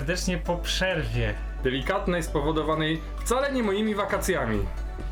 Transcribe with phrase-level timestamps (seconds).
[0.00, 1.34] serdecznie po przerwie.
[1.64, 4.58] Delikatnej, spowodowanej wcale nie moimi wakacjami.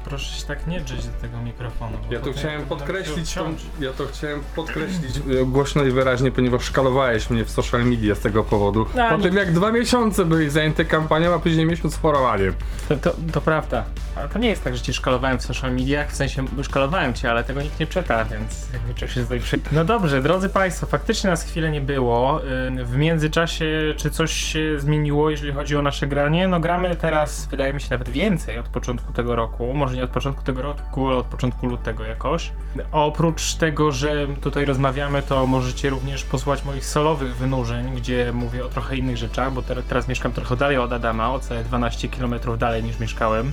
[0.04, 1.98] Proszę się tak nie drzeć do tego mikrofonu.
[2.08, 7.30] bo Ja potem chciałem podkreślić, tą, ja to chciałem podkreślić głośno i wyraźnie, ponieważ szkalowałeś
[7.30, 8.86] mnie w social media z tego powodu.
[8.94, 12.54] No, po nie- tym jak dwa miesiące byłeś zajęty kampanią, a później miesiąc chorowaniem.
[12.88, 13.84] To, to, to prawda.
[14.32, 17.44] To nie jest tak, że Cię szkalowałem w social mediach, w sensie szkalowałem Cię, ale
[17.44, 19.40] tego nikt nie czyta, więc jakby czego się tutaj.
[19.72, 22.40] No dobrze, drodzy Państwo, faktycznie nas chwilę nie było.
[22.68, 26.48] Ym, W międzyczasie, czy coś się zmieniło, jeżeli chodzi o nasze granie?
[26.48, 29.74] No gramy teraz, wydaje mi się, nawet więcej od początku tego roku.
[29.74, 32.52] Może nie od początku tego roku, ale od początku lutego jakoś.
[32.92, 38.68] Oprócz tego, że tutaj rozmawiamy, to możecie również posłuchać moich solowych wynurzeń, gdzie mówię o
[38.68, 42.34] trochę innych rzeczach, bo ter- teraz mieszkam trochę dalej od Adama, o całe 12 km
[42.58, 43.52] dalej niż mieszkałem.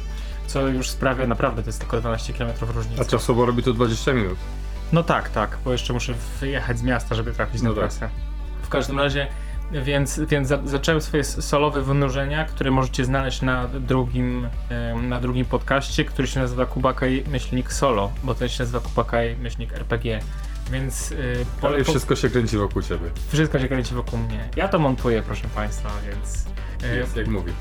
[0.54, 3.02] Co już sprawia naprawdę, to jest tylko 12 km różnicy.
[3.02, 4.38] A czasowo robi to 20 minut.
[4.94, 7.84] No tak, tak, bo jeszcze muszę wyjechać z miasta, żeby trafić No na tak.
[7.84, 8.10] trasę.
[8.64, 9.28] W każdym razie,
[9.72, 14.48] więc, więc za, zacząłem swoje solowe wynurzenia, które możecie znaleźć na drugim,
[15.02, 19.74] na drugim podcaście, który się nazywa Kubakaj myślnik solo, bo ten się nazywa Kubakaj myślnik
[19.74, 20.20] RPG.
[20.72, 23.10] Więc y, po- Ale po- wszystko się kręci wokół ciebie.
[23.30, 24.50] wszystko się kręci wokół mnie.
[24.56, 26.46] Ja to montuję, proszę Państwa, więc
[26.94, 27.52] y, Jest jak mówi.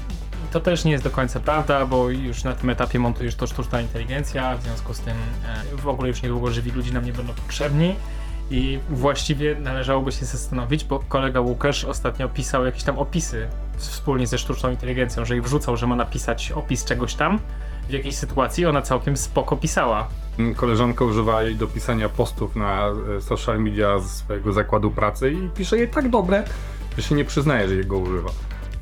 [0.50, 3.80] To też nie jest do końca prawda, bo już na tym etapie montujesz to sztuczna
[3.80, 5.16] inteligencja, w związku z tym
[5.74, 7.96] e, w ogóle już niedługo żywi ludzie nam nie będą potrzebni.
[8.50, 14.38] I właściwie należałoby się zastanowić, bo kolega Łukasz ostatnio pisał jakieś tam opisy wspólnie ze
[14.38, 17.38] sztuczną inteligencją, że jej wrzucał, że ma napisać opis czegoś tam
[17.88, 20.08] w jakiejś sytuacji, ona całkiem spoko pisała.
[20.56, 25.48] Koleżanka używa jej do pisania postów na e, social media z swojego zakładu pracy i
[25.48, 26.44] pisze je tak dobre,
[26.96, 28.30] że się nie przyznaje, że jego używa.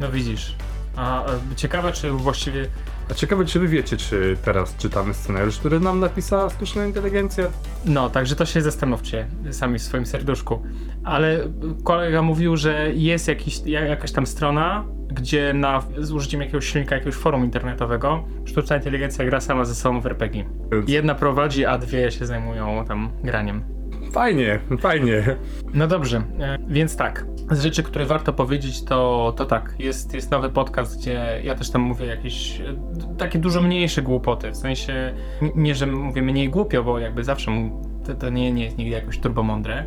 [0.00, 0.54] No widzisz.
[0.98, 2.66] A e, ciekawe, czy właściwie
[3.10, 7.44] A ciekawe, czy wy wiecie, czy teraz czytamy scenariusz, który nam napisała sztuczna inteligencja?
[7.84, 10.62] No, także to się zastanówcie sami w swoim serduszku.
[11.04, 11.38] Ale
[11.84, 16.94] kolega mówił, że jest jakiś, ja- jakaś tam strona, gdzie na, z użyciem jakiegoś silnika,
[16.94, 20.44] jakiegoś forum internetowego, sztuczna inteligencja gra sama ze sobą w RPG.
[20.86, 23.77] Jedna prowadzi, a dwie się zajmują tam graniem.
[24.12, 25.36] Fajnie, fajnie.
[25.74, 27.26] No dobrze, e, więc tak.
[27.50, 29.74] Z rzeczy, które warto powiedzieć, to, to tak.
[29.78, 32.64] Jest, jest nowy podcast, gdzie ja też tam mówię jakieś e,
[33.18, 34.50] takie dużo mniejsze głupoty.
[34.50, 35.14] W sensie,
[35.54, 37.70] nie, że mówię mniej głupio, bo jakby zawsze
[38.06, 39.84] to, to nie, nie jest nigdy jakoś turbomądre,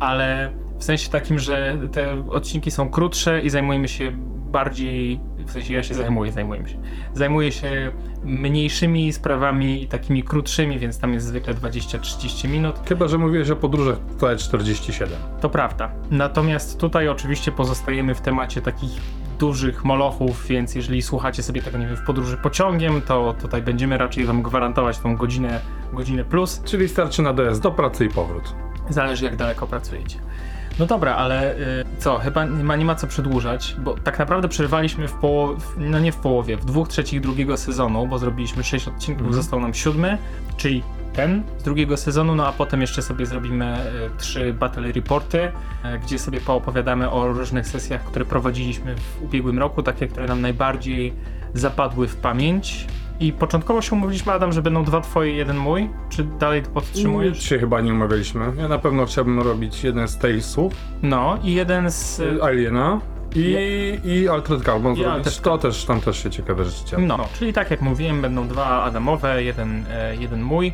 [0.00, 4.12] ale w sensie takim, że te odcinki są krótsze i zajmujemy się
[4.52, 6.76] bardziej, w sensie ja się zajmuję, zajmujemy się.
[7.14, 7.92] Zajmuję się
[8.24, 12.76] mniejszymi sprawami takimi krótszymi, więc tam jest zwykle 20-30 minut.
[12.88, 15.18] Chyba, że mówiłeś o podróżach całe 47.
[15.40, 15.90] To prawda.
[16.10, 18.90] Natomiast tutaj oczywiście pozostajemy w temacie takich
[19.38, 23.98] dużych molochów, więc jeżeli słuchacie sobie tego, nie wiem, w podróży pociągiem, to tutaj będziemy
[23.98, 25.60] raczej wam gwarantować tą godzinę,
[25.92, 26.62] godzinę plus.
[26.64, 28.54] Czyli starczy na dojazd do pracy i powrót.
[28.90, 30.18] Zależy jak daleko pracujecie.
[30.78, 34.48] No dobra, ale y, co, chyba nie ma, nie ma co przedłużać, bo tak naprawdę
[34.48, 38.88] przerwaliśmy w połowie, no nie w połowie, w dwóch trzecich drugiego sezonu, bo zrobiliśmy sześć
[38.88, 39.42] odcinków, Mhm.
[39.42, 40.18] został nam siódmy,
[40.56, 40.82] czyli
[41.12, 45.98] ten z drugiego sezonu, no a potem jeszcze sobie zrobimy y, trzy battle reporty, y,
[45.98, 51.12] gdzie sobie poopowiadamy o różnych sesjach, które prowadziliśmy w ubiegłym roku, takie, które nam najbardziej
[51.54, 52.86] zapadły w pamięć.
[53.20, 55.90] I początkowo się umówiliśmy, Adam, że będą dwa twoje, jeden mój.
[56.08, 57.42] Czy dalej to podtrzymujesz?
[57.42, 58.52] Się chyba nie umawialiśmy.
[58.58, 60.72] Ja na pewno chciałbym robić jeden z Talesów,
[61.02, 62.20] No i jeden z.
[62.20, 63.00] y, Aliena
[63.34, 65.26] i, i Altered Carbon I zrobić.
[65.26, 67.06] Altered To też, tam też się ciekawe rzeczy działy.
[67.06, 70.72] No, czyli tak jak mówiłem, będą dwa Adamowe, jeden, e, jeden mój.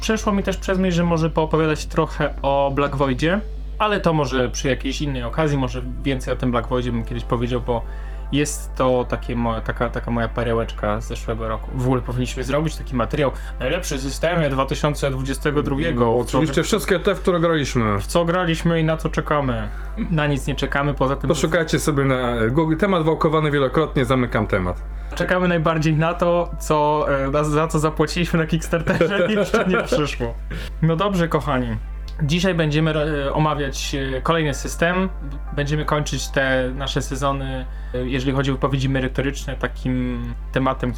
[0.00, 3.40] Przeszło mi też przez myśl, że może poopowiadać trochę o Black Voidzie,
[3.78, 7.24] ale to może przy jakiejś innej okazji, może więcej o tym Black Voidzie bym kiedyś
[7.24, 7.82] powiedział, bo
[8.32, 11.70] jest to takie moja, taka, taka moja perełeczka z zeszłego roku.
[11.74, 13.30] W ogóle powinniśmy zrobić taki materiał
[13.60, 15.76] Najlepszy systemie 2022.
[15.94, 17.98] No, w co- oczywiście wszystkie te, w które graliśmy.
[17.98, 19.68] W co graliśmy i na co czekamy.
[20.10, 22.76] Na nic nie czekamy, poza tym Poszukajcie sobie na Google.
[22.76, 24.82] Temat wałkowany wielokrotnie, zamykam temat.
[25.14, 29.82] Czekamy najbardziej na to, co, e, na- za co zapłaciliśmy na Kickstarterze i jeszcze nie
[29.82, 30.34] przyszło.
[30.82, 31.76] No dobrze, kochani.
[32.22, 35.08] Dzisiaj będziemy e, omawiać e, kolejny system.
[35.56, 40.22] Będziemy kończyć te nasze sezony, e, jeżeli chodzi o wypowiedzi merytoryczne, takim
[40.52, 40.92] tematem,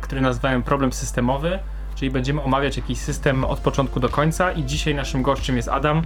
[0.00, 1.58] który, nazwałem problem systemowy.
[1.94, 6.02] Czyli będziemy omawiać jakiś system od początku do końca i dzisiaj naszym gościem jest Adam,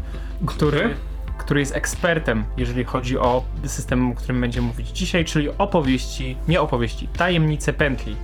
[0.47, 0.95] który,
[1.39, 6.61] który jest ekspertem, jeżeli chodzi o system, o którym będziemy mówić dzisiaj, czyli opowieści, nie
[6.61, 8.17] opowieści, tajemnice pętli.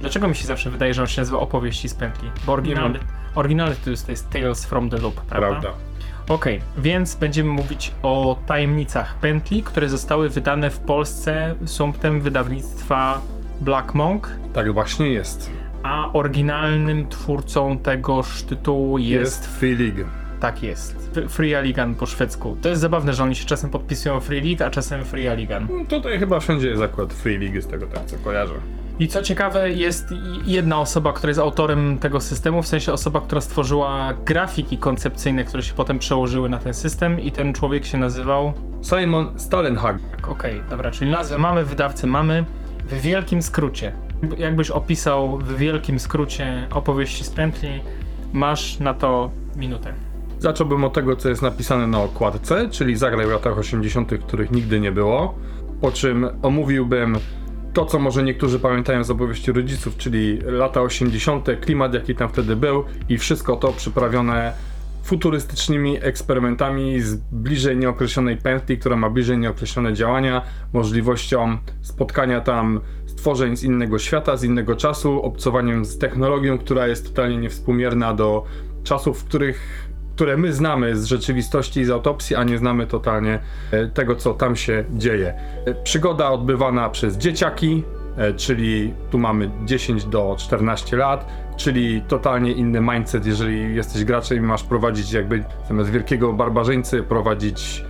[0.00, 2.30] Dlaczego mi się zawsze wydaje, że on się nazywa opowieści z pętli?
[2.46, 2.98] Bo oryginalny,
[3.34, 5.48] oryginalny to jest, to jest Tales from the Loop, prawda?
[5.48, 5.68] Prawda.
[6.28, 13.20] Okej, więc będziemy mówić o tajemnicach pętli, które zostały wydane w Polsce sumptem wydawnictwa
[13.60, 15.50] Black Monk, Tak właśnie jest.
[15.82, 19.94] a oryginalnym twórcą tegoż tytułu jest, Jest Filig.
[20.40, 21.10] Tak jest.
[21.28, 22.56] Free Aligan po szwedzku.
[22.62, 25.68] To jest zabawne, że oni się czasem podpisują Free League, a czasem Free Aligan.
[25.70, 28.54] No, Tutaj chyba wszędzie jest akurat Free League, z tego tak co kojarzę.
[28.98, 30.14] I co ciekawe, jest
[30.46, 35.62] jedna osoba, która jest autorem tego systemu, w sensie osoba, która stworzyła grafiki koncepcyjne, które
[35.62, 38.52] się potem przełożyły na ten system i ten człowiek się nazywał...
[38.82, 39.96] Simon Stalenhag.
[40.10, 42.44] Tak, Okej, dobra, czyli nazwę mamy, wydawcę mamy.
[42.88, 43.92] W wielkim skrócie.
[44.38, 47.80] Jakbyś opisał w wielkim skrócie opowieści z pętli,
[48.32, 49.92] masz na to minutę.
[50.38, 54.80] Zacząłbym od tego, co jest napisane na okładce, czyli zagraj w latach 80., których nigdy
[54.80, 55.34] nie było.
[55.80, 57.18] Po czym omówiłbym
[57.78, 62.56] to, co może niektórzy pamiętają z opowieści rodziców, czyli lata 80., klimat, jaki tam wtedy
[62.56, 64.52] był, i wszystko to przyprawione
[65.02, 70.42] futurystycznymi eksperymentami z bliżej nieokreślonej pętli, która ma bliżej nieokreślone działania,
[70.72, 77.06] możliwością spotkania tam stworzeń z innego świata, z innego czasu, obcowaniem z technologią, która jest
[77.06, 78.44] totalnie niewspółmierna do
[78.84, 79.87] czasów, w których
[80.18, 83.38] które my znamy z rzeczywistości i z autopsji, a nie znamy totalnie
[83.70, 85.34] e, tego, co tam się dzieje.
[85.66, 87.84] E, Przygoda odbywana przez dzieciaki,
[88.16, 94.38] e, czyli tu mamy 10 do 14 lat, czyli totalnie inny mindset, jeżeli jesteś graczem
[94.38, 97.84] i masz prowadzić jakby zamiast wielkiego barbarzyńcy, prowadzić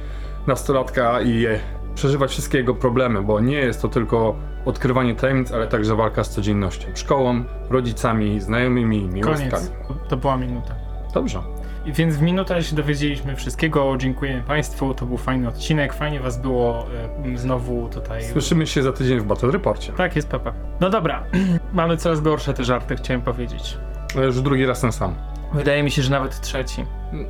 [0.46, 1.46] nastolatka i
[1.94, 6.30] przeżywać wszystkie jego problemy, bo nie jest to tylko odkrywanie tajemnic, ale także walka z
[6.30, 9.50] codziennością, szkołą, rodzicami, znajomymi, miłostkami.
[9.50, 9.72] Koniec.
[10.08, 10.75] To była minuta.
[11.14, 11.57] Dobrze.
[11.88, 13.96] I Więc w minutę się dowiedzieliśmy wszystkiego.
[13.99, 14.94] Dziękujemy Państwu.
[14.94, 15.94] To był fajny odcinek.
[15.94, 16.87] Fajnie Was było
[17.35, 18.25] e, znowu tutaj.
[18.25, 19.93] Słyszymy się za tydzień w Battle Reporcie.
[19.93, 20.52] Tak, jest Pepa.
[20.81, 21.25] No dobra,
[21.73, 23.79] mamy coraz gorsze te żarty, chciałem powiedzieć.
[24.17, 25.14] Ale już drugi raz ten sam.
[25.55, 26.85] Wydaje mi się, że nawet trzeci.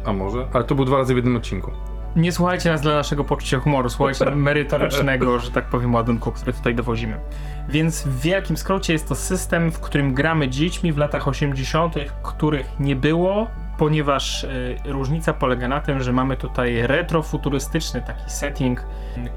[0.04, 0.46] A może?
[0.52, 1.70] Ale to był dwa razy w jednym odcinku.
[2.16, 6.74] Nie słuchajcie nas dla naszego poczucia humoru, słuchajcie merytorycznego, że tak powiem, ładunku, który tutaj
[6.74, 7.20] dowozimy.
[7.68, 12.80] Więc w wielkim skrócie jest to system, w którym gramy dziećmi w latach 80., których
[12.80, 13.46] nie było,
[13.78, 18.86] ponieważ y, różnica polega na tym, że mamy tutaj retrofuturystyczny taki setting,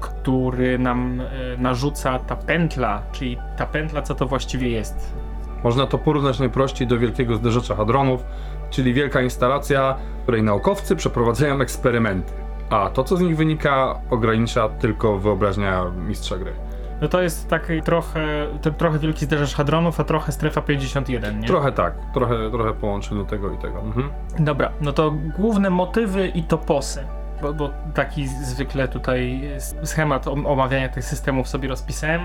[0.00, 1.24] który nam y,
[1.58, 5.14] narzuca ta pętla, czyli ta pętla, co to właściwie jest.
[5.64, 8.24] Można to porównać najprościej do wielkiego zderzacza hadronów,
[8.70, 12.32] czyli wielka instalacja, w której naukowcy przeprowadzają eksperymenty.
[12.70, 16.52] A to, co z nich wynika, ogranicza tylko wyobraźnia mistrza gry.
[17.02, 18.46] No to jest taki trochę,
[18.78, 21.46] trochę wielki zderzacz hadronów, a trochę strefa 51, nie?
[21.46, 23.80] Trochę tak, trochę, trochę połączeniu tego i tego.
[23.80, 24.08] Mhm.
[24.38, 27.04] Dobra, no to główne motywy i toposy.
[27.42, 29.42] Bo, bo taki zwykle tutaj
[29.84, 32.20] schemat om- omawiania tych systemów sobie rozpisałem.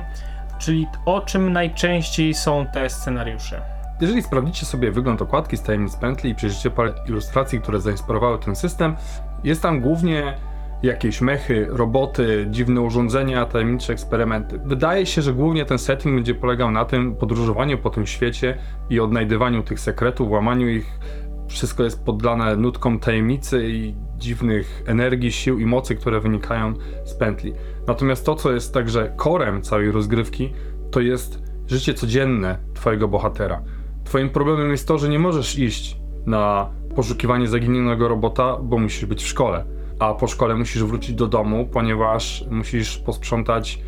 [0.60, 3.62] Czyli o czym najczęściej są te scenariusze.
[4.02, 8.56] Jeżeli sprawdzicie sobie wygląd okładki z tajemnic pętli i przejrzycie parę ilustracji, które zainspirowały ten
[8.56, 8.96] system,
[9.44, 10.38] jest tam głównie
[10.84, 14.60] jakieś mechy, roboty, dziwne urządzenia, tajemnicze eksperymenty.
[14.66, 18.58] Wydaje się, że głównie ten setting będzie polegał na tym podróżowaniu po tym świecie
[18.90, 21.00] i odnajdywaniu tych sekretów, łamaniu ich.
[21.48, 26.74] Wszystko jest poddane nutkom tajemnicy i dziwnych energii, sił i mocy, które wynikają
[27.06, 27.54] z pętli.
[27.88, 30.54] Natomiast to, co jest także korem całej rozgrywki,
[30.92, 33.62] to jest życie codzienne twojego bohatera.
[34.04, 39.24] Twoim problemem jest to, że nie możesz iść na poszukiwanie zaginionego robota, bo musisz być
[39.24, 39.77] w szkole.
[40.00, 43.80] A po szkole musisz wrócić do domu, ponieważ musisz posprzątać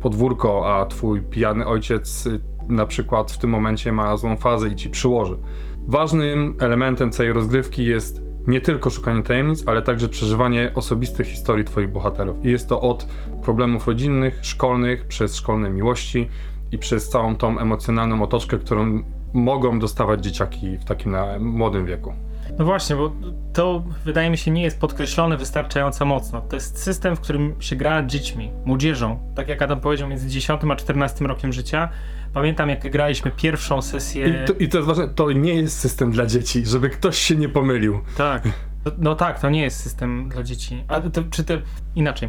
[0.00, 4.76] podwórko, a twój pijany ojciec y, na przykład w tym momencie ma złą fazę i
[4.76, 5.38] ci przyłoży.
[5.86, 11.92] Ważnym elementem całej rozgrywki jest nie tylko szukanie tajemnic, ale także przeżywanie osobistych historii twoich
[11.92, 12.44] bohaterów.
[12.44, 13.06] I jest to od
[13.42, 16.28] problemów rodzinnych, szkolnych, przez szkolne miłości
[16.72, 22.12] i przez całą tą emocjonalną otoczkę, którą mogą dostawać dzieciaki w takim młodym wieku.
[22.58, 23.12] No właśnie, bo
[23.52, 26.40] to wydaje mi się nie jest podkreślone wystarczająco mocno.
[26.40, 29.32] To jest system, w którym się gra dziećmi, młodzieżą.
[29.34, 31.88] Tak jak Adam powiedział, między 10 a 14 rokiem życia.
[32.32, 34.28] Pamiętam, jak graliśmy pierwszą sesję.
[34.28, 37.36] I to, I to jest ważne, to nie jest system dla dzieci, żeby ktoś się
[37.36, 38.00] nie pomylił.
[38.16, 38.48] Tak.
[38.84, 40.84] No, no tak, to nie jest system dla dzieci.
[40.88, 41.54] A to, czy to
[41.94, 42.28] inaczej.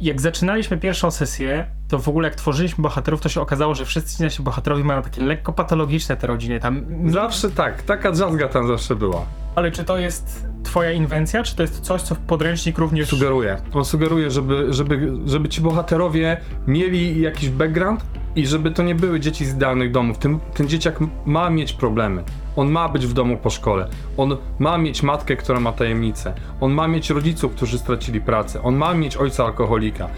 [0.00, 4.22] Jak zaczynaliśmy pierwszą sesję, to w ogóle jak tworzyliśmy bohaterów, to się okazało, że wszyscy
[4.22, 6.60] nasi bohaterowie mają takie lekko patologiczne te rodziny.
[6.60, 9.26] Tam, Zawsze tak, taka drzazga tam zawsze była.
[9.54, 13.08] ale czy to jest twoja inwencja, czy to jest coś, co podręcznik również...
[13.08, 13.56] Sugeruje.
[13.72, 18.04] On sugeruje, żeby, żeby, żeby ci bohaterowie mieli jakiś background
[18.36, 20.18] i żeby to nie były dzieci z idealnych domów.
[20.18, 22.22] Ten, ten dzieciak ma mieć problemy.
[22.56, 23.88] On ma być w domu po szkole.
[24.16, 26.34] On ma mieć matkę, która ma tajemnicę.
[26.60, 28.62] On ma mieć rodziców, którzy stracili pracę.
[28.62, 30.08] On ma mieć ojca alkoholika.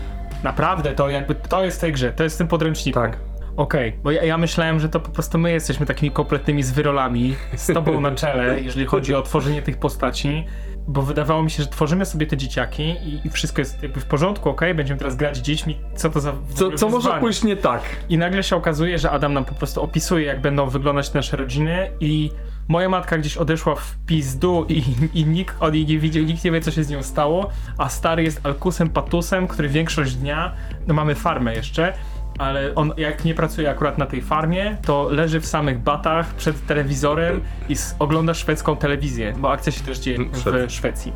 [0.45, 3.01] Naprawdę, to jakby to jest w tej grze, to jest w tym podręczniku.
[3.01, 3.28] Tak.
[3.59, 7.67] Okej, bo ja, ja myślałem, że to po prostu my jesteśmy takimi kompletnymi zwyrolami z
[7.67, 10.45] tobą na czele, jeżeli chodzi o tworzenie tych postaci,
[10.89, 14.05] bo wydawało mi się, że tworzymy sobie te dzieciaki i, i wszystko jest jakby w
[14.05, 17.83] porządku, okej, będziemy teraz grać dziećmi, co to za Co, co może pójść nie tak?
[18.09, 21.91] I nagle się okazuje, że Adam nam po prostu opisuje, jak będą wyglądać nasze rodziny
[22.01, 22.31] i
[22.69, 24.83] Moja matka gdzieś odeszła w pizdu i,
[25.15, 27.89] i nikt od niej nie widział, nikt nie wie co się z nią stało, a
[27.89, 30.55] stary jest alkusem patusem, który większość dnia,
[30.87, 31.93] no mamy farmę jeszcze,
[32.39, 36.67] ale on jak nie pracuje akurat na tej farmie, to leży w samych batach przed
[36.67, 40.71] telewizorem i ogląda szwedzką telewizję, bo akcja się też dzieje w.
[40.73, 41.13] Szwecji.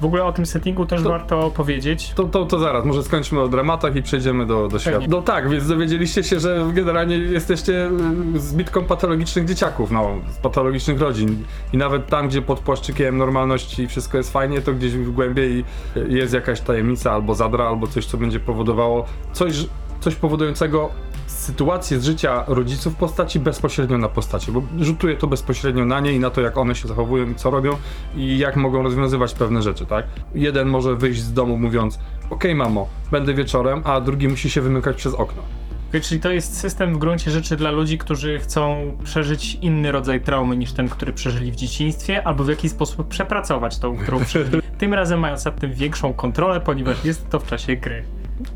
[0.00, 2.12] W ogóle o tym settingu też To- warto powiedzieć.
[2.16, 5.06] To, to, to zaraz, może skończmy o dramatach i przejdziemy do, do świata.
[5.08, 7.90] No tak, więc dowiedzieliście się, że generalnie jesteście
[8.34, 11.44] y, zbitką patologicznych dzieciaków, no, z patologicznych rodzin.
[11.72, 15.64] I nawet tam, gdzie pod płaszczykiem normalności wszystko jest fajnie, to gdzieś w głębiej
[15.96, 19.66] y, jest jakaś tajemnica albo zadra, albo coś, co będzie powodowało coś,
[20.04, 20.90] coś powodującego
[21.26, 26.12] sytuację z życia rodziców w postaci bezpośrednio na postaci, bo rzutuje to bezpośrednio na nie
[26.12, 27.76] i na to, jak one się zachowują i co robią
[28.16, 30.04] i jak mogą rozwiązywać pewne rzeczy, tak?
[30.34, 31.98] Jeden może wyjść z domu mówiąc,
[32.30, 35.42] okej mamo, będę wieczorem, a drugi musi się wymykać przez okno.
[35.88, 40.20] Okej, Czyli to jest system w gruncie rzeczy dla ludzi, którzy chcą przeżyć inny rodzaj
[40.20, 44.62] traumy niż ten, który przeżyli w dzieciństwie, albo w jakiś sposób przepracować tą, którą przeżyli.
[44.78, 48.04] Tym razem mając nad tym większą kontrolę, ponieważ jest to w czasie gry.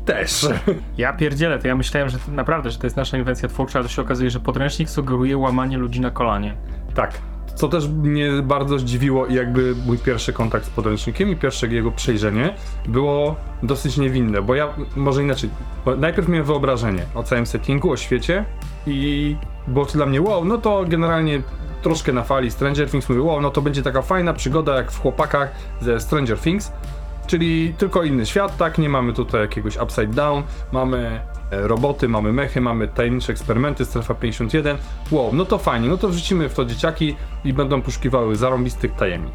[0.05, 0.47] Też.
[0.97, 3.83] Ja pierdzielę, to ja myślałem, że to, naprawdę, że to jest nasza inwencja twórcza, a
[3.83, 6.55] to się okazuje, że podręcznik sugeruje łamanie ludzi na kolanie.
[6.95, 7.13] tak.
[7.55, 11.91] Co też mnie bardzo zdziwiło i jakby mój pierwszy kontakt z podręcznikiem i pierwsze jego
[11.91, 12.55] przejrzenie
[12.87, 15.49] było dosyć niewinne, bo ja, może inaczej,
[15.97, 18.45] najpierw miałem wyobrażenie o całym settingu, o świecie
[18.87, 19.35] i
[19.67, 21.41] było to dla mnie wow, no to generalnie
[21.81, 25.01] troszkę na fali Stranger Things mówię, wow, no to będzie taka fajna przygoda jak w
[25.01, 26.71] chłopakach ze Stranger Things,
[27.29, 28.77] Czyli tylko inny świat, tak?
[28.77, 31.21] Nie mamy tutaj jakiegoś upside down, mamy
[31.51, 34.77] e, roboty, mamy mechy, mamy tajemnicze eksperymenty, strefa 51.
[35.11, 39.33] Wow, no to fajnie, no to wrzucimy w to dzieciaki i będą poszukiwały zarąbistych tajemnic.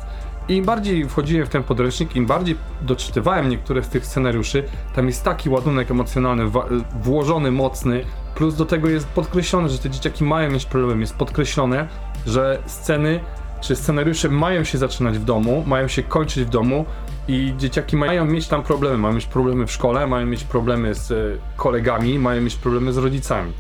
[0.48, 5.24] Im bardziej wchodziłem w ten podręcznik, im bardziej doczytywałem niektóre z tych scenariuszy, tam jest
[5.24, 6.66] taki ładunek emocjonalny, wa-
[7.02, 11.88] włożony, mocny, plus do tego jest podkreślone, że te dzieciaki mają mieć problem, jest podkreślone,
[12.26, 13.20] że sceny
[13.60, 16.84] czy scenariusze mają się zaczynać w domu, mają się kończyć w domu
[17.28, 21.11] i dzieciaki mają mieć tam problemy, mają mieć problemy w szkole, mają mieć problemy z
[21.11, 21.14] e,
[21.57, 23.52] kolegami, mają mieć problemy z rodzicami.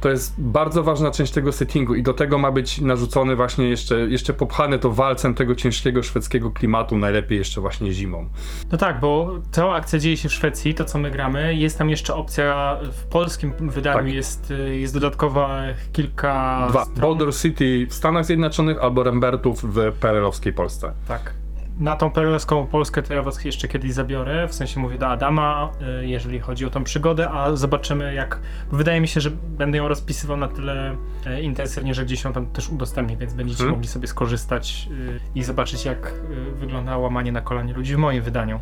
[0.00, 3.98] To jest bardzo ważna część tego settingu i do tego ma być narzucony właśnie jeszcze,
[3.98, 8.28] jeszcze popchane to walcem tego ciężkiego szwedzkiego klimatu, najlepiej jeszcze właśnie zimą.
[8.72, 11.54] No tak, bo cała akcja dzieje się w Szwecji, to co my gramy.
[11.54, 14.14] Jest tam jeszcze opcja, w polskim wydaniu Tak.
[14.14, 17.00] jest, y, jest dodatkowa kilka Dwa, stron.
[17.00, 20.92] Boulder City w Stanach Zjednoczonych albo Rembertów w PRL-owskiej Polsce.
[21.08, 21.43] Tak.
[21.78, 25.70] Na tą perelską Polskę to ja was jeszcze kiedyś zabiorę, w sensie mówię do Adama,
[26.02, 28.40] y, jeżeli chodzi o tą przygodę, a zobaczymy jak...
[28.72, 32.46] Wydaje mi się, że będę ją rozpisywał na tyle y, intensywnie, że gdzieś ją tam
[32.46, 33.74] też udostępnię, więc będziecie Hmm.
[33.76, 38.22] mogli sobie skorzystać y, i zobaczyć jak y, wygląda łamanie na kolanie ludzi w moim
[38.22, 38.60] wydaniu.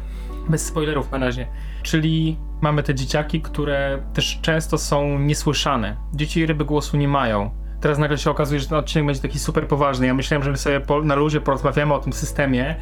[0.48, 1.46] Bez spoilerów na razie.
[1.82, 5.96] Czyli mamy te dzieciaki, które też często są niesłyszane.
[6.14, 7.61] Dzieci ryby głosu nie mają.
[7.82, 10.06] Teraz nagle się okazuje, że ten odcinek będzie taki super poważny.
[10.06, 12.76] Ja myślałem, że my sobie po, na luzie porozmawiamy o tym systemie,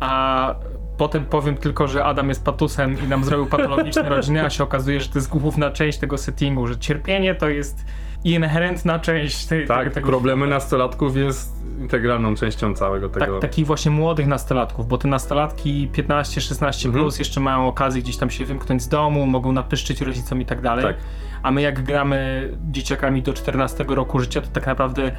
[0.00, 0.54] a
[0.96, 5.00] potem powiem tylko, że Adam jest patusem i nam zrobił patologiczne rodziny, a się okazuje,
[5.00, 7.84] że to jest główna część tego settingu, że cierpienie to jest
[8.24, 13.32] inherentna część tej, Tak, tego, tego problemy nastolatków jest integralną częścią całego tego.
[13.32, 16.92] tak, takich właśnie młodych nastolatków, bo te nastolatki 15-16 Mhm.
[17.04, 20.60] plus jeszcze mają okazję gdzieś tam się wymknąć z domu, mogą napyszczyć rodzicom i tak
[20.60, 20.84] dalej.
[20.84, 20.96] Tak.
[21.42, 25.12] A my jak gramy dzieciakami do 14 roku życia, to tak naprawdę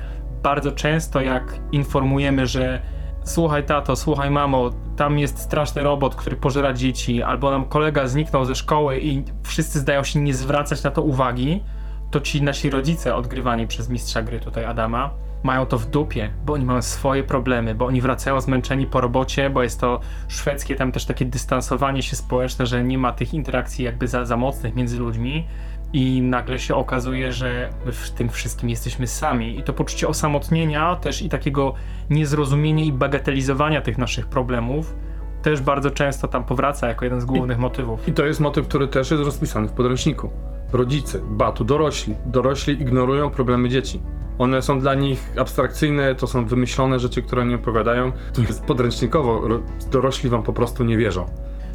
[0.44, 2.82] bardzo często jak informujemy, że
[3.24, 8.46] słuchaj tato, słuchaj mamo, tam jest straszny robot, który pożera dzieci, albo nam kolega zniknął
[8.46, 11.64] ze szkoły i wszyscy zdają się nie zwracać na to uwagi,
[12.12, 15.10] to ci nasi rodzice odgrywani przez mistrza gry tutaj Adama
[15.44, 19.50] mają to w dupie, bo oni mają swoje problemy, bo oni wracają zmęczeni po robocie,
[19.50, 23.86] bo jest to szwedzkie tam też takie dystansowanie się społeczne, że nie ma tych interakcji
[23.86, 25.48] jakby za, za mocnych między ludźmi
[25.94, 30.96] i nagle się okazuje, że my w tym wszystkim jesteśmy sami i to poczucie osamotnienia
[30.96, 31.74] też i takiego
[32.10, 34.96] niezrozumienia i bagatelizowania tych naszych problemów
[35.42, 38.08] też bardzo często tam powraca jako jeden z głównych motywów.
[38.08, 40.30] I to jest motyw, który też jest rozpisany w podręczniku.
[40.74, 42.16] Rodzice, ba, tu dorośli.
[42.26, 44.02] Dorośli ignorują problemy dzieci.
[44.38, 48.12] One są dla nich abstrakcyjne, to są wymyślone rzeczy, które oni opowiadają.
[48.34, 49.60] To jest podręcznikowo, ro-
[49.92, 51.26] dorośli wam po prostu nie wierzą.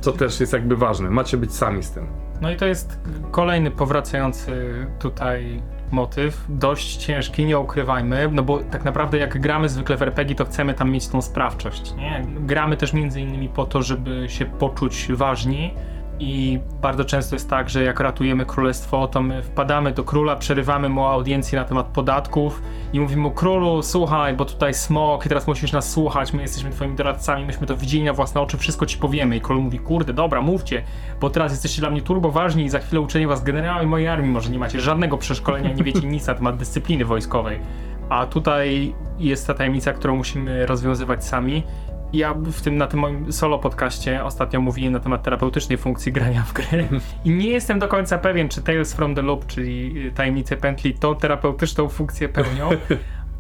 [0.00, 2.06] Co też jest jakby ważne, macie być sami z tym.
[2.40, 8.85] No i to jest kolejny powracający tutaj motyw, dość ciężki, nie ukrywajmy, no bo tak
[8.85, 12.26] naprawdę jak gramy zwykle w RPG, to chcemy tam mieć tą sprawczość, nie?
[12.40, 15.75] Gramy też między innymi po to, żeby się poczuć ważni
[16.20, 20.88] i bardzo często jest tak, że jak ratujemy królestwo, to my wpadamy do króla, przerywamy
[20.88, 25.72] mu audiencję na temat podatków i mówimy mu, królu, słuchaj, bo tutaj smok teraz musisz
[25.72, 29.37] nas słuchać, my jesteśmy twoimi doradcami, myśmy to widzieli na własne oczy, wszystko ci powiemy.
[29.37, 30.82] I król mówi, kurde, dobra, mówcie,
[31.20, 34.30] bo teraz jesteście dla mnie turbo ważni i za chwilę uczynię was generałami mojej armii,
[34.30, 37.60] może nie macie żadnego przeszkolenia, nie wiecie nic na temat dyscypliny wojskowej.
[38.08, 41.62] a tutaj jest ta tajemnica, którą musimy rozwiązywać sami.
[42.12, 46.42] Ja w tym, na tym moim solo podcaście ostatnio mówiłem na temat terapeutycznej funkcji grania
[46.42, 46.88] w gry
[47.24, 51.16] i nie jestem do końca pewien, czy Tales from the Loop, czyli tajemnice pętli, tą
[51.16, 52.70] terapeutyczną funkcję pełnią.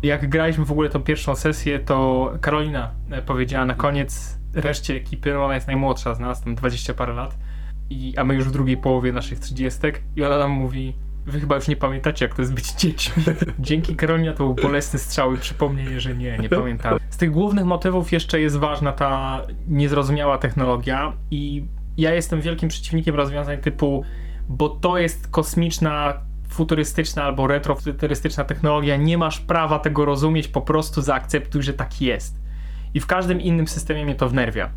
[0.02, 5.32] Jak graliśmy w ogóle tą pierwszą sesję, to Karolina e, powiedziała na koniec reszcie ekipy,
[5.32, 7.38] no ona jest najmłodsza z nas, tam 20 parę lat,
[7.90, 9.80] i, a my już w drugiej połowie naszych 30
[10.16, 10.94] i ona nam mówi,
[11.28, 13.22] wy chyba już nie pamiętacie jak to jest być dziećmi.
[13.58, 16.98] Dzięki Karolinie to był bolesny strzał i przypomnienie, że nie, nie pamiętam.
[17.10, 21.64] Z tych głównych motywów jeszcze jest ważna ta niezrozumiała technologia i
[21.96, 24.04] ja jestem wielkim przeciwnikiem rozwiązań typu,
[24.48, 26.14] bo to jest kosmiczna
[26.48, 32.40] futurystyczna albo retrofuturystyczna technologia, nie masz prawa tego rozumieć, po prostu zaakceptuj, że tak jest.
[32.94, 34.70] I w każdym innym systemie mnie to wnerwia.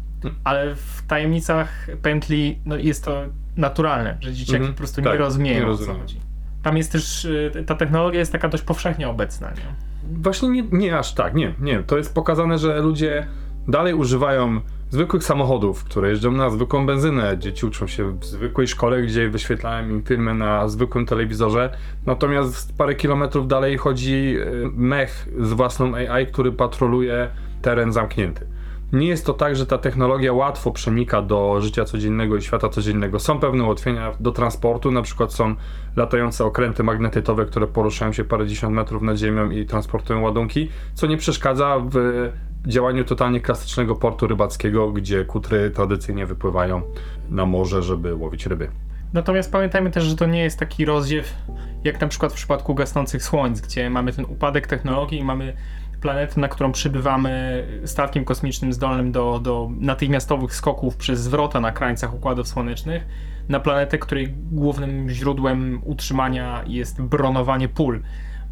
[0.44, 3.22] Ale w tajemnicach pętli no, jest to
[3.58, 4.74] naturalne, że dzieciaki Mhm.
[4.74, 6.02] po prostu Tak, nie rozumieją nie o co rozumiem.
[6.02, 6.20] chodzi.
[6.64, 9.76] Tam jest też, y, ta technologia jest taka dość powszechnie obecna, nie?
[10.22, 11.84] Właśnie nie, nie aż tak, nie, nie.
[11.84, 13.28] To jest pokazane, że ludzie
[13.68, 17.38] dalej używają zwykłych samochodów, które jeżdżą na zwykłą benzynę.
[17.38, 21.78] Dzieci uczą się w zwykłej szkole, gdzie wyświetlają im filmy na zwykłym telewizorze.
[22.06, 27.28] Natomiast parę kilometrów dalej chodzi y, mech z własną AI, który patroluje
[27.62, 28.51] teren zamknięty.
[28.94, 33.20] Nie jest to tak, że ta technologia łatwo przenika do życia codziennego i świata codziennego.
[33.20, 35.56] Są pewne ułatwienia do transportu, na przykład są
[35.96, 41.18] latające okręty magnetytowe, które poruszają się parędziesiąt metrów nad ziemią i transportują ładunki, co nie
[41.18, 42.30] przeszkadza w
[42.68, 46.82] działaniu totalnie klasycznego portu rybackiego, gdzie kutry tradycyjnie wypływają
[47.30, 48.70] na morze, żeby łowić ryby.
[49.14, 51.34] Natomiast pamiętajmy też, że to nie jest taki rozdziew,
[51.84, 55.54] jak na przykład w przypadku gasnących słońc, gdzie mamy ten upadek technologii i mamy
[56.02, 62.14] planetę, na którą przybywamy statkiem kosmicznym zdolnym do, do natychmiastowych skoków przez zwrota na krańcach
[62.14, 63.06] układów słonecznych,
[63.50, 68.02] na planetę, której głównym źródłem utrzymania jest bronowanie pól.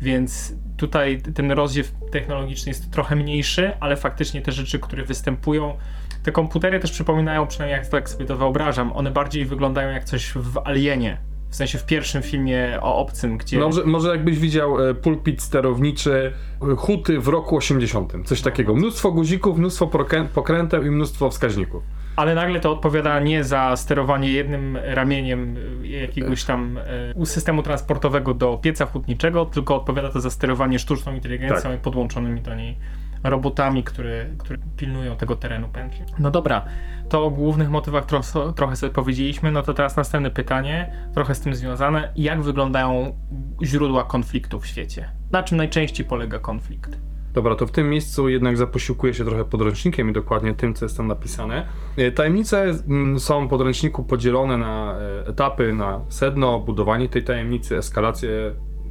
[0.02, 5.78] Więc tutaj ten rozdziew technologiczny jest trochę mniejszy, ale faktycznie te rzeczy, które występują,
[6.24, 10.32] te komputery też przypominają, przynajmniej jak tak sobie to wyobrażam, one bardziej wyglądają jak coś
[10.36, 11.29] w Alienie.
[11.50, 13.60] W sensie w pierwszym filmie o obcym, gdzie.
[13.60, 16.34] Może, może jakbyś widział e, pulpit sterowniczy
[16.72, 18.14] e, huty w roku 80.
[18.26, 18.76] Coś takiego.
[18.76, 21.84] Mnóstwo guzików, mnóstwo prokrę- pokręteł i mnóstwo wskaźników.
[22.16, 26.80] Ale nagle to odpowiada nie za sterowanie jednym ramieniem y, jakiegoś tam
[27.26, 31.80] systemu transportowego do pieca hutniczego, tylko odpowiada to za sterowanie sztuczną inteligencją Tak.
[31.80, 32.78] i podłączonymi do niej
[33.24, 36.06] robotami, które, które pilnują tego terenu pętli.
[36.20, 36.66] No dobra,
[37.10, 38.22] to o głównych motywach tro,
[38.56, 42.12] trochę sobie powiedzieliśmy, no to teraz następne pytanie, trochę z tym związane.
[42.16, 43.18] Jak wyglądają
[43.64, 45.10] źródła konfliktu w świecie?
[45.32, 47.10] Na czym najczęściej polega konflikt?
[47.34, 50.98] Dobra, to w tym miejscu jednak zaposiłkuję się trochę podręcznikiem i dokładnie tym, co jest
[50.98, 51.66] tam napisane.
[51.98, 57.78] E, Tajemnice mm, są w podręczniku podzielone na e, etapy, na sedno, budowanie tej tajemnicy,
[57.78, 58.30] eskalację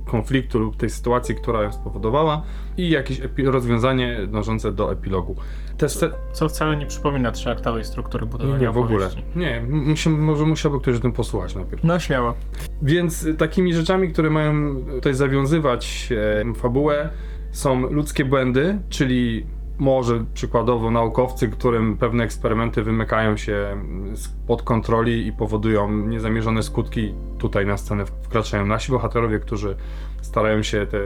[0.09, 2.42] konfliktu lub tej sytuacji, która ją spowodowała
[2.77, 5.37] i jakieś rozwiązanie dążące do epilogu.
[5.79, 9.09] Te se- Co wcale nie przypomina trzyaktowej struktury budowania nie, w ogóle.
[9.37, 11.85] Nie, musi, może musiałby ktoś o tym posłuchać najpierw.
[11.85, 12.35] No śmiało.
[12.83, 16.09] Więc takimi rzeczami, które mają tutaj zawiązywać
[16.51, 17.09] e, fabułę,
[17.51, 19.47] są ludzkie błędy, czyli
[19.79, 23.77] może przykładowo naukowcy, którym pewne eksperymenty wymykają się
[24.14, 27.14] spod kontroli i powodują niezamierzone skutki.
[27.38, 29.77] Tutaj na scenę wkraczają nasi bohaterowie, którzy
[30.21, 30.99] starają się te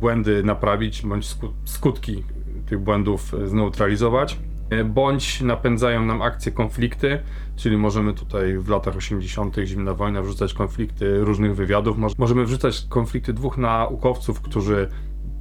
[0.00, 2.24] błędy naprawić, bądź sku- skutki
[2.66, 4.38] tych błędów zneutralizować.
[4.70, 7.18] E, Bądź napędzają nam akcje konflikty,
[7.56, 9.56] czyli możemy tutaj w latach 80.
[9.64, 11.98] zimna wojna wrzucać konflikty różnych wywiadów.
[11.98, 14.88] Moż- Możemy wrzucać konflikty dwóch naukowców, którzy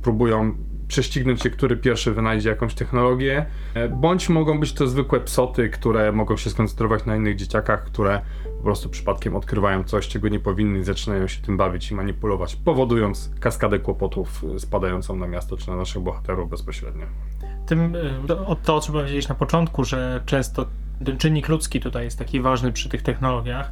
[0.02, 0.56] próbują
[0.88, 6.12] prześcignąć się, który pierwszy wynajdzie jakąś technologię, e, bądź mogą być to zwykłe psoty, które
[6.12, 8.21] mogą się skoncentrować na innych dzieciakach, które
[8.58, 12.56] po prostu przypadkiem odkrywają coś, czego nie powinny i zaczynają się tym bawić i manipulować,
[12.56, 17.06] powodując kaskadę kłopotów e, spadającą na miasto czy na naszych bohaterów bezpośrednio.
[17.65, 20.65] Tym, y, to, to, o czym powiedziałeś na początku, że często
[21.06, 23.71] ten czynnik ludzki tutaj jest taki ważny przy tych technologiach,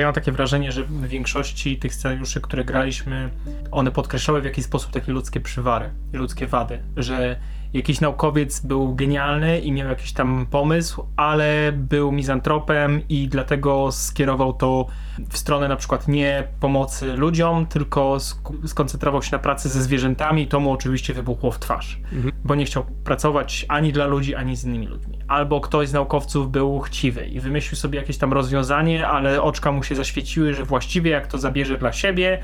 [0.00, 3.30] ja mam takie wrażenie, że w większości tych scenariuszy, które graliśmy,
[3.70, 7.36] one podkreślały w jakiś sposób takie ludzkie przywary ludzkie wady, że
[7.74, 14.52] jakiś naukowiec był genialny i miał jakiś tam pomysł, ale był mizantropem i dlatego skierował
[14.52, 14.86] to
[15.28, 20.42] w stronę na przykład nie pomocy ludziom, tylko sk- skoncentrował się na pracy ze zwierzętami.
[20.42, 22.00] I to mu oczywiście wybuchło w twarz,
[22.44, 25.18] bo nie chciał pracować ani dla ludzi, ani z innymi ludźmi.
[25.28, 29.82] Albo ktoś z naukowców był chciwy i wymyślił sobie jakieś tam rozwiązanie, ale oczka mu
[29.82, 32.38] się zaświeciły, że właściwie jak to zabierze dla siebie,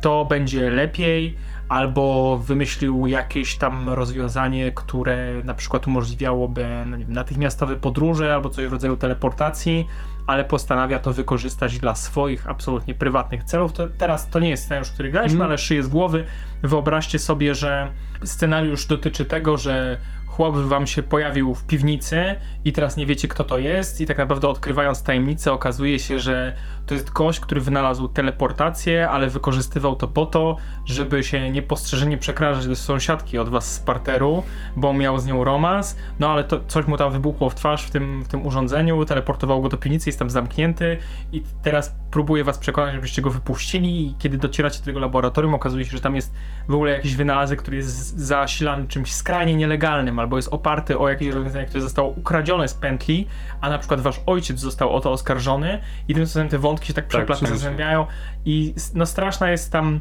[0.00, 1.36] to będzie lepiej,
[1.72, 8.66] albo wymyślił jakieś tam rozwiązanie, które na przykład umożliwiałoby no wiem, natychmiastowe podróże albo coś
[8.66, 9.86] w rodzaju teleportacji,
[10.26, 13.72] ale postanawia to wykorzystać dla swoich absolutnie prywatnych celów.
[13.72, 15.50] To, teraz to nie jest scenariusz, który graliśmy, Mhm.
[15.50, 16.24] ale szyję z głowy.
[16.62, 17.92] Wyobraźcie sobie, że
[18.24, 23.44] scenariusz dotyczy tego, że chłop wam się pojawił w piwnicy i teraz nie wiecie kto
[23.44, 26.56] to jest i tak naprawdę odkrywając tajemnicę okazuje się, że
[26.86, 32.66] to jest gość, który wynalazł teleportację, ale wykorzystywał to po to, żeby się niepostrzeżenie przekrażać
[32.66, 34.42] do sąsiadki od was z parteru,
[34.76, 37.90] bo miał z nią romans, no ale to coś mu tam wybuchło w twarz w
[37.90, 40.98] tym, w tym urządzeniu, teleportował go do piwnicy, jest tam zamknięty
[41.32, 44.06] i teraz próbuje was przekonać, żebyście go wypuścili.
[44.06, 46.34] I kiedy docieracie do tego laboratorium okazuje się, że tam jest
[46.68, 51.34] w ogóle jakiś wynalazek, który jest zasilany czymś skrajnie nielegalnym, albo jest oparty o jakieś
[51.34, 53.26] rozwiązanie, które zostało ukradzione z pętli,
[53.60, 55.80] a na przykład wasz ojciec został o to oskarżony.
[56.08, 57.56] I tym samym te wątki się tak przeplatają, często.
[57.56, 58.06] zazębiają
[58.44, 60.00] i no straszna jest tam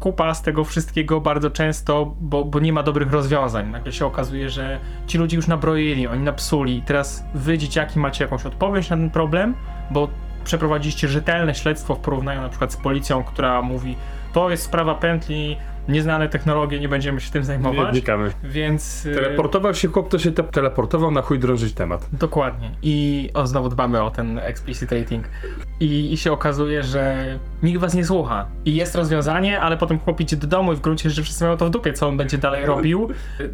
[0.00, 3.70] kupa z tego wszystkiego bardzo często, bo, bo nie ma dobrych rozwiązań.
[3.70, 8.24] Nagle się okazuje, że ci ludzie już nabroili, oni napsuli i teraz wy dzieciaki macie
[8.24, 9.54] jakąś odpowiedź na ten problem,
[9.90, 10.08] bo
[10.44, 13.96] przeprowadziliście rzetelne śledztwo w porównaniu na przykład z policją, która mówi
[14.32, 15.56] to jest sprawa pętli,
[15.88, 18.30] nieznane technologie, nie będziemy się tym Nie zajmować, wnikamy.
[18.44, 19.06] więc...
[19.06, 22.08] y, Teleportował się chłop, to się te teleportował na chuj drążyć temat.
[22.12, 22.70] Dokładnie.
[22.82, 25.24] I o, znowu dbamy o ten explicit rating.
[25.80, 27.26] I, I się okazuje, że
[27.62, 28.46] nikt was nie słucha.
[28.64, 31.56] I jest rozwiązanie, ale potem chłop idzie do domu i w gruncie rzeczy wszyscy mają
[31.56, 33.08] to w dupie, co on będzie dalej robił.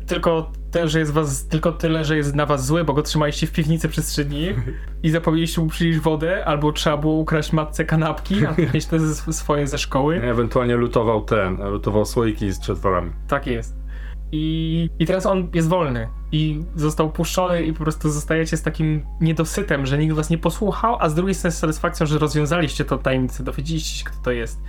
[0.07, 3.47] Tylko, te, że jest was, tylko tyle, że jest na was zły, bo go trzymaliście
[3.47, 4.49] w piwnicy przez trzy dni
[5.03, 9.01] i zapomnieliście mu przynieść wodę, albo trzeba było ukraść matce kanapki, a mieć te
[9.33, 10.21] swoje ze szkoły.
[10.23, 13.11] Ewentualnie lutował ten, lutował słoiki z przetworami.
[13.29, 13.75] Tak jest.
[14.33, 19.07] I, I teraz on jest wolny i został puszczony i po prostu zostajecie z takim
[19.21, 22.99] niedosytem, że nikt was nie posłuchał, a z drugiej strony z satysfakcją, że rozwiązaliście tą
[22.99, 24.61] tajemnicę, dowiedzieliście się kto to jest.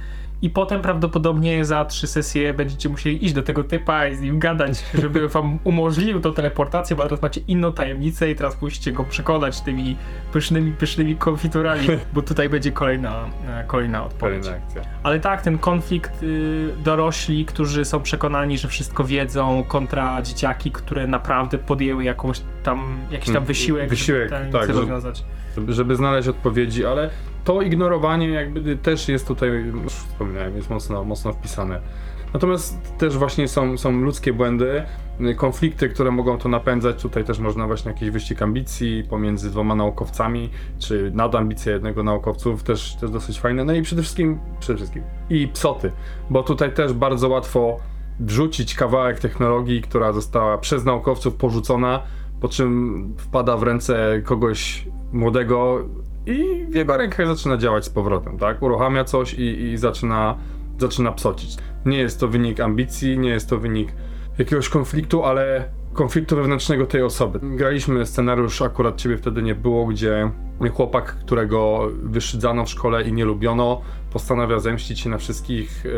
[0.42, 4.40] I potem prawdopodobnie za trzy sesje będziecie musieli iść do tego typa i z nim
[4.40, 9.04] gadać, żeby wam umożliwił tą teleportację, bo teraz macie inną tajemnicę i teraz musicie go
[9.04, 9.96] przekonać tymi
[10.34, 14.44] pysznymi, pysznymi konfiturami, bo tutaj będzie kolejna, e, kolejna odpowiedź.
[14.44, 14.82] Kolejna akcja.
[15.04, 21.08] Ale tak, ten konflikt y, dorośli, którzy są przekonani, że wszystko wiedzą, kontra dzieciaki, które
[21.08, 24.70] naprawdę podjęły jakąś tam, jakiś tam wysiłek, wysiłek, żeby tak,
[25.56, 27.10] żeby, żeby znaleźć odpowiedzi, ale
[27.50, 29.50] to ignorowanie jakby też jest tutaj,
[29.84, 31.82] już wspominałem, jest mocno, mocno wpisane.
[32.34, 34.84] Natomiast też właśnie są, są ludzkie błędy,
[35.38, 37.02] konflikty, które mogą to napędzać.
[37.02, 42.96] Tutaj też można właśnie jakiś wyścig ambicji pomiędzy dwoma naukowcami, czy nadambicja jednego naukowców, też,
[42.96, 43.66] też dosyć fajne.
[43.66, 45.92] No i przede wszystkim, przede wszystkim i psoty,
[46.30, 47.78] bo tutaj też bardzo łatwo
[48.20, 52.04] wrzucić kawałek technologii, która została przez naukowców porzucona,
[52.42, 55.86] po czym wpada w ręce kogoś młodego
[56.30, 58.62] i w jego rękach zaczyna działać z powrotem, tak?
[58.62, 60.38] Uruchamia coś i, i zaczyna,
[60.78, 61.58] zaczyna psocić.
[61.86, 63.94] Nie jest to wynik ambicji, nie jest to wynik
[64.38, 67.40] jakiegoś konfliktu, ale konfliktu wewnętrznego tej osoby.
[67.44, 70.32] Graliśmy scenariusz, akurat ciebie wtedy nie było, gdzie
[70.74, 73.82] chłopak, którego wyszydzano w szkole i nie lubiono,
[74.14, 75.90] postanawia zemścić się na wszystkich, e,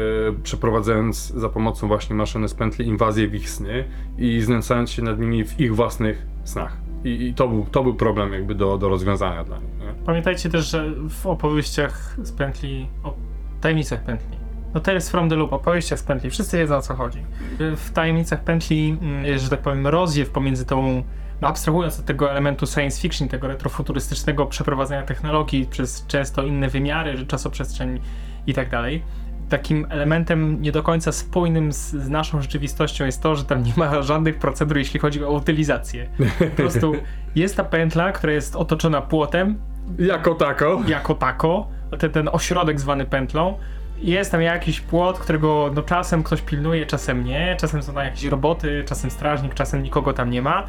[0.43, 3.85] przeprowadzając za pomocą właśnie maszyny z pętli inwazję w ich sny
[4.17, 6.90] i znęcając się nad nimi w ich własnych snach.
[7.03, 9.79] I, i to, był, to był problem jakby do, do rozwiązania dla nich.
[9.79, 10.05] Nie?
[10.05, 13.13] Pamiętajcie też, że w opowieściach z pętli, o
[13.61, 14.37] tajemnicach pętli,
[14.73, 17.19] no Tales from the Loop, opowieściach z pętli, wszyscy wiedzą o co chodzi.
[17.59, 21.03] W tajemnicach pętli mm, jest, że tak powiem, rozdziew pomiędzy tą,
[21.41, 27.25] no abstrahując od tego elementu science fiction, tego retrofuturystycznego przeprowadzania technologii przez często inne wymiary,
[27.25, 27.99] czasoprzestrzeń
[28.47, 29.03] i tak dalej.
[29.51, 33.73] Takim elementem nie do końca spójnym z, z naszą rzeczywistością jest to, że tam nie
[33.75, 36.09] ma żadnych procedur, jeśli chodzi o utylizację.
[36.39, 36.93] Po prostu
[37.35, 39.59] jest ta pętla, która jest otoczona płotem,
[39.99, 40.81] Jako tako.
[40.87, 41.67] jako tako,
[41.99, 43.57] ten, ten ośrodek zwany pętlą.
[43.97, 48.23] Jest tam jakiś płot, którego no, czasem ktoś pilnuje, czasem nie, czasem są tam jakieś
[48.23, 50.63] roboty, czasem strażnik, czasem nikogo tam nie ma.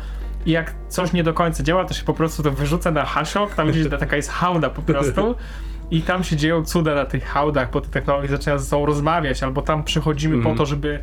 [0.46, 3.54] I jak coś nie do końca działa, to się po prostu to wyrzuca na haszok,
[3.54, 5.34] tam gdzieś taka jest hałda po prostu.
[5.92, 9.42] I tam się dzieją cuda na tych hałdach, bo te technologie zaczynają ze sobą rozmawiać,
[9.42, 10.54] albo tam przychodzimy Mhm.
[10.54, 10.98] po to, żeby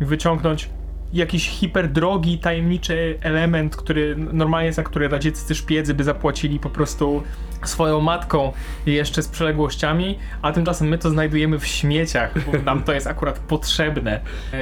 [0.00, 0.68] wyciągnąć
[1.14, 7.22] jakiś hiperdrogi, tajemniczy element, który normalnie za który radzieccy szpiedzy by zapłacili po prostu
[7.64, 8.52] swoją matką
[8.86, 13.38] jeszcze z przeległościami, a tymczasem my to znajdujemy w śmieciach, bo nam to jest akurat
[13.38, 14.20] potrzebne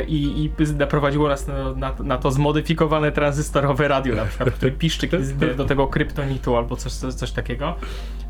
[0.08, 0.64] i, i
[1.28, 5.08] nas na, na, na to zmodyfikowane tranzystorowe radio na przykład, który piszczy
[5.56, 7.76] do tego kryptonitu albo coś, coś, coś takiego.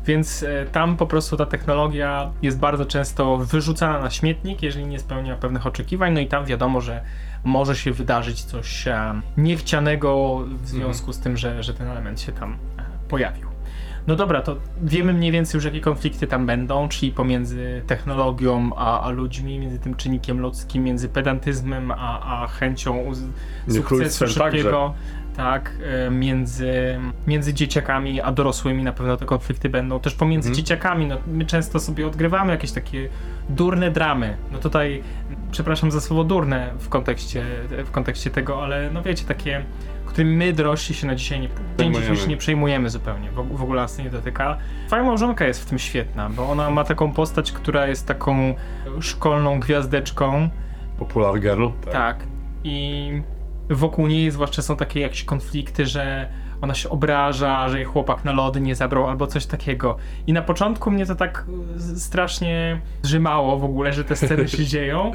[0.05, 4.99] Więc e, tam po prostu ta technologia jest bardzo często wyrzucana na śmietnik, jeżeli nie
[4.99, 7.03] spełnia pewnych oczekiwań, no i tam wiadomo, że
[7.43, 12.31] może się wydarzyć coś e, niechcianego w związku z tym, że, że ten element się
[12.31, 12.57] tam e,
[13.09, 13.47] pojawił.
[14.07, 19.01] No dobra, to wiemy mniej więcej już jakie konflikty tam będą, czyli pomiędzy technologią a,
[19.01, 23.11] a ludźmi, między tym czynnikiem ludzkim, między pedantyzmem a, a chęcią
[23.69, 24.93] sukcesu szybkiego.
[25.37, 25.71] tak,
[26.07, 26.73] e, między,
[27.27, 29.99] między dzieciakami a dorosłymi na pewno te konflikty będą.
[29.99, 30.55] Też pomiędzy Mhm.
[30.65, 33.09] dzieciakami, no, my często sobie odgrywamy jakieś takie
[33.49, 34.37] durne dramy.
[34.51, 35.03] No tutaj,
[35.53, 37.45] przepraszam za słowo durne w kontekście,
[37.85, 39.65] w kontekście tego, ale no wiecie, takie,
[40.05, 43.81] którymi my dorośli się na dzisiaj nie, dzień dzisiejszy nie przejmujemy zupełnie, w, w ogóle
[43.81, 44.57] nas nie dotyka.
[44.87, 48.55] Twoja małżonka jest w tym świetna, bo ona ma taką postać, która jest taką
[48.99, 50.49] szkolną gwiazdeczką,
[50.99, 51.67] Popular girl.
[51.91, 52.23] tak.
[52.63, 53.11] I
[53.69, 56.29] wokół niej zwłaszcza są takie jakieś konflikty, że
[56.61, 59.97] ona się obraża, że jej chłopak na lody nie zabrał albo coś takiego.
[60.27, 61.45] I na początku mnie to tak
[61.95, 65.11] y, strasznie zrzymało w ogóle, że te sceny się dzieją.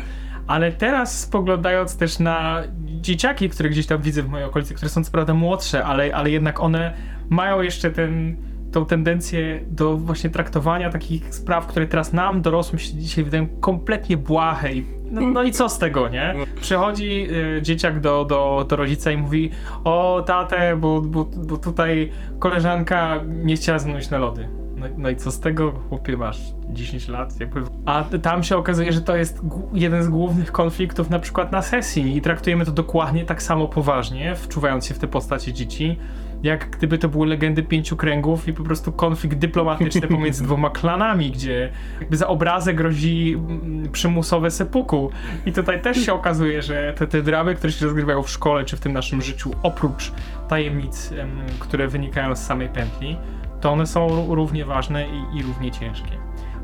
[0.49, 2.63] Ale teraz spoglądając też na
[3.01, 6.31] dzieciaki, które gdzieś tam widzę w mojej okolicy, które są co prawda młodsze, ale, ale
[6.31, 6.95] jednak one
[7.29, 8.37] mają jeszcze ten,
[8.73, 14.17] tą tendencję do właśnie traktowania takich spraw, które teraz nam, dorosłym, się dzisiaj wydają kompletnie
[14.17, 14.73] błahe.
[14.73, 16.35] I, no, no i co z tego, nie?
[16.61, 17.27] Przychodzi
[17.59, 19.51] y, dzieciak do, do, do rodzica i mówi
[19.85, 24.49] o tatę, bo, bo, bo tutaj koleżanka nie chciała iść na lody.
[24.79, 26.39] No, no i co z tego, chłopie, masz
[26.71, 27.63] 10 lat, jakby.
[27.87, 29.41] A tam się okazuje, że to jest
[29.73, 34.35] jeden z głównych konfliktów na przykład na sesji i traktujemy to dokładnie tak samo poważnie,
[34.37, 35.97] wczuwając się w te postacie dzieci,
[36.43, 41.31] jak gdyby to były legendy pięciu kręgów i po prostu konflikt dyplomatyczny pomiędzy dwoma klanami,
[41.31, 45.11] gdzie jakby za obrazę grozi mm, przymusowe sepuku.
[45.47, 48.77] I tutaj też się okazuje, że te, te dramy, które się rozgrywają w szkole czy
[48.77, 50.13] w tym naszym życiu, oprócz
[50.49, 53.17] tajemnic, em, które wynikają z samej pętli,
[53.61, 56.19] to one są równie ważne i, i równie ciężkie.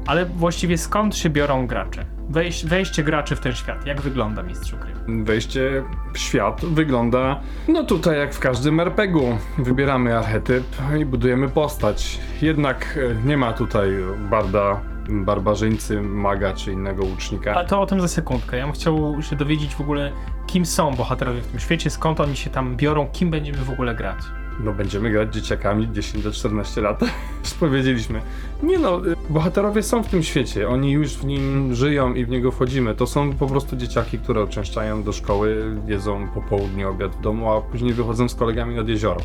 [0.06, 2.04] Ale właściwie skąd się biorą gracze?
[2.28, 3.86] Wejś, wejście graczy w ten świat.
[3.86, 5.22] Jak wygląda mistrz gry?
[5.24, 5.82] Wejście
[6.14, 9.38] w świat wygląda, no tutaj jak w każdym RPG-u.
[9.62, 10.64] Wybieramy archetyp
[11.00, 12.20] i budujemy postać.
[12.42, 13.90] Jednak e, nie ma tutaj
[14.30, 17.54] barda, barbarzyńcy, maga czy innego łucznika.
[17.54, 18.56] A to o tym za sekundkę.
[18.56, 20.12] Ja bym chciał się dowiedzieć w ogóle,
[20.46, 23.94] kim są bohaterowie w tym świecie, skąd oni się tam biorą, kim będziemy w ogóle
[23.94, 24.18] grać.
[24.60, 27.00] No będziemy grać dzieciakami 10 do 14 lat.
[27.60, 28.20] Powiedzieliśmy.
[28.62, 30.68] Nie no, y, bohaterowie są w tym świecie.
[30.68, 32.94] Oni już w nim żyją i w niego wchodzimy.
[32.94, 37.52] To są po prostu dzieciaki, które oczęszczają do szkoły, jedzą po południu obiad w domu,
[37.52, 39.20] a później wychodzą z kolegami nad jezioro.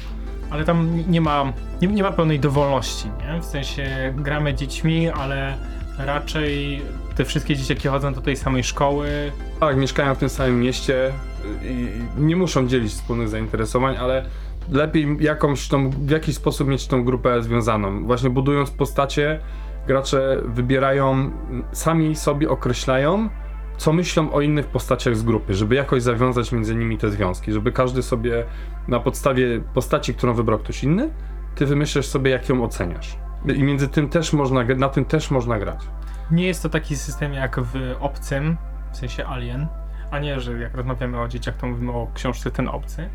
[0.50, 3.42] Ale tam nie ma, nie, nie ma pełnej dowolności, nie?
[3.42, 5.58] W sensie gramy dziećmi, ale
[5.98, 6.82] raczej
[7.16, 9.32] te wszystkie dzieciaki chodzą do tej samej szkoły.
[9.60, 11.12] Tak, mieszkają w tym samym mieście
[11.64, 11.88] i
[12.18, 14.26] nie muszą dzielić wspólnych zainteresowań, ale
[14.72, 18.06] lepiej jakąś tą, w jakiś sposób mieć tą grupę związaną.
[18.06, 19.40] Właśnie budując postacie,
[19.88, 21.32] gracze wybierają,
[21.72, 23.30] sami sobie określają,
[23.78, 27.72] co myślą o innych postaciach z grupy, żeby jakoś zawiązać między nimi te związki, żeby
[27.72, 28.46] każdy sobie
[28.88, 31.10] na podstawie postaci, którą wybrał ktoś inny,
[31.56, 33.18] ty wymyślasz sobie, jak ją oceniasz.
[33.56, 35.88] I między tym też można, na tym też można grać.
[36.32, 38.58] Nie jest to taki system jak w Obcym,
[38.92, 39.68] w sensie Alien,
[40.12, 43.10] a nie, że jak rozmawiamy o dzieciach, to mówimy o książce Ten Obcy,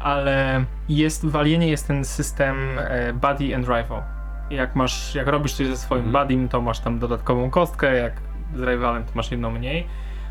[0.00, 4.02] ale jest, w Alienie jest ten system e, Buddy and Rival.
[4.50, 6.22] Jak masz, jak robisz coś ze swoim Mhm.
[6.28, 8.12] buddym, to masz tam dodatkową kostkę, jak
[8.54, 9.86] z rivalem to masz jedną mniej.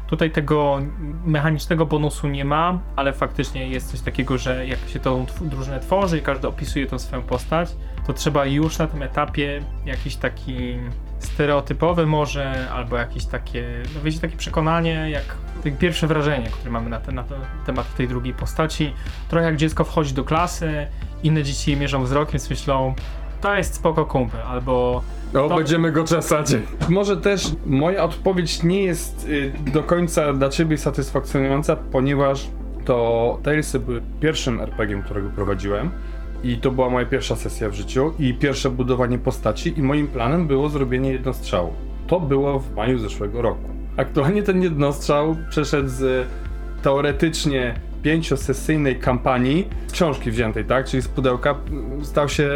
[0.08, 0.80] Tutaj tego
[1.26, 6.18] mechanicznego bonusu nie ma, ale faktycznie jest coś takiego, że jak się tą drużynę tworzy
[6.18, 7.76] i każdy opisuje tą swoją postać,
[8.08, 10.78] to trzeba już na tym etapie jakiś taki
[11.20, 13.64] stereotypowy może, albo jakieś takie,
[13.96, 15.24] no wiecie, takie przekonanie, jak
[15.64, 18.94] takie pierwsze wrażenie, które mamy na, te, na te, temat tej drugiej postaci.
[19.30, 20.88] Trochę jak dziecko wchodzi do klasy,
[21.24, 22.94] inne dzieci je mierzą wzrokiem, myślą,
[23.42, 25.02] to jest spoko kumpel, albo
[25.34, 26.56] O, To- będziemy go czesać.
[26.90, 32.48] Może też moja odpowiedź nie jest y, do końca dla ciebie satysfakcjonująca, ponieważ
[32.86, 35.92] to Talesy były pierwszym RPG-iem, którego prowadziłem.
[36.44, 40.48] I to była moja pierwsza sesja w życiu i pierwsze budowanie postaci i moim planem
[40.48, 41.74] było zrobienie jednostrzału.
[42.08, 43.70] To było w maju zeszłego roku.
[43.98, 46.28] Aktualnie ten jednostrzał przeszedł z
[46.82, 51.56] teoretycznie pięciosesyjnej kampanii, z książki wziętej, tak, czyli z pudełka,
[52.04, 52.50] stał się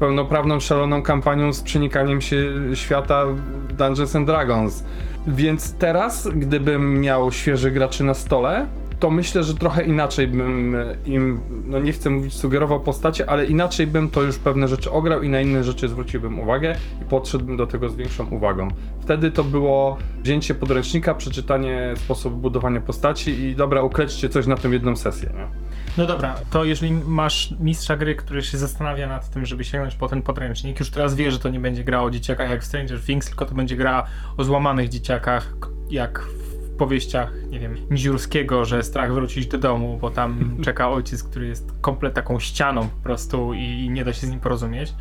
[0.00, 2.36] pełnoprawną, szaloną kampanią z przenikaniem się
[2.74, 3.24] świata
[3.78, 4.84] Dungeons and Dragons.
[5.26, 8.66] Więc teraz, gdybym miał świeżych graczy na stole,
[9.00, 13.86] to myślę, że trochę inaczej bym im, no nie chcę mówić sugerował postacie, ale inaczej
[13.86, 17.66] bym to już pewne rzeczy ograł i na inne rzeczy zwróciłbym uwagę i podszedłbym do
[17.66, 18.68] tego z większą uwagą.
[19.00, 24.70] Wtedy to było wzięcie podręcznika, przeczytanie sposobu budowania postaci i dobra, ukleczcie coś na tą
[24.70, 25.30] jedną sesję.
[25.34, 25.48] Nie?
[25.98, 30.08] No dobra, to jeżeli masz mistrza gry, który się zastanawia nad tym, żeby sięgnąć po
[30.08, 33.00] ten podręcznik, już teraz wie, że to nie będzie gra o dzieciakach jak w Stranger
[33.02, 34.06] Things, tylko to będzie gra
[34.36, 35.54] o złamanych dzieciakach,
[35.90, 41.22] jak w powieściach, nie wiem, Niziurskiego, że strach wrócić do domu, bo tam czeka ojciec,
[41.22, 44.94] który jest komplet taką ścianą po prostu i nie da się z nim porozumieć.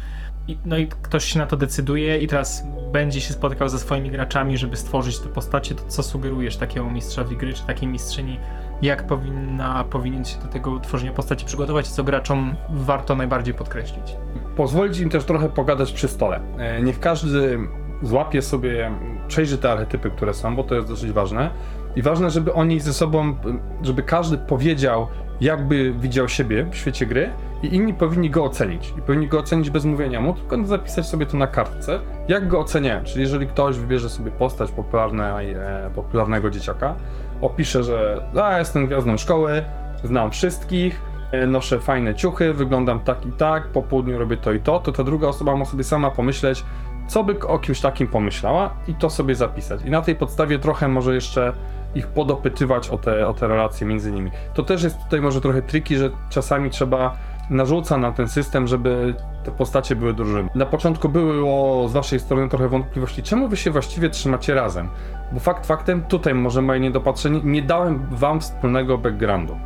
[0.47, 4.11] I, no i ktoś się na to decyduje i teraz będzie się spotykał ze swoimi
[4.11, 8.39] graczami, żeby stworzyć te postacie, to co sugerujesz takiemu mistrzowi gry, czy takiej mistrzyni,
[8.81, 14.15] jak powinna, powinien się do tego tworzenia postaci przygotować, co graczom warto najbardziej podkreślić.
[14.55, 16.39] Pozwolić im też trochę pogadać przy stole.
[16.57, 17.59] E, Niech każdy
[18.01, 18.91] złapie sobie,
[19.27, 21.49] przejrzy te archetypy, które są, bo to jest dosyć ważne.
[21.95, 23.35] I ważne, żeby oni ze sobą,
[23.81, 25.07] żeby każdy powiedział,
[25.41, 27.29] jakby widział siebie w świecie gry,
[27.63, 28.93] i inni powinni go ocenić.
[28.97, 32.59] I powinni go ocenić bez mówienia mu, tylko zapisać sobie to na kartce, jak go
[32.59, 33.03] oceniają.
[33.03, 35.55] Czyli jeżeli ktoś wybierze sobie postać popularnej,
[35.95, 36.95] popularnego dzieciaka,
[37.41, 39.63] opisze, że a, jestem gwiazdą szkoły,
[40.03, 44.59] znam wszystkich, e, noszę fajne ciuchy, wyglądam tak i tak, po południu robię to i
[44.59, 46.63] to, to ta druga osoba ma sobie sama pomyśleć,
[47.07, 49.81] co by o kimś takim pomyślała i to sobie zapisać.
[49.85, 51.53] I na tej podstawie trochę może jeszcze
[51.95, 54.31] ich podopytywać o te, o te relacje między nimi.
[54.53, 57.17] To też jest tutaj może trochę triki, że czasami trzeba
[57.49, 60.49] narzuca na ten system, żeby te postacie były drużyny.
[60.55, 64.89] Na początku było z waszej strony trochę wątpliwości, czemu wy się właściwie trzymacie razem?
[65.31, 69.57] Bo fakt faktem, tutaj może moje niedopatrzenie, nie dałem wam wspólnego backgroundu.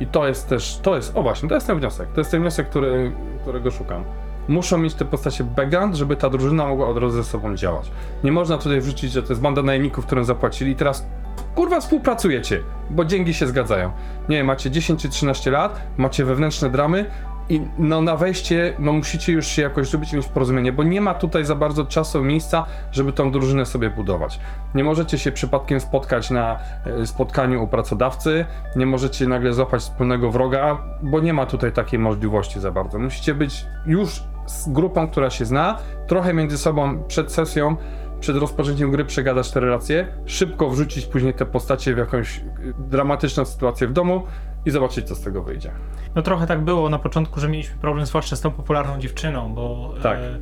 [0.00, 2.40] I to jest też, to jest, o właśnie, to jest ten wniosek, to jest ten
[2.40, 4.04] wniosek, który, którego szukam.
[4.48, 7.90] Muszą mieć te postacie background, żeby ta drużyna mogła od razu ze sobą działać.
[8.24, 11.06] Nie można tutaj wrzucić, że to jest banda najemników, którym zapłacili i teraz
[11.54, 13.90] kurwa współpracujecie, bo dzięki się zgadzają.
[14.28, 17.04] Nie, macie 10 czy 13 lat, macie wewnętrzne dramy
[17.48, 21.14] i no na wejście no musicie już się jakoś zrobić mieć porozumienie, bo nie ma
[21.14, 24.40] tutaj za bardzo czasu, miejsca, żeby tą drużynę sobie budować.
[24.74, 28.44] Nie możecie się przypadkiem spotkać na e, spotkaniu u pracodawcy,
[28.76, 32.98] nie możecie nagle złapać wspólnego wroga, bo nie ma tutaj takiej możliwości za bardzo.
[32.98, 37.76] Musicie być już z grupą, która się zna, trochę między sobą przed sesją,
[38.20, 42.42] przed rozpoczęciem gry przegadać te relacje, szybko wrzucić później te postacie w jakąś y,
[42.78, 44.22] dramatyczną sytuację w domu
[44.66, 45.70] i zobaczyć, co z tego wyjdzie.
[46.14, 49.94] No trochę tak było na początku, że mieliśmy problem zwłaszcza z tą popularną dziewczyną, bo
[50.02, 50.18] Tak.
[50.18, 50.38] e,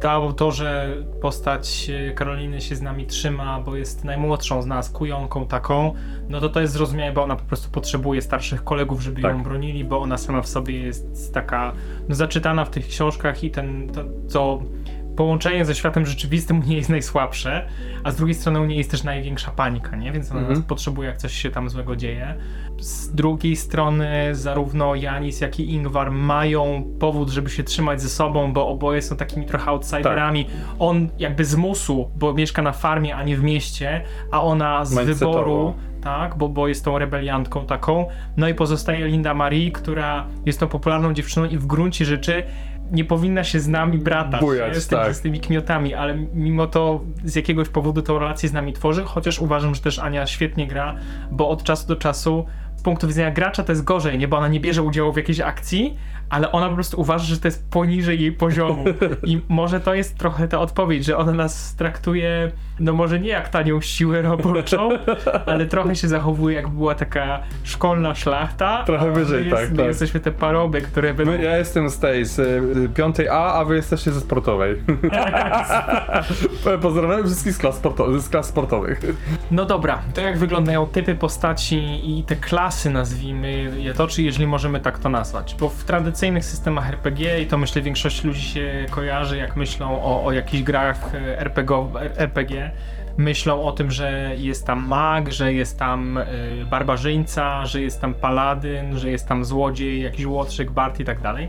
[0.00, 4.90] dało to, że postać e, Karoliny się z nami trzyma, bo jest najmłodszą z nas,
[4.90, 5.94] kujonką taką,
[6.28, 9.32] no to to jest zrozumiałe, bo ona po prostu potrzebuje starszych kolegów, żeby Tak.
[9.32, 11.72] ją bronili, bo ona sama w sobie jest taka
[12.08, 14.62] no, zaczytana w tych książkach i ten, to, co
[15.22, 17.66] połączenie ze światem rzeczywistym u niej jest najsłabsze,
[18.04, 20.12] a z drugiej strony u niej jest też największa panika, nie?
[20.12, 20.62] Więc ona Mhm.
[20.62, 22.34] potrzebuje, jak coś się tam złego dzieje.
[22.80, 28.52] Z drugiej strony zarówno Janis, jak i Ingvar mają powód, żeby się trzymać ze sobą,
[28.52, 30.44] bo oboje są takimi trochę outsiderami.
[30.44, 30.54] Tak.
[30.78, 34.94] On jakby z musu, bo mieszka na farmie, a nie w mieście, a ona z
[34.94, 38.06] wyboru, tak, bo, bo jest tą rebeliantką taką.
[38.36, 42.42] No i pozostaje Linda Marie, która jest tą popularną dziewczyną i w gruncie rzeczy
[42.92, 45.14] nie powinna się z nami bratać Bujać, z, tymi, tak.
[45.14, 49.38] z tymi kmiotami, ale mimo to z jakiegoś powodu tą relację z nami tworzy, chociaż
[49.38, 50.94] uważam, że też Ania świetnie gra,
[51.30, 52.46] bo od czasu do czasu
[52.76, 54.28] z punktu widzenia gracza to jest gorzej, nie?
[54.28, 55.96] Bo ona nie bierze udziału w jakiejś akcji,
[56.30, 58.84] ale ona po prostu uważa, że to jest poniżej jej poziomu.
[59.24, 63.48] I może to jest trochę ta odpowiedź, że ona nas traktuje, no może nie jak
[63.48, 64.88] tanią siłę roboczą,
[65.46, 68.84] ale trochę się zachowuje jakby była taka szkolna szlachta.
[68.84, 69.86] Trochę wyżej, my tak, jest, my tak.
[69.86, 71.32] jesteśmy te paroby, które będą...
[71.32, 74.82] My, ja jestem z tej, z y, piątej A, a wy jesteście ze sportowej.
[76.82, 79.00] Pozdrawiam wszystkich z klas, sporto- z klas sportowych.
[79.50, 84.46] No dobra, to jak wyglądają typy postaci i te klasy, nazwijmy je to, czy jeżeli
[84.46, 85.56] możemy tak to nazwać?
[85.60, 85.84] Bo w
[86.18, 90.62] tradycyjnych systemach RPG, i to myślę większość ludzi się kojarzy, jak myślą o, o jakichś
[90.62, 92.70] grach RPG, RPG,
[93.16, 96.24] myślą o tym, że jest tam mag, że jest tam y,
[96.70, 101.48] barbarzyńca, że jest tam paladyn, że jest tam złodziej, jakiś łotrzyk, bard i tak dalej.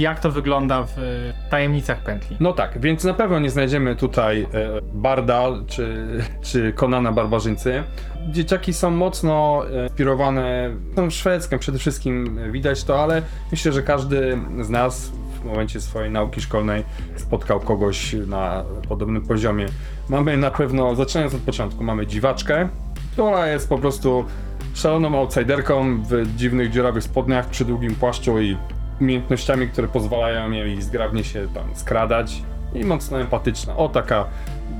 [0.00, 2.36] Jak to wygląda w y, tajemnicach pętli?
[2.40, 4.46] No tak, więc na pewno nie znajdziemy tutaj e,
[4.94, 6.06] Barda czy,
[6.42, 7.82] czy Konana Barbarzyńcy.
[8.28, 13.82] Dzieciaki są mocno e, inspirowane tą szwedzką przede wszystkim e, widać to, ale myślę, że
[13.82, 16.84] każdy z nas w momencie swojej nauki szkolnej
[17.16, 19.66] spotkał kogoś na podobnym poziomie.
[20.08, 22.68] Mamy na pewno, zaczynając od początku, mamy dziwaczkę,
[23.12, 24.24] która jest po prostu
[24.74, 28.56] szaloną outsiderką w dziwnych dziurawych spodniach, przy długim płaszczu i
[29.00, 32.42] umiejętnościami, które pozwalają jej zgrabnie się tam skradać
[32.74, 33.76] i mocno empatyczna.
[33.76, 34.24] O, taka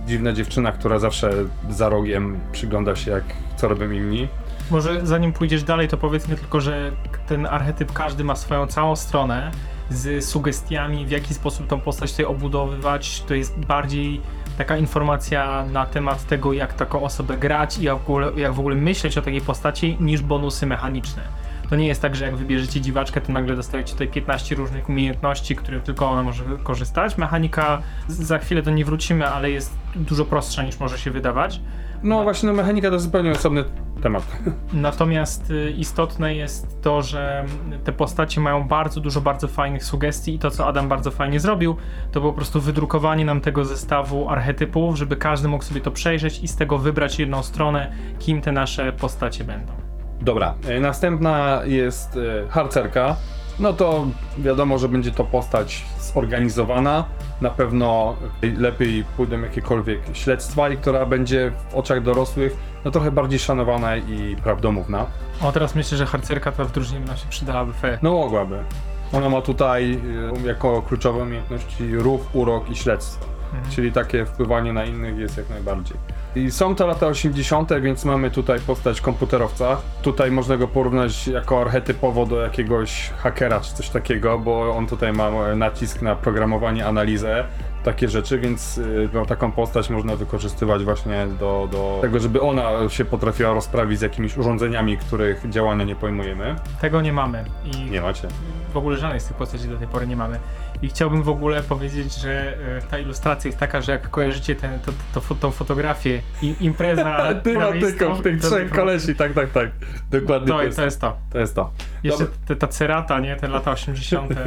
[0.07, 1.33] dziwna dziewczyna, która zawsze
[1.71, 3.25] za rogiem przygląda się, jak
[3.57, 4.29] co robią inni.
[4.71, 6.93] Może zanim pójdziesz dalej, to powiedzmy tylko, że
[7.27, 9.51] ten archetyp każdy ma swoją całą stronę
[9.91, 13.23] z sugestiami, w jaki sposób tą postać tutaj obudowywać.
[13.23, 14.21] To jest bardziej
[14.59, 18.61] taka informacja na temat tego, jak taką osobę grać i jak w ogóle, jak w
[18.61, 21.23] ogóle myśleć o takiej postaci, niż bonusy mechaniczne.
[21.71, 25.57] To nie jest tak, że jak wybierzecie dziwaczkę, to nagle dostajecie tutaj 15 różnych umiejętności,
[25.57, 27.19] które tylko ona może korzystać.
[27.19, 31.61] Mechanika, za chwilę do niej wrócimy, ale jest dużo prostsza niż może się wydawać.
[32.03, 33.65] No właśnie, no mechanika to zupełnie osobny
[34.03, 34.39] temat.
[34.73, 37.45] Natomiast y, istotne jest to, że
[37.85, 41.77] te postacie mają bardzo dużo bardzo fajnych sugestii i to, co Adam bardzo fajnie zrobił,
[42.13, 46.49] to po prostu wydrukowanie nam tego zestawu archetypów, żeby każdy mógł sobie to przejrzeć i
[46.49, 49.90] z tego wybrać jedną stronę, kim te nasze postacie będą.
[50.21, 53.17] Dobra, e, następna jest e, harcerka.
[53.59, 54.07] No to
[54.39, 57.05] wiadomo, że będzie to postać zorganizowana.
[57.41, 58.17] Na pewno
[58.59, 64.37] lepiej pójdą jakiekolwiek śledztwa i która będzie w oczach dorosłych no trochę bardziej szanowana i
[64.43, 65.07] prawdomówna.
[65.43, 67.99] O, teraz myślę, że harcerka to w drużynie nam się przydałaby fe.
[68.03, 68.65] No mogłaby.
[69.13, 70.01] Ona ma tutaj
[70.45, 73.40] e, jako kluczowe umiejętności ruch, urok i śledztwo.
[73.71, 75.97] Czyli takie wpływanie na innych jest jak najbardziej.
[76.37, 79.77] I są to lata 80., więc mamy tutaj postać komputerowca.
[80.03, 85.13] Tutaj można go porównać jako archetypowo do jakiegoś hakera czy coś takiego, bo on tutaj
[85.13, 87.45] ma nacisk na programowanie, analizę,
[87.85, 92.89] takie rzeczy, więc y, no, taką postać można wykorzystywać właśnie do, do tego, żeby ona
[92.89, 96.57] się potrafiła rozprawić z jakimiś urządzeniami, których działania nie pojmujemy.
[96.81, 98.29] Tego nie mamy i Nie macie.
[98.73, 100.39] w ogóle żadnej z tych postaci do tej pory nie mamy.
[100.83, 104.79] I chciałbym w ogóle powiedzieć, że e, ta ilustracja jest taka, że jak kojarzycie ten,
[104.81, 109.71] to, to, to, tą fotografię i impreza Tematyką tych to- trzech kolesi, tak, tak, tak.
[110.11, 111.17] Dokładnie To, to jest to jest to.
[111.33, 111.39] to.
[111.39, 111.71] Jest to.
[112.03, 113.37] Jeszcze te, ta cerata, nie?
[113.37, 114.33] Te lata 80.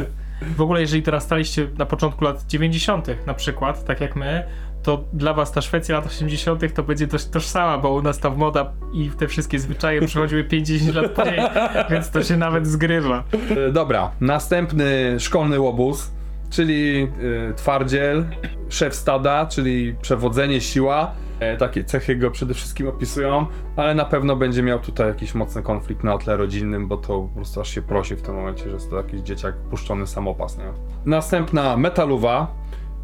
[0.57, 3.07] W ogóle, jeżeli teraz staliście na początku lat 90.
[3.27, 4.43] na przykład, tak jak my,
[4.83, 6.73] to dla was ta Szwecja lat 80.
[6.73, 10.95] to będzie dość tożsama, bo u nas ta moda i te wszystkie zwyczaje przychodziły 50
[10.95, 11.39] lat później,
[11.89, 13.23] więc to się nawet zgrywa.
[13.67, 16.11] E, Dobra, następny szkolny łobuz,
[16.53, 17.07] czyli
[17.49, 18.25] e, twardziel,
[18.69, 21.11] szef stada, czyli przewodzenie, siła.
[21.39, 23.45] E, takie cechy go przede wszystkim opisują,
[23.75, 27.29] ale na pewno będzie miał tutaj jakiś mocny konflikt na tle rodzinnym, bo to po
[27.35, 30.63] prostu aż się prosi w tym momencie, że jest to jakiś dzieciak puszczony samopas, nie?
[31.05, 32.55] Następna metaluwa.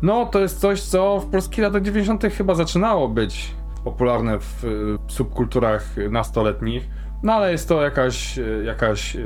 [0.01, 2.23] No, to jest coś, co w polskich latach 90.
[2.37, 4.67] chyba zaczynało być popularne w e,
[5.11, 6.89] subkulturach nastoletnich.
[7.23, 9.19] No ale jest to jakaś, e, jakaś e,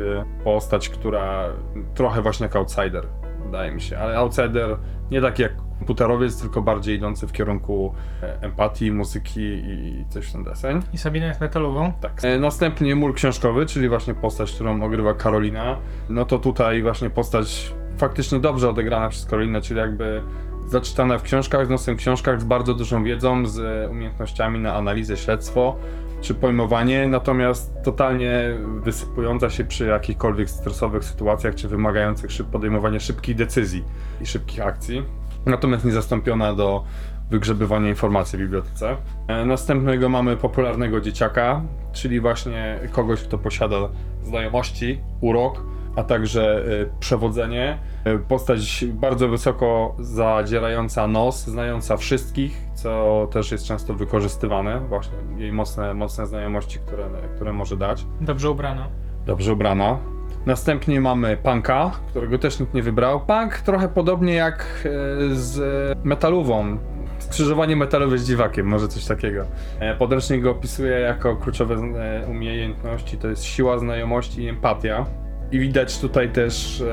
[0.43, 1.49] postać, która
[1.95, 3.07] trochę właśnie jak outsider,
[3.53, 3.97] wydaje mi się.
[3.97, 4.77] Ale outsider
[5.11, 7.93] nie taki jak komputerowiec, tylko bardziej idący w kierunku
[8.23, 10.81] e, empatii, muzyki i coś w ten deseń.
[10.93, 11.93] I Sabina jest metalową.
[12.01, 12.11] Tak.
[12.23, 15.77] E, Następnie mur książkowy, czyli właśnie postać, którą ogrywa Karolina.
[16.09, 20.21] No to tutaj właśnie postać faktycznie dobrze odegrana przez Karolinę, czyli jakby
[20.67, 24.75] zaczytana w książkach, z nosem w książkach, z bardzo dużą wiedzą, z e, umiejętnościami na
[24.75, 25.75] analizę, śledztwo
[26.23, 33.35] czy pojmowanie, natomiast totalnie wysypująca się przy jakichkolwiek stresowych sytuacjach, czy wymagających szyb podejmowania szybkich
[33.35, 33.83] decyzji
[34.21, 35.03] i szybkich akcji.
[35.45, 36.83] Natomiast nie zastąpiona do
[37.29, 38.97] wygrzebywania informacji w bibliotece.
[39.27, 41.61] E, Następnego mamy popularnego dzieciaka,
[41.93, 43.77] czyli właśnie kogoś, kto posiada
[44.23, 45.63] znajomości, urok,
[45.95, 47.77] a także e, przewodzenie.
[48.05, 55.51] E, Postać bardzo wysoko zadzierająca nos, znająca wszystkich, co też jest często wykorzystywane, właśnie jej
[55.51, 58.05] mocne, mocne znajomości, które, które może dać.
[58.21, 58.87] Dobrze ubrana.
[59.25, 59.97] Dobrze ubrana.
[60.45, 63.25] Następnie mamy punka, którego też nikt nie wybrał.
[63.25, 64.89] Punk trochę podobnie jak e,
[65.35, 65.59] z
[66.03, 66.77] metalową.
[67.19, 69.45] Skrzyżowanie metalowe z dziwakiem, może coś takiego.
[69.79, 75.05] E, Podręcznik go opisuje jako kluczowe e, umiejętności, to jest siła, znajomości i empatia.
[75.53, 76.83] I widać tutaj też,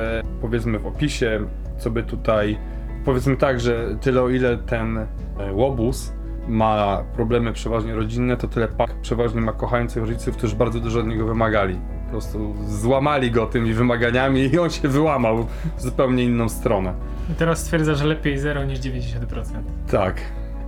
[0.41, 1.41] powiedzmy w opisie,
[1.79, 2.59] co by tutaj,
[3.05, 5.07] powiedzmy tak, że tyle o ile ten e,
[5.53, 6.13] łobuz
[6.49, 11.07] ma problemy przeważnie rodzinne, to tyle pak przeważnie ma kochających rodziców, którzy bardzo dużo od
[11.07, 11.81] niego wymagali.
[12.05, 15.47] Po prostu złamali go tymi wymaganiami i on się wyłamał
[15.77, 16.95] w zupełnie inną stronę.
[17.31, 18.91] I teraz stwierdza, że lepiej 0 niż 90%.
[19.91, 20.21] Tak.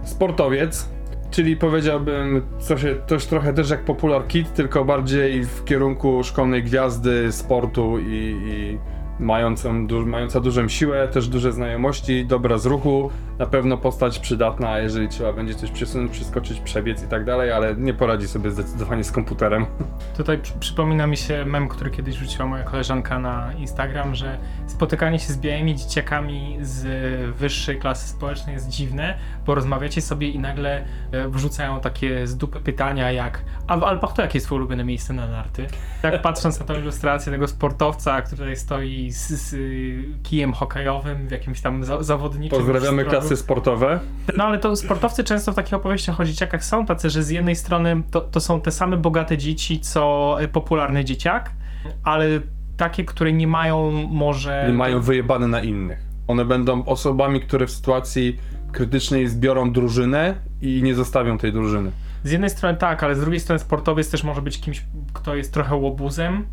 [0.05, 0.89] Sportowiec,
[1.33, 7.33] czyli powiedziałbym coś, coś trochę też jak Popular Kid, tylko bardziej w kierunku szkolnej gwiazdy
[7.33, 8.79] sportu i, i
[9.23, 14.79] mającą, du, mająca dużą siłę, też duże znajomości, dobra z ruchu, na pewno postać przydatna,
[14.79, 19.05] jeżeli trzeba będzie coś przesunąć, przeskoczyć, przebiec i tak dalej, ale nie poradzi sobie zdecydowanie
[19.05, 19.67] z komputerem.
[20.17, 25.19] Tutaj przy, przypomina mi się mem, który kiedyś rzuciła moja koleżanka na Instagram, że spotykanie
[25.19, 26.87] się z białymi dzieciakami z
[27.37, 32.61] wyższej klasy społecznej jest dziwne, bo rozmawiacie sobie i nagle e, wrzucają takie z dupy
[32.61, 35.67] pytania jak a w Alpach to jakie jest twoje ulubione miejsce na narty?
[36.03, 41.29] Tak patrząc na tą ilustrację tego sportowca, który tutaj stoi z, z y, kijem hokejowym
[41.29, 44.01] w jakimś tam za, zawodniczym Pozdrawiamy klasy sportowe.
[44.37, 47.57] No ale to sportowcy często w takich opowieściach o dzieciakach są tacy, że z jednej
[47.57, 51.53] strony to, to są te same bogate dzieci, co y, popularny dzieciak,
[52.05, 52.27] ale
[52.77, 54.65] takie, które nie mają może...
[54.69, 55.99] Nie mają wyjebane na innych.
[56.29, 58.39] One będą osobami, które w sytuacji
[58.73, 61.91] krytycznej zbiorą drużynę i nie zostawią tej drużyny.
[62.25, 65.55] Z jednej strony tak, ale z drugiej strony sportowiec też może być kimś, kto jest
[65.55, 66.47] trochę łobuzem.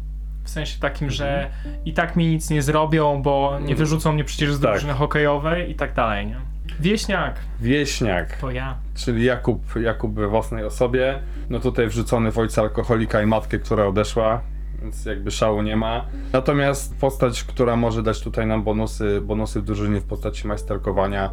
[0.44, 1.50] W sensie takim, że
[1.86, 4.72] i tak mi nic nie zrobią, bo nie wyrzucą mnie przecież z Tak.
[4.72, 6.36] drużyny hokejowej i tak dalej, nie?
[6.80, 8.38] Wieśniak, Wieśniak.
[8.38, 8.76] to ja.
[8.96, 11.20] czyli Jakub, Jakub we własnej osobie.
[11.50, 14.42] No tutaj wrzucony w ojca alkoholika i matkę, która odeszła.
[14.82, 16.06] więc jakby szału nie ma.
[16.34, 21.30] Natomiast postać, która może dać tutaj nam bonusy, bonusy w drużynie w postaci majsterkowania,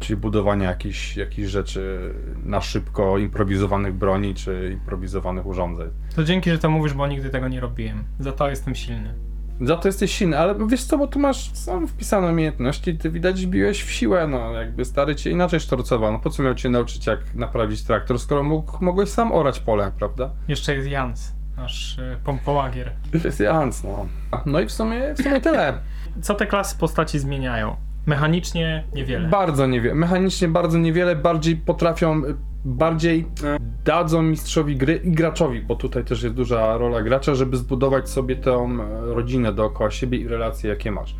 [0.00, 5.88] czyli budowania jakichś, jakichś rzeczy na szybko, improwizowanych broni czy improwizowanych urządzeń.
[6.16, 8.04] To dzięki, że to mówisz, bo nigdy tego nie robiłem.
[8.20, 9.14] Za to jestem silny.
[9.60, 13.46] Za to jesteś silny, ale wiesz co, bo tu masz sam wpisane umiejętności, ty widać
[13.46, 17.06] biłeś w siłę, no jakby stary cię inaczej sztorcował, no po co miał cię nauczyć
[17.06, 20.30] jak naprawić traktor, skoro mógł, mogłeś sam orać pole, prawda?
[20.48, 22.92] Jeszcze jest Jans, nasz y, pompołagier.
[23.12, 24.06] To jest Jans, no.
[24.46, 25.72] No i w sumie, w sumie tyle.
[26.22, 27.76] Co te klasy postaci zmieniają?
[28.10, 29.28] Mechanicznie niewiele.
[29.28, 32.22] Bardzo niewiele, mechanicznie bardzo niewiele, bardziej potrafią,
[32.64, 37.56] bardziej e, dadzą mistrzowi gry i graczowi, bo tutaj też jest duża rola gracza, żeby
[37.56, 41.16] zbudować sobie tę e, rodzinę dookoła siebie i relacje, jakie masz.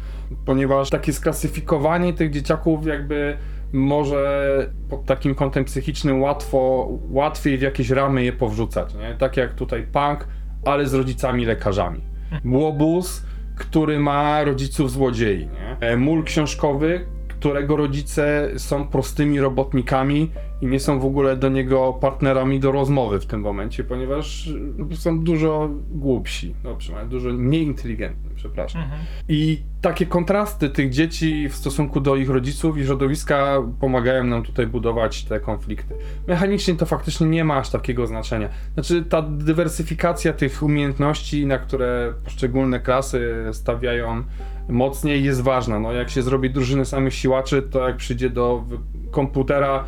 [0.46, 3.36] Ponieważ takie sklasyfikowanie tych dzieciaków jakby
[3.72, 9.14] może pod takim kątem psychicznym łatwo, łatwiej w jakieś ramy je powrzucać, nie?
[9.18, 10.26] Tak jak tutaj punk,
[10.64, 12.00] ale z rodzicami lekarzami.
[12.44, 13.22] Łobuz,
[13.60, 15.88] który ma rodziców złodziei, nie?
[15.88, 20.30] E, Mól książkowy, którego rodzice są prostymi robotnikami
[20.60, 24.96] i nie są w ogóle do niego partnerami do rozmowy w tym momencie, ponieważ no,
[24.96, 28.82] są dużo głupsi, no przynajmniej dużo mniej inteligentni, przepraszam.
[28.82, 29.00] Mhm.
[29.28, 34.66] I takie kontrasty tych dzieci w stosunku do ich rodziców i środowiska pomagają nam tutaj
[34.66, 35.94] budować te konflikty.
[36.28, 38.48] Mechanicznie to faktycznie nie ma aż takiego znaczenia.
[38.74, 44.22] Znaczy ta dywersyfikacja tych umiejętności, na które poszczególne klasy stawiają
[44.68, 45.80] mocniej jest ważna.
[45.80, 48.64] No jak się zrobi drużyny samych siłaczy, to jak przyjdzie do
[49.10, 49.84] komputera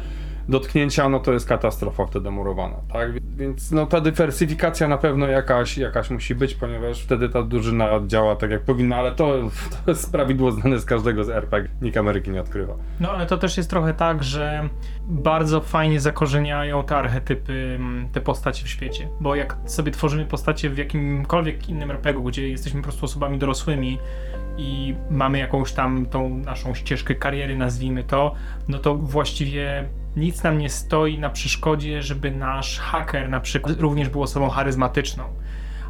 [0.49, 3.11] dotknięcia, no to jest katastrofa wtedy murowana, tak?
[3.37, 8.37] Więc no ta dywersyfikacja na pewno jakaś, jakaś musi być, ponieważ wtedy ta drużyna działa
[8.37, 9.35] tak jak powinna, ale to,
[9.85, 12.75] to jest prawidło znane z każdego z RPG, nikt Ameryki nie odkrywa.
[13.01, 14.69] No ale to też jest trochę tak, że
[15.09, 19.09] bardzo fajnie zakorzeniają te archetypy, mm, te postacie w świecie.
[19.21, 23.99] Bo jak sobie tworzymy postacie w jakimkolwiek innym RPG, gdzie jesteśmy po prostu osobami dorosłymi
[24.57, 28.35] i mamy jakąś tam tą naszą ścieżkę kariery, nazwijmy to,
[28.69, 34.09] no to właściwie nic nam nie stoi na przeszkodzie, żeby nasz haker na przykład również
[34.09, 35.25] był osobą charyzmatyczną.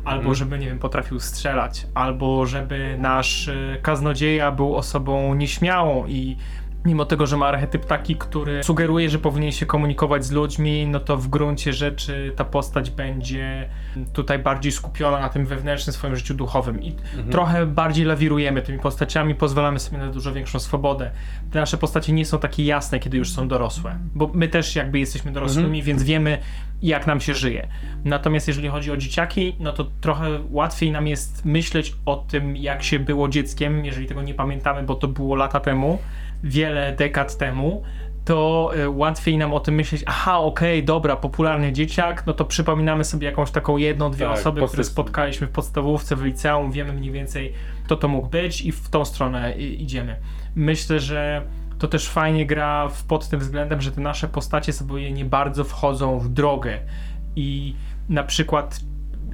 [0.05, 0.35] Albo Mhm.
[0.35, 6.37] żeby, nie wiem, potrafił strzelać, albo żeby nasz y, kaznodzieja był osobą nieśmiałą i
[6.85, 11.01] mimo tego, że ma archetyp taki, który sugeruje, że powinien się komunikować z ludźmi, no
[11.01, 13.69] to w gruncie rzeczy ta postać będzie
[14.13, 16.97] tutaj bardziej skupiona na tym wewnętrznym swoim życiu duchowym i
[17.31, 21.11] trochę bardziej lawirujemy tymi postaciami, pozwalamy sobie na dużo większą swobodę.
[21.51, 24.99] Te nasze postacie nie są takie jasne, kiedy już są dorosłe, bo my też jakby
[24.99, 26.39] jesteśmy dorosłymi, więc wiemy
[26.83, 27.69] jak nam się żyje.
[28.05, 32.83] Natomiast jeżeli chodzi o dzieciaki, no to trochę łatwiej nam jest myśleć o tym, jak
[32.83, 35.99] się było dzieckiem, jeżeli tego nie pamiętamy, bo to było lata temu,
[36.43, 37.83] wiele dekad temu,
[38.25, 43.05] to y, łatwiej nam o tym myśleć, aha, okej, dobra, popularny dzieciak, no to przypominamy
[43.05, 47.13] sobie jakąś taką jedną, dwie Tak, osoby, które spotkaliśmy w podstawówce, w liceum, wiemy mniej
[47.13, 47.53] więcej,
[47.85, 50.17] kto to mógł być i w tą stronę idziemy.
[50.55, 51.47] Myślę, że
[51.79, 55.65] to też fajnie gra w, pod tym względem, że te nasze postacie sobie nie bardzo
[55.65, 56.79] wchodzą w drogę
[57.37, 57.75] i
[58.09, 58.81] na przykład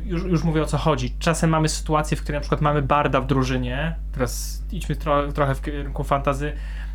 [0.04, 1.14] już, już mówię o co chodzi.
[1.18, 3.96] Czasem mamy sytuację, w której na przykład mamy barda w drużynie.
[4.12, 6.52] Teraz idźmy tro, trochę w kierunku fantazy,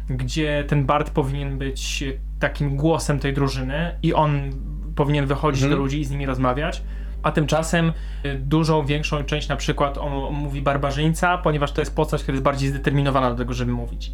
[0.09, 2.03] gdzie ten bard powinien być
[2.39, 4.49] takim głosem tej drużyny i on
[4.95, 5.77] powinien wychodzić Mhm.
[5.79, 6.83] do ludzi i z nimi rozmawiać.
[7.23, 7.93] A tymczasem
[8.25, 12.33] y, dużą, większą część na przykład on, on mówi barbarzyńca, ponieważ to jest postać, która
[12.33, 14.11] jest bardziej zdeterminowana do tego, żeby mówić.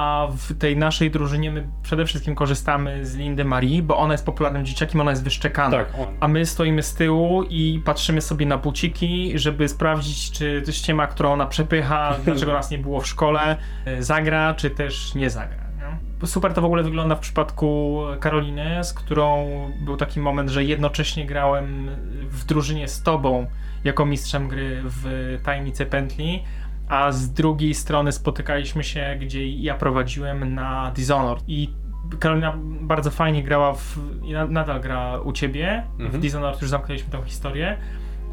[0.00, 4.26] A w tej naszej drużynie my przede wszystkim korzystamy z Lindy Marie, bo ona jest
[4.26, 5.76] popularnym dzieciakiem, ona jest wyszczekana.
[5.76, 5.92] Tak.
[6.20, 11.32] A my stoimy z tyłu i patrzymy sobie na buciki, żeby sprawdzić, czy ściema, którą
[11.32, 15.64] ona przepycha, dlaczego nas nie było w szkole, y, zagra, czy też nie zagra.
[15.76, 16.26] Nie?
[16.26, 19.46] Super to w ogóle wygląda w przypadku Karoliny, z którą
[19.80, 21.90] był taki moment, że jednocześnie grałem
[22.30, 23.46] w drużynie z tobą
[23.84, 26.42] jako mistrzem gry w Tajemnicy Pętli,
[26.90, 31.70] a z drugiej strony spotykaliśmy się, gdzie ja prowadziłem na Dishonored i
[32.18, 35.82] Karolina bardzo fajnie grała w, i na- nadal gra u ciebie.
[35.96, 36.20] W Mhm.
[36.20, 37.76] Dishonored już zamknęliśmy tą historię,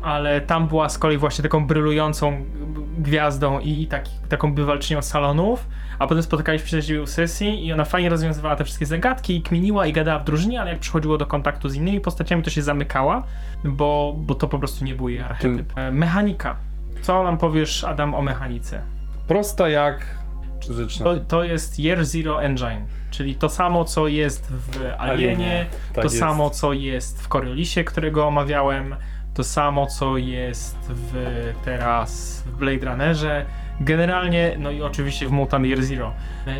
[0.02, 2.46] ale tam była z kolei właśnie taką brylującą
[2.98, 5.68] gwiazdą i, taki, taką bywalczynią salonów,
[6.00, 9.42] a potem spotykaliśmy się z w sesji i ona fajnie rozwiązywała te wszystkie zagadki i
[9.42, 12.62] kminiła i gadała w drużynie, ale jak przychodziło do kontaktu z innymi postaciami, to się
[12.62, 13.24] zamykała,
[13.64, 15.74] bo, bo to po prostu nie był jej archetyp.
[15.78, 16.56] E, Mechanika.
[17.08, 18.82] Co nam powiesz, Adam, o mechanice?
[19.28, 20.06] Prosta jak
[21.04, 25.96] To, to jest Year Zero Engine, czyli to samo, co jest w Alienie, Alienie, tak
[25.96, 26.20] to jest.
[26.20, 28.96] samo, co jest w Coriolisie, którego omawiałem,
[29.34, 31.14] to samo, co jest w,
[31.66, 33.46] teraz w Blade Runnerze.
[33.82, 36.14] Generalnie, no i oczywiście w Mutant Year Zero.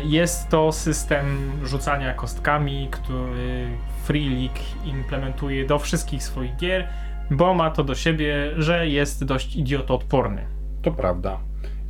[0.04, 3.68] Jest to system rzucania kostkami, który
[4.04, 6.88] Free League implementuje do wszystkich swoich gier.
[7.30, 10.46] Bo ma to do siebie, że jest dość idiotoodporny.
[10.82, 11.38] To prawda.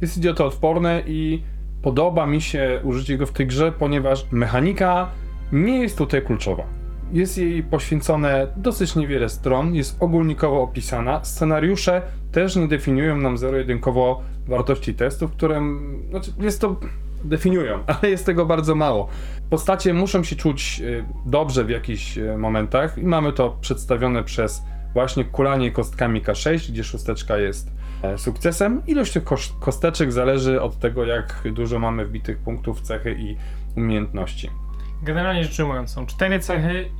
[0.01, 1.43] Jest idiotoodporny i
[1.83, 5.09] podoba mi się użycie go w tej grze, ponieważ mechanika
[5.53, 6.65] nie jest tutaj kluczowa.
[7.13, 11.25] Jest jej poświęcone dosyć niewiele stron, jest ogólnikowo opisana.
[11.25, 15.63] Scenariusze też nie definiują nam zero-jedynkowo wartości testów, które.
[16.11, 16.77] Znaczy, jest to.
[17.25, 19.09] definiują, ale jest tego bardzo mało.
[19.51, 24.63] Postacie muszą się czuć y, dobrze w jakichś y, momentach i mamy to przedstawione przez
[24.95, 27.71] właśnie kulanie kostkami K6, gdzie szósteczka jest
[28.03, 28.83] e, sukcesem.
[28.87, 29.25] Ilość tych
[29.61, 33.37] kosteczek zależy od tego, jak dużo mamy wbitych punktów, cechy i
[33.77, 34.51] umiejętności.
[35.03, 36.91] Generalnie rzecz ujmując, są cztery cechy,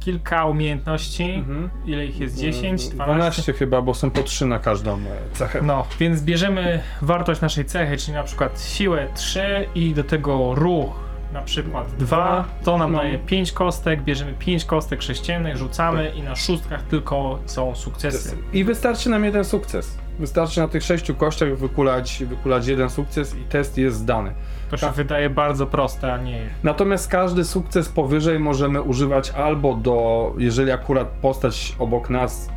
[0.00, 1.24] kilka umiejętności.
[1.24, 1.70] Mhm.
[1.86, 2.38] Ile ich jest?
[2.38, 3.14] 10, 12?
[3.14, 4.98] 12 chyba, bo są po 3 na każdą e,
[5.32, 5.62] cechę.
[5.62, 11.05] No, więc bierzemy wartość naszej cechy, czyli na przykład siłę 3 i do tego ruch
[11.32, 12.98] na przykład 2, to nam No.
[12.98, 18.36] daje 5 kostek, bierzemy 5 kostek sześciennych, rzucamy i na szóstkach tylko są sukcesy.
[18.52, 19.98] I wystarczy nam jeden sukces.
[20.18, 24.32] Wystarczy na tych sześciu kościach wykulać, wykulać jeden sukces i test jest zdany.
[24.70, 24.94] To się Tak.
[24.94, 31.08] wydaje bardzo proste, a nie Natomiast każdy sukces powyżej możemy używać albo do, jeżeli akurat
[31.08, 32.48] postać obok nas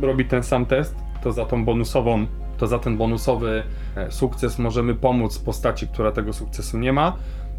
[0.00, 2.26] robi ten sam test, to za tą bonusową,
[2.58, 3.62] to za ten bonusowy
[3.96, 7.12] e, sukces możemy pomóc postaci, która tego sukcesu nie ma,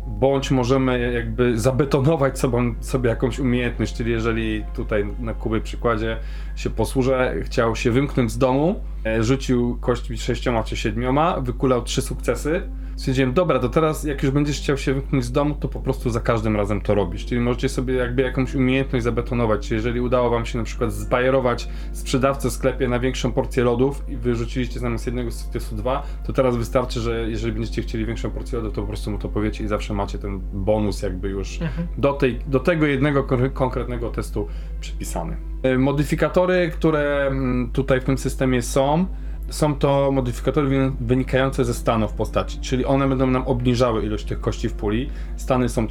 [0.07, 6.17] bądź możemy jakby zabetonować sobą, sobie jakąś umiejętność, czyli jeżeli tutaj na Kuby przykładzie
[6.55, 8.79] się posłużę, chciał się wymknąć z domu,
[9.19, 12.61] rzucił kośćmi sześcioma czy siedmioma, wykulał trzy sukcesy,
[12.97, 16.09] Stwierdziłem, dobra, to teraz jak już będziesz chciał się wymknąć z domu, to po prostu
[16.09, 17.25] za każdym razem to robisz.
[17.25, 19.61] Czyli możecie sobie jakby jakąś umiejętność zabetonować.
[19.67, 24.03] Czyli jeżeli udało wam się na przykład zbajerować sprzedawcę w sklepie na większą porcję lodów
[24.09, 28.57] i wyrzuciliście zamiast jednego sukcesu dwa, to teraz wystarczy, że jeżeli będziecie chcieli większą porcję
[28.57, 31.87] lodów, to po prostu mu to powiecie i zawsze macie ten bonus jakby już Mhm.
[31.97, 34.47] do, tej, do tego jednego kon- konkretnego testu
[34.79, 35.37] przypisany.
[35.63, 39.05] E, Modyfikatory, które mm, tutaj w tym systemie są,
[39.49, 44.39] są to modyfikatory wy- wynikające ze stanów postaci, czyli one będą nam obniżały ilość tych
[44.41, 45.09] kości w puli.
[45.37, 45.87] Stany są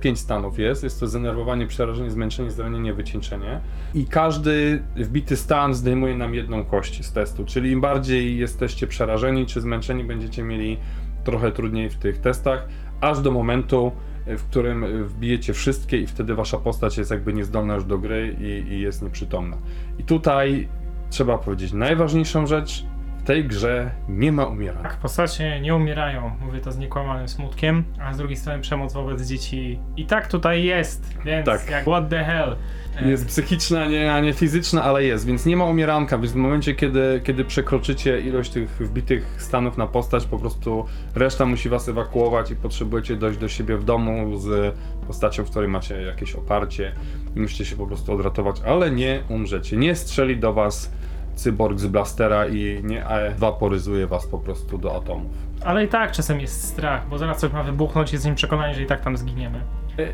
[0.00, 3.60] 5 stanów jest, jest to zdenerwowanie, przerażenie, zmęczenie, zranienie, wycieńczenie.
[3.94, 9.46] I każdy wbity stan zdejmuje nam jedną kość z testu, czyli im bardziej jesteście przerażeni
[9.46, 10.78] czy zmęczeni, będziecie mieli
[11.24, 12.68] trochę trudniej w tych testach,
[13.00, 13.92] aż do momentu,
[14.26, 18.72] w którym wbijecie wszystkie i wtedy wasza postać jest jakby niezdolna już do gry i,
[18.72, 19.56] i jest nieprzytomna.
[19.98, 20.68] I tutaj
[21.10, 22.84] trzeba powiedzieć najważniejszą rzecz,
[23.22, 24.82] w tej grze nie ma umierania.
[24.82, 29.22] Tak, postacie nie umierają, mówię to z niekłamanym smutkiem, a z drugiej strony przemoc wobec
[29.26, 31.70] dzieci i tak tutaj jest, więc Tak.
[31.70, 32.56] jak what the hell.
[33.02, 36.36] E, Jest psychiczna, nie, a nie fizyczna, ale jest, więc nie ma umieranka, więc w
[36.36, 41.88] momencie, kiedy, kiedy przekroczycie ilość tych wbitych stanów na postać, po prostu reszta musi was
[41.88, 44.74] ewakuować i potrzebujecie dojść do siebie w domu z
[45.06, 46.92] postacią, w której macie jakieś oparcie
[47.36, 49.76] i musicie się po prostu odratować, ale nie umrzecie.
[49.76, 50.92] Nie strzeli do was
[51.34, 55.32] cyborg z blastera i nie ewaporyzuje was po prostu do atomów.
[55.64, 58.86] Ale i tak czasem jest strach, bo zaraz coś ma wybuchnąć jesteśmy przekonani, że i
[58.86, 59.60] tak tam zginiemy.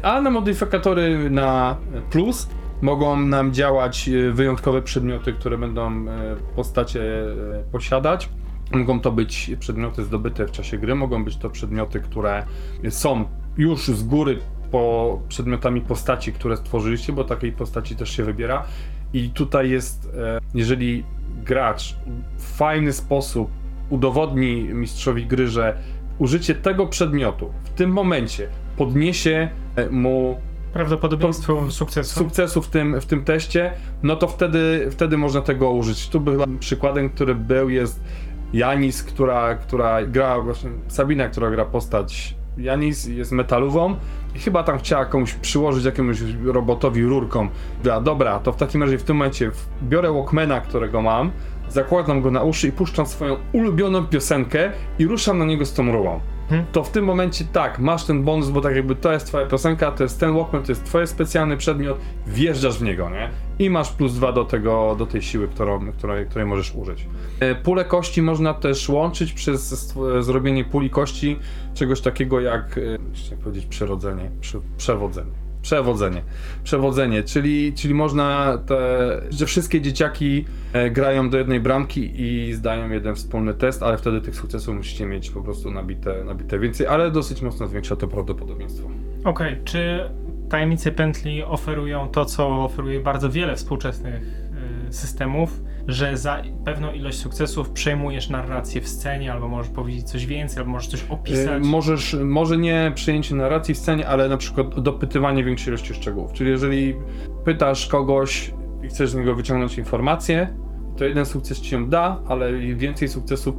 [0.03, 1.77] A na modyfikatory na
[2.11, 2.49] plus
[2.83, 8.29] mogą nam działać e, wyjątkowe przedmioty, które będą e, postacie e, posiadać.
[8.73, 12.45] Mogą to być przedmioty zdobyte w czasie gry, mogą być to przedmioty, które
[12.91, 13.25] są
[13.57, 14.39] już z góry
[14.71, 18.65] po przedmiotami postaci, które stworzyliście, bo takiej postaci też się wybiera.
[19.13, 21.05] I tutaj jest, e, jeżeli
[21.45, 21.97] gracz
[22.37, 23.51] w fajny sposób
[23.91, 25.79] udowodni mistrzowi gry, że
[26.19, 30.37] użycie tego przedmiotu w tym momencie podniesie e, mu
[30.73, 32.19] Prawdopodobieństwo sukcesu.
[32.19, 36.09] sukcesu w tym, w tym teście, no to wtedy, wtedy można tego użyć.
[36.09, 38.01] Tu był przykładem, który był, jest
[38.53, 40.37] Janis, która, która gra,
[40.89, 43.97] Sabina, która gra postać Janis, jest metalową
[44.35, 47.49] i chyba tam chciała komuś przyłożyć jakiemuś robotowi rurką.
[47.83, 49.51] Dobra, dobra, to w takim razie w tym momencie
[49.83, 51.31] biorę Walkmana, którego mam,
[51.69, 55.93] zakładam go na uszy i puszczam swoją ulubioną piosenkę i ruszam na niego z tą
[55.93, 56.21] rurą
[56.51, 56.65] Mhm.
[56.73, 59.93] to w tym momencie tak, masz ten bonus, bo tak jakby to jest twoja piosenka,
[59.93, 63.31] to jest ten Walkman, to jest twój specjalny przedmiot, wjeżdżasz w niego, nie?
[63.59, 67.07] I masz plus dwa do tego, do tej siły, którą, której, której możesz użyć.
[67.41, 71.39] E, Pulę kości można też łączyć przez zrobienie puli kości,
[71.75, 75.49] czegoś takiego jak, e, chciałem powiedzieć przerodzenie, prze, przewodzenie.
[75.63, 76.23] Przewodzenie.
[76.65, 82.91] Przewodzenie, czyli, czyli można te, że wszystkie dzieciaki e, grają do jednej bramki i zdają
[82.91, 87.11] jeden wspólny test, ale wtedy tych sukcesów musicie mieć po prostu nabite, nabite więcej, ale
[87.11, 88.89] dosyć mocno zwiększa to prawdopodobieństwo.
[89.25, 90.11] Okej, czy
[90.49, 94.23] tajemnice pętli oferują to, co oferuje bardzo wiele współczesnych
[94.89, 100.27] y, systemów, że za pewną ilość sukcesów przejmujesz narrację w scenie, albo możesz powiedzieć coś
[100.27, 101.63] więcej, albo możesz coś E, opisać.
[101.65, 106.33] Możesz, może nie przejęcie narracji w scenie, ale na przykład dopytywanie większej ilości szczegółów.
[106.33, 106.95] Czyli jeżeli
[107.45, 110.55] pytasz kogoś i chcesz z niego wyciągnąć informację,
[110.97, 113.55] to jeden sukces ci ją da, ale więcej sukcesów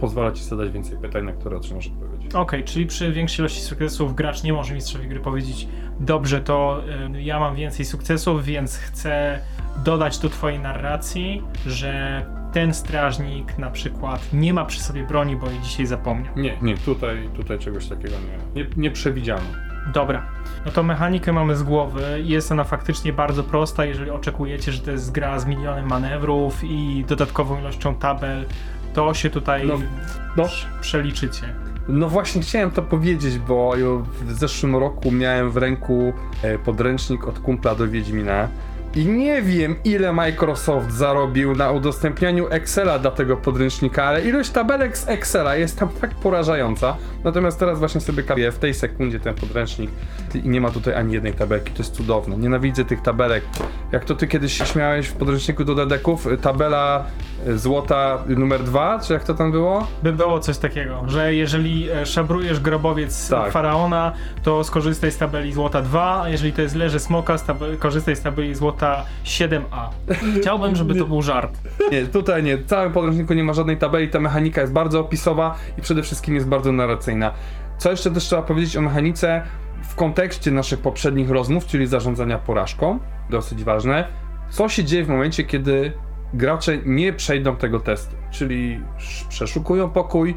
[0.00, 2.19] pozwala ci zadać więcej pytań, na które otrzymasz odpowiedź.
[2.34, 5.68] Okej, czyli przy większej ilości sukcesów gracz nie może mistrzowi gry powiedzieć
[6.00, 6.82] dobrze, to
[7.14, 9.40] y, ja mam więcej sukcesów, więc chcę
[9.84, 15.50] dodać do twojej narracji, że ten strażnik na przykład nie ma przy sobie broni, bo
[15.50, 16.32] jej dzisiaj zapomniał.
[16.36, 18.14] Nie, nie, tutaj, tutaj czegoś takiego
[18.54, 19.42] nie, nie, nie przewidziano.
[19.92, 20.26] Dobra,
[20.66, 22.22] no to mechanikę mamy z głowy.
[22.24, 27.04] Jest ona faktycznie bardzo prosta, jeżeli oczekujecie, że to jest gra z milionem manewrów i
[27.08, 28.44] dodatkową ilością tabel,
[28.94, 29.74] to się tutaj No,
[30.36, 30.44] no.
[30.80, 31.69] przeliczycie.
[31.90, 33.72] No właśnie chciałem to powiedzieć, bo
[34.26, 36.12] w zeszłym roku miałem w ręku
[36.42, 38.48] e, podręcznik od kumpla do Wiedźmina
[38.94, 44.98] i nie wiem ile Microsoft zarobił na udostępnianiu Excela dla tego podręcznika, ale ilość tabelek
[44.98, 46.96] z Excela jest tam tak porażająca.
[47.24, 49.90] Natomiast teraz właśnie sobie kapię w tej sekundzie ten podręcznik
[50.34, 52.36] i nie ma tutaj ani jednej tabelki, to jest cudowne.
[52.36, 53.44] Nienawidzę tych tabelek.
[53.92, 57.06] Jak to ty kiedyś się śmiałeś w podręczniku do dedeków, tabela
[57.56, 59.86] złota numer dwa, czy jak to tam było?
[60.02, 63.52] By było coś takiego, że jeżeli e, szabrujesz grobowiec Tak.
[63.52, 64.12] faraona,
[64.42, 67.36] to skorzystaj z tabeli złota 2, a jeżeli to jest leże smoka,
[67.78, 69.88] korzystaj z tabeli złota 7a.
[70.40, 71.58] Chciałbym, żeby to był żart.
[71.92, 72.56] Nie, tutaj nie.
[72.56, 76.34] W całym podręczniku nie ma żadnej tabeli, ta mechanika jest bardzo opisowa i przede wszystkim
[76.34, 77.32] jest bardzo narracyjna.
[77.78, 79.42] Co jeszcze też trzeba powiedzieć o mechanice
[79.88, 82.98] w kontekście naszych poprzednich rozmów, czyli zarządzania porażką,
[83.30, 84.04] dosyć ważne.
[84.50, 85.92] Co się dzieje w momencie, kiedy
[86.34, 90.34] gracze nie przejdą tego testu, czyli sz- przeszukują pokój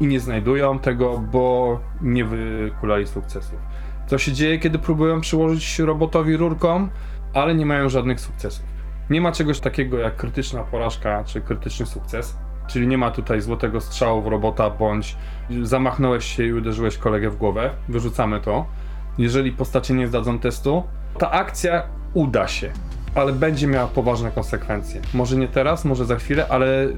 [0.00, 3.58] i nie znajdują tego, bo nie wykulali sukcesów.
[4.06, 6.88] Co się dzieje, kiedy próbują przyłożyć robotowi rurką,
[7.34, 8.64] ale nie mają żadnych sukcesów.
[9.10, 12.36] Nie ma czegoś takiego jak krytyczna porażka czy krytyczny sukces,
[12.66, 15.16] czyli nie ma tutaj złotego strzału w robota bądź
[15.62, 17.70] zamachnąłeś się i uderzyłeś kolegę w głowę.
[17.88, 18.66] Wyrzucamy to.
[19.18, 20.82] Jeżeli postacie nie zdadzą testu,
[21.18, 21.82] ta akcja
[22.14, 22.72] uda się,
[23.14, 25.00] ale będzie miała poważne konsekwencje.
[25.14, 26.88] Może nie teraz, może za chwilę, ale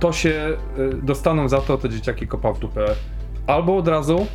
[0.00, 2.86] to się y, dostaną za to te dzieciaki kopa w dupę
[3.46, 4.26] albo od razu,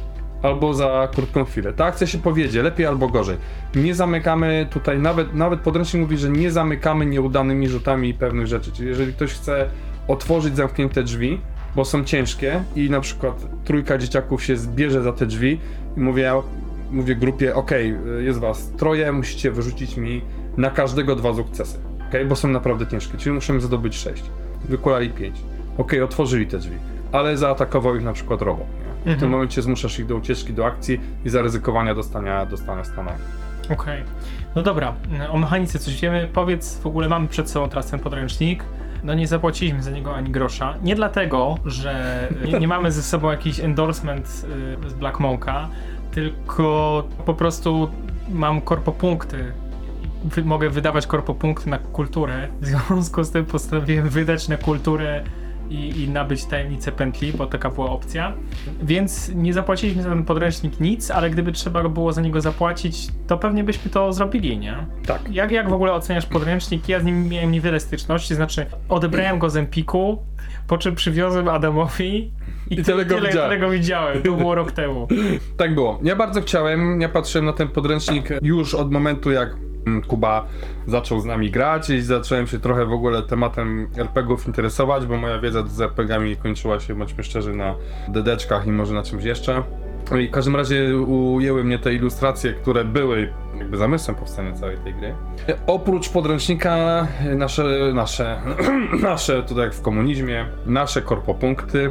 [0.41, 1.73] albo za krótką chwilę.
[1.73, 3.37] Ta akcja się powiedzie, lepiej albo gorzej.
[3.75, 8.71] Nie zamykamy tutaj, nawet, nawet podręcznik mówi, że nie zamykamy nieudanymi rzutami pewnych rzeczy.
[8.71, 9.69] Czyli jeżeli ktoś chce
[10.07, 11.41] otworzyć zamknięte drzwi,
[11.75, 15.59] bo są ciężkie i na przykład trójka dzieciaków się zbierze za te drzwi
[15.97, 16.33] i mówię,
[16.91, 20.21] mówię grupie, okej, jest was troje, musicie wyrzucić mi
[20.57, 21.79] na każdego dwa sukcesy,
[22.09, 24.23] okej, bo są naprawdę ciężkie, czyli musimy zdobyć sześć.
[24.69, 25.37] Wykulali pięć.
[25.77, 26.75] Okej, otworzyli te drzwi,
[27.11, 28.67] ale zaatakował ich na przykład robot?
[29.01, 29.31] W tym Mhm.
[29.31, 33.17] momencie zmuszasz ich do ucieczki, do akcji i zaryzykowania dostania, dostania stanami.
[33.69, 34.03] Okej.
[34.55, 34.93] No dobra,
[35.31, 36.29] o mechanice coś wiemy.
[36.33, 38.63] Powiedz, w ogóle mamy przed sobą teraz ten podręcznik.
[39.03, 40.73] No nie zapłaciliśmy za niego ani grosza.
[40.83, 41.93] Nie dlatego, że
[42.47, 44.45] nie, nie mamy ze sobą jakiś endorsement
[44.85, 45.67] y, z Black Monka,
[46.11, 47.89] tylko po prostu
[48.29, 49.51] mam korpopunkty.
[50.23, 52.47] Wy, mogę wydawać korpopunkty na kulturę.
[52.61, 55.23] W związku z tym postanowiłem wydać na kulturę
[55.69, 58.33] i, i nabyć tajemnicę pętli, bo taka była opcja.
[58.83, 63.37] Więc nie zapłaciliśmy za ten podręcznik nic, ale gdyby trzeba było za niego zapłacić, to
[63.37, 64.85] pewnie byśmy to zrobili, nie?
[65.05, 65.21] Tak.
[65.31, 66.89] Jak, jak w ogóle oceniasz podręcznik?
[66.89, 70.17] Ja z nim miałem niewiele styczności, znaczy odebrałem go z Empiku,
[70.67, 72.31] po czym przywiozłem Adamowi
[72.69, 73.49] i, I tyle go tyle, widziałem.
[73.49, 74.21] tyle go widziałem.
[74.21, 75.07] To było rok temu.
[75.57, 75.99] Tak było.
[76.03, 79.55] Ja bardzo chciałem, ja patrzyłem na ten podręcznik już od momentu jak
[80.07, 80.45] Kuba
[80.87, 85.39] zaczął z nami grać i zacząłem się trochę w ogóle tematem RPGów interesować, bo moja
[85.39, 87.75] wiedza z RPGami kończyła się, bądźmy szczerzy, na
[88.07, 89.63] dedeczkach i może na czymś jeszcze.
[90.11, 94.77] No I w każdym razie ujęły mnie te ilustracje, które były jakby zamysłem powstania całej
[94.77, 95.15] tej gry.
[95.67, 97.63] Oprócz podręcznika nasze,
[97.93, 98.41] nasze,
[99.03, 101.89] nasze, tutaj jak w komunizmie, nasze korpopunkty,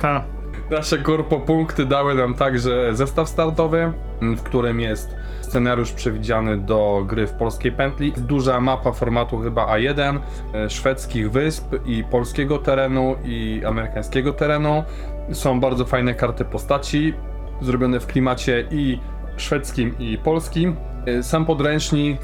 [0.00, 0.35] Ta.
[0.70, 3.92] Nasze korpopunkty dały nam także zestaw startowy,
[4.22, 10.18] w którym jest scenariusz przewidziany do gry w polskiej pętli, duża mapa formatu chyba A1,
[10.54, 14.84] e, szwedzkich wysp i polskiego terenu i amerykańskiego terenu.
[15.32, 17.14] Są bardzo fajne karty postaci,
[17.60, 19.00] zrobione w klimacie i
[19.36, 20.76] szwedzkim i polskim.
[21.06, 22.20] E, Sam podręcznik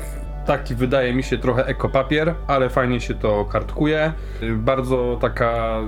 [0.47, 4.13] taki wydaje mi się trochę ekopapier, ale fajnie się to kartkuje.
[4.43, 5.81] E, Bardzo taka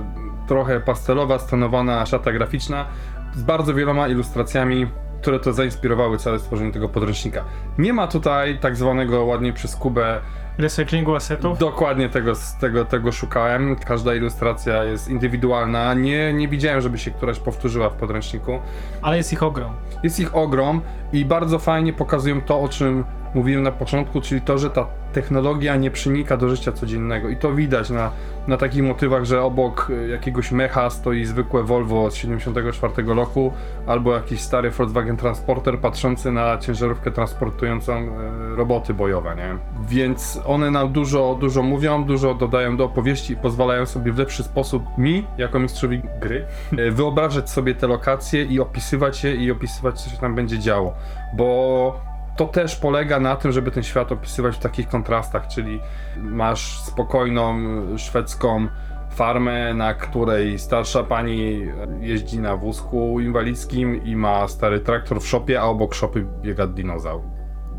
[0.47, 2.85] trochę pastelowa, stonowana szata graficzna
[3.33, 4.87] z bardzo wieloma ilustracjami,
[5.21, 7.43] które to zainspirowały całe stworzenie tego podręcznika.
[7.77, 10.21] Nie ma tutaj tak zwanego ładnie przez Kubę
[10.57, 11.57] Recyklingu asetów.
[11.57, 13.75] Dokładnie tego, tego, tego szukałem.
[13.75, 15.93] Każda ilustracja jest indywidualna.
[15.93, 18.59] Nie, nie widziałem, żeby się któraś powtórzyła w podręczniku.
[19.01, 19.73] Ale jest ich ogrom.
[20.03, 20.81] Jest ich ogrom
[21.13, 23.03] i bardzo fajnie pokazują to, o czym
[23.35, 27.53] mówiłem na początku, czyli to, że ta technologia nie przenika do życia codziennego i to
[27.53, 28.11] widać na,
[28.47, 33.53] na takich motywach, że obok y, jakiegoś mecha stoi zwykłe Volvo z 74 roku
[33.87, 39.57] albo jakiś stary Volkswagen Transporter patrzący na ciężarówkę transportującą e, roboty bojowe, nie?
[39.87, 44.43] Więc one nam dużo, dużo mówią, dużo dodają do opowieści i pozwalają sobie w lepszy
[44.43, 46.45] sposób mi, jako mistrzowi gry,
[46.77, 50.93] e, wyobrażać sobie te lokacje i opisywać je i opisywać, co się tam będzie działo,
[51.33, 55.79] bo to też polega na tym, żeby ten świat opisywać w takich kontrastach, czyli
[56.17, 57.57] masz spokojną
[57.97, 58.67] szwedzką
[59.09, 61.67] farmę, na której starsza pani
[61.99, 67.21] jeździ na wózku inwalidzkim i ma stary traktor w szopie, a obok szopy biega dinozaur,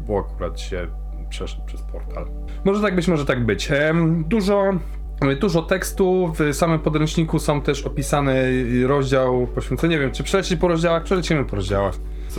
[0.06, 0.86] bo akurat się
[1.28, 2.26] przeszedł przez portal.
[2.64, 3.68] Może tak być, może tak być.
[4.26, 4.72] Dużo
[5.40, 8.52] Dużo tekstu, w samym podręczniku są też opisany
[8.86, 11.02] rozdział poświęcony, nie wiem, czy przelecieć po rozdziałach?
[11.02, 11.94] Przelecimy po rozdziałach.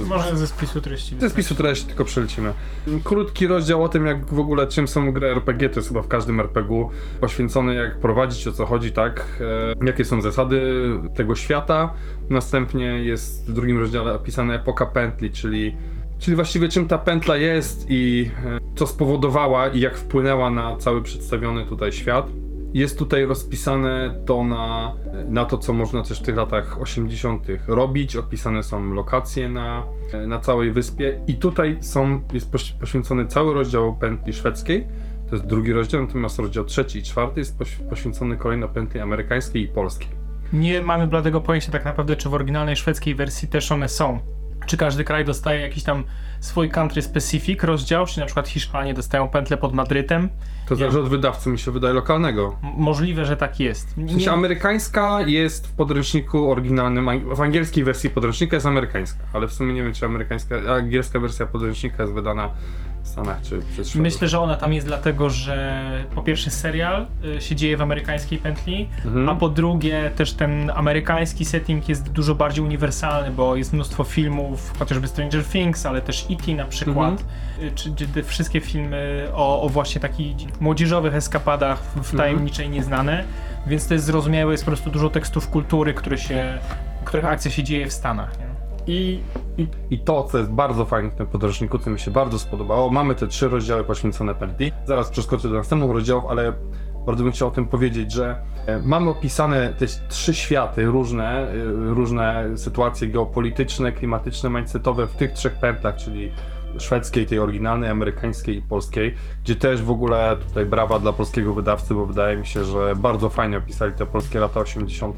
[0.05, 1.15] Może ze spisu treści.
[1.19, 2.53] ze spisu treści tylko przelecimy.
[3.03, 6.07] Krótki rozdział o tym, jak w ogóle czym są gry RPG, to jest chyba w
[6.07, 6.89] każdym RPG,
[7.21, 9.41] poświęcony jak prowadzić, o co chodzi, tak?
[9.81, 10.61] E, jakie są zasady
[11.15, 11.93] tego świata.
[12.29, 15.75] Następnie jest w drugim rozdziale opisana epoka pętli, czyli,
[16.19, 21.03] czyli właściwie czym ta pętla jest i e, co spowodowała i jak wpłynęła na cały
[21.03, 22.27] przedstawiony tutaj świat.
[22.77, 24.93] Jest tutaj rozpisane to na,
[25.29, 27.47] na to, co można też w tych latach 80.
[27.67, 28.15] robić.
[28.15, 29.83] Opisane są lokacje na,
[30.27, 31.21] na całej wyspie.
[31.27, 34.87] I tutaj są, jest poś- poświęcony cały rozdział pętli szwedzkiej.
[35.29, 39.63] To jest drugi rozdział, natomiast rozdział trzeci i czwarty jest poś- poświęcony kolejno pętli amerykańskiej
[39.63, 40.07] i polskiej.
[40.53, 44.19] Nie mamy bladego pojęcia tak naprawdę, czy w oryginalnej szwedzkiej wersji też one są.
[44.65, 46.03] Czy każdy kraj dostaje jakiś tam
[46.39, 50.29] swój country specific rozdział, czy na przykład Hiszpanie dostają pętlę pod Madrytem.
[50.67, 52.55] To zależy od wydawcy, mi się wydaje, lokalnego.
[52.63, 53.87] M- Możliwe, że tak jest.
[53.97, 59.53] W sensie amerykańska jest w podręczniku oryginalnym, w angielskiej wersji podręcznika jest amerykańska, ale w
[59.53, 62.49] sumie nie wiem, czy amerykańska, angielska wersja podręcznika jest wydana
[63.07, 64.03] w Stanach czy przez Szwedów.
[64.03, 65.81] Myślę, że ona tam jest dlatego, że
[66.15, 67.05] po pierwsze serial
[67.37, 69.29] y, się dzieje w amerykańskiej pętli, Mhm.
[69.29, 74.73] a po drugie też ten amerykański setting jest dużo bardziej uniwersalny, bo jest mnóstwo filmów,
[74.79, 76.51] chociażby Stranger Things, ale też E.T.
[76.55, 77.23] na przykład,
[77.61, 82.69] y, czy, czy te wszystkie filmy o, o właśnie takich młodzieżowych eskapadach w, w tajemniczej
[82.69, 83.23] nieznane,
[83.67, 86.57] więc to jest zrozumiałe, jest po prostu dużo tekstów kultury, które się,
[87.05, 88.39] których akcja się dzieje w Stanach.
[88.39, 88.46] Nie?
[88.87, 89.19] I,
[89.57, 92.89] i, I to, co jest bardzo fajne w tym podręczniku, co mi się bardzo spodobało,
[92.89, 94.71] mamy te trzy rozdziały poświęcone pętli.
[94.85, 96.53] Zaraz przeskoczę do następnych rozdziałów, ale
[97.05, 101.53] bardzo bym chciał o tym powiedzieć, że e, mamy opisane te trzy światy, różne, e,
[101.93, 106.31] różne sytuacje geopolityczne, klimatyczne, mindsetowe w tych trzech pętlach, czyli
[106.79, 111.93] szwedzkiej, tej oryginalnej, amerykańskiej i polskiej, gdzie też w ogóle tutaj brawa dla polskiego wydawcy,
[111.93, 115.15] bo wydaje mi się, że bardzo fajnie opisali te polskie lata 80.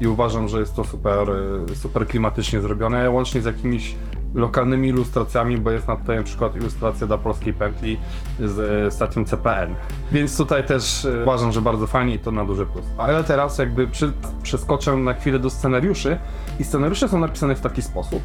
[0.00, 1.30] i uważam, że jest to super,
[1.70, 3.94] y, super klimatycznie zrobione, łącznie z jakimiś
[4.34, 7.98] lokalnymi ilustracjami, bo jest na tutaj na przykład ilustracja dla polskiej pętli
[8.40, 9.74] z y, stacją CPN.
[10.12, 12.84] Więc tutaj też y, uważam, że bardzo fajnie i to na duży plus.
[12.98, 16.18] Ale teraz jakby przy, przeskoczę na chwilę do scenariuszy
[16.60, 18.22] i scenariusze są napisane w taki sposób,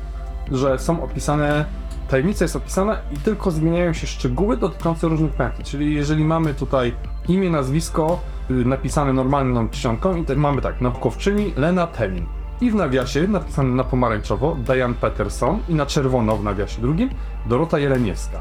[0.52, 1.66] że są opisane
[2.12, 5.64] tajemnica jest opisana i tylko zmieniają się szczegóły dotyczące różnych pętli.
[5.64, 6.94] Czyli jeżeli mamy tutaj
[7.28, 8.20] imię, nazwisko
[8.52, 12.26] y, napisane normalną czcionką i tak mamy tak, naukowczyni Lena Temin.
[12.62, 17.10] I w nawiasie napisane na pomarańczowo Diane Peterson i na czerwono w nawiasie drugim
[17.46, 18.40] Dorota Jeleniewska.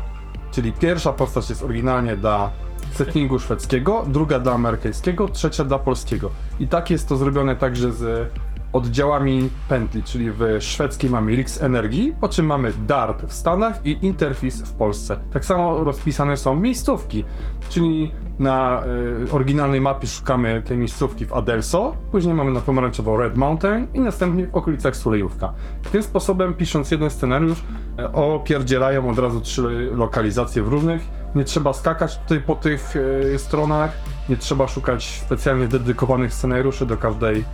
[0.51, 2.51] Czyli pierwsza postać jest oryginalnie dla
[2.93, 6.31] settingu szwedzkiego, druga dla amerykańskiego, trzecia dla polskiego.
[6.61, 8.33] I tak jest to zrobione także z
[8.73, 13.99] oddziałami pętli, czyli w szwedzkiej mamy Rix Energii, po czym mamy DART w Stanach i
[14.07, 15.17] Interfis w Polsce.
[15.33, 17.25] Tak samo rozpisane są miejscówki,
[17.69, 18.83] czyli na
[19.29, 24.01] y, oryginalnej mapie szukamy tej miejscówki w Adelso, później mamy na pomarańczowo Red Mountain i
[24.01, 25.53] następnie w okolicach Sulejówka.
[25.93, 27.59] Tym sposobem, pisząc jeden scenariusz,
[28.01, 31.03] y, opierdzielają od razu trzy lokalizacje w różnych.
[31.35, 33.93] Nie trzeba skakać tutaj po tych y, stronach,
[34.29, 37.45] nie trzeba szukać specjalnie dedykowanych scenariuszy do każdej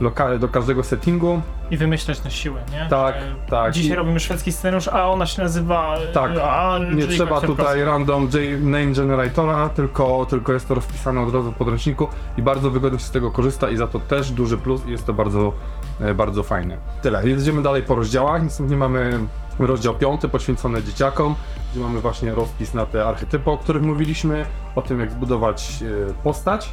[0.00, 1.40] loka- do każdego settingu.
[1.70, 2.86] I wymyślać na siłę, nie?
[2.90, 3.72] Tak, Że tak.
[3.72, 5.94] Dzisiaj I- robimy szwedzki scenariusz, a ona się nazywa...
[6.12, 6.30] Tak.
[6.42, 11.34] A, Nie czyli trzeba tutaj random J- name generatora, tylko, tylko jest to rozpisane od
[11.34, 14.58] razu w podręczniku i bardzo wygodnie się z tego korzysta i za to też duży
[14.58, 15.52] plus i jest to bardzo,
[16.00, 16.76] e, bardzo fajne.
[17.02, 19.18] Tyle, jedziemy dalej po rozdziałach, następnie mamy
[19.58, 21.34] rozdział piąty poświęcony dzieciakom,
[21.72, 26.14] gdzie mamy właśnie rozpis na te archetypy, o których mówiliśmy, o tym jak zbudować e,
[26.22, 26.72] postać,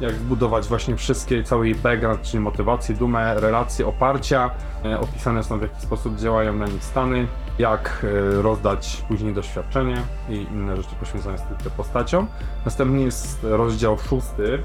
[0.00, 4.50] jak zbudować właśnie wszystkie, cały jej background, czyli motywację, dumę, relacje, oparcia.
[4.84, 7.26] E, opisane są w jaki sposób działają na nich stany,
[7.58, 8.06] jak
[8.38, 9.96] e, rozdać później doświadczenie
[10.28, 12.26] i inne rzeczy poświęcone stricte postaciom.
[12.64, 14.62] Następnie jest rozdział szósty,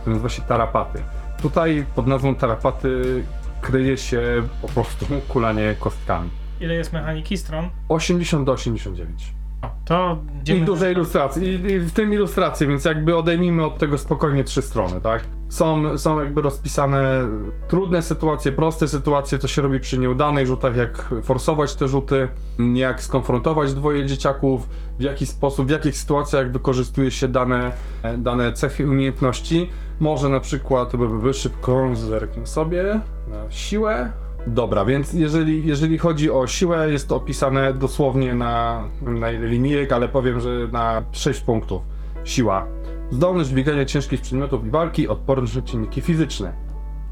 [0.00, 1.02] który nazywa się Tarapaty.
[1.42, 3.24] Tutaj pod nazwą Tarapaty
[3.60, 6.30] kryje się po prostu kulanie kostkami.
[6.60, 7.70] Ile jest mechaniki stron?
[7.88, 9.35] 80 do 89.
[9.84, 10.18] To
[10.54, 11.54] I duże ilustracje.
[11.54, 15.24] I, I w tym ilustracje, więc jakby odejmijmy od tego spokojnie trzy strony, tak?
[15.48, 17.28] Są, są jakby rozpisane
[17.68, 22.28] trudne sytuacje, proste sytuacje, co się robi przy nieudanych rzutach, jak forsować te rzuty,
[22.74, 27.72] jak skonfrontować dwoje dzieciaków, w jaki sposób, w jakich sytuacjach wykorzystuje się dane,
[28.18, 29.70] dane cechy umiejętności.
[30.00, 30.92] Może na przykład,
[31.32, 34.12] szybko zerknę sobie na siłę,
[34.46, 40.08] Dobra, więc jeżeli, jeżeli chodzi o siłę, jest to opisane dosłownie na, na linijek, ale
[40.08, 41.82] powiem, że na 6 punktów.
[42.24, 42.66] Siła.
[43.10, 46.52] Zdolność biegania ciężkich przedmiotów i walki, odporność na czynniki fizyczne.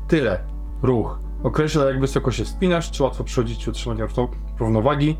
[0.08, 0.40] Tyle.
[0.82, 1.18] Ruch.
[1.42, 4.28] Określa jak wysoko się wspinasz, czy łatwo przychodzić utrzymania równo-
[4.60, 5.16] równowagi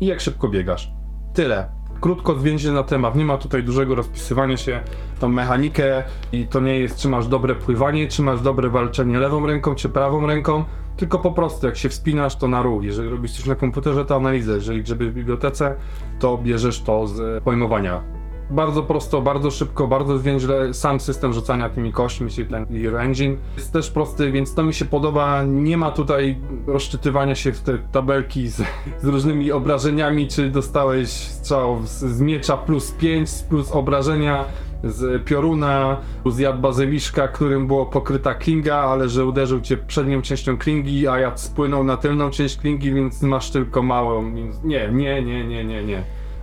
[0.00, 0.90] i jak szybko biegasz.
[1.34, 1.68] Tyle.
[2.00, 3.16] Krótko zwięźle na temat.
[3.16, 4.80] Nie ma tutaj dużego rozpisywania się
[5.20, 6.02] tą mechanikę
[6.32, 9.88] i to nie jest czy masz dobre pływanie, czy masz dobre walczenie lewą ręką, czy
[9.88, 10.64] prawą ręką,
[10.98, 12.84] tylko po prostu jak się wspinasz, to na ruch.
[12.84, 14.54] Jeżeli robisz coś na komputerze, to analizę.
[14.54, 15.74] Jeżeli żeby w bibliotece,
[16.18, 18.18] to bierzesz to z pojmowania.
[18.50, 20.74] Bardzo prosto, bardzo szybko, bardzo zwięźle.
[20.74, 24.74] Sam system rzucania tymi kośćmi, czyli ten Your Engine jest też prosty, więc to mi
[24.74, 25.42] się podoba.
[25.42, 28.62] Nie ma tutaj rozczytywania się w te tabelki z,
[29.02, 34.44] z różnymi obrażeniami, czy dostałeś strzał z, z miecza plus 5, plus obrażenia
[34.84, 41.08] z pioruna, zjadł bazyliszka, którym było pokryta klinga, ale że uderzył cię przednią częścią klingi,
[41.08, 44.34] a ja spłynął na tylną część klingi, więc masz tylko małą.
[44.34, 46.02] Więc nie, nie, nie, nie, nie, nie.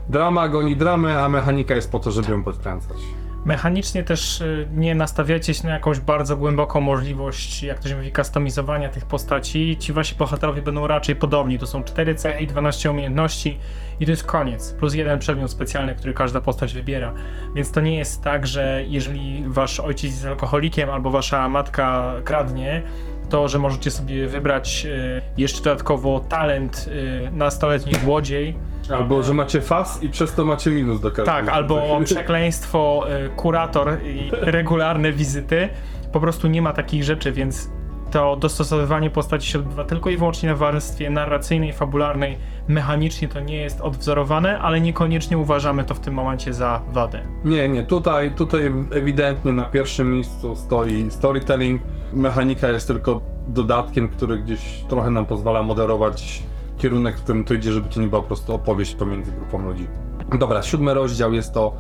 [0.10, 2.98] Drama goni dramę, a mechanika jest po to, żeby ją podkręcać.
[3.46, 8.12] Mechanicznie też y, nie nastawiacie się na jakąś bardzo głęboką możliwość, jak to się mówi,
[8.12, 9.78] kustomizowania tych postaci.
[9.80, 11.60] Ci wasi bohaterowie będą raczej podobni.
[11.60, 13.60] To są 4 cechy i 12 umiejętności
[14.00, 14.74] i to jest koniec.
[14.74, 17.14] Plus jeden przedmiot specjalny, który każda postać wybiera.
[17.56, 22.84] Więc to nie jest tak, że jeżeli wasz ojciec jest alkoholikiem albo wasza matka kradnie,
[23.30, 26.90] to, że możecie sobie wybrać y, jeszcze dodatkowo talent
[27.28, 28.56] y, nastoletni złodziej,
[28.94, 31.26] Albo, że macie fas i przez to macie minus do każdego.
[31.32, 35.70] tak, albo przekleństwo, y, kurator i regularne wizyty.
[36.12, 37.70] Po prostu nie ma takich rzeczy, więc
[38.12, 42.38] to dostosowywanie postaci się odbywa tylko i wyłącznie na warstwie narracyjnej, fabularnej.
[42.68, 47.22] Mechanicznie to nie jest odwzorowane, ale niekoniecznie uważamy to w tym momencie za wadę.
[47.46, 51.82] Nie, nie, tutaj, tutaj ewidentnie na pierwszym miejscu stoi storytelling.
[52.14, 56.44] Mechanika jest tylko dodatkiem, który gdzieś trochę nam pozwala moderować
[56.78, 59.88] kierunek, w którym to idzie, żeby to nie była po prostu opowieść pomiędzy grupą ludzi.
[60.40, 61.74] Dobra, siódmy rozdział jest to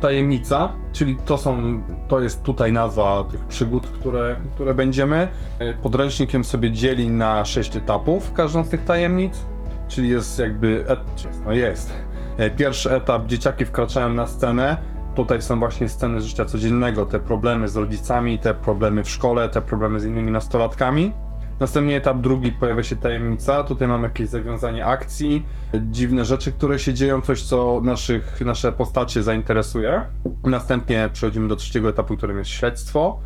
[0.00, 5.28] tajemnica, czyli to są, to jest tutaj nazwa tych przygód, które, które będziemy.
[5.58, 9.46] E, Podręcznikiem sobie dzieli na sześć etapów każdą z tych tajemnic,
[9.88, 11.00] czyli jest jakby, et,
[11.44, 11.92] no jest.
[12.36, 14.76] E, Pierwszy etap, dzieciaki wkraczają na scenę,
[15.14, 19.62] tutaj są właśnie sceny życia codziennego, te problemy z rodzicami, te problemy w szkole, te
[19.62, 21.12] problemy z innymi nastolatkami.
[21.60, 23.64] Następnie etap drugi pojawia się tajemnica.
[23.64, 29.22] Tutaj mamy jakieś zawiązanie akcji, dziwne rzeczy, które się dzieją, coś co naszych, nasze postacie
[29.22, 30.02] zainteresuje.
[30.44, 33.20] Następnie przechodzimy do trzeciego etapu, którym jest śledztwo,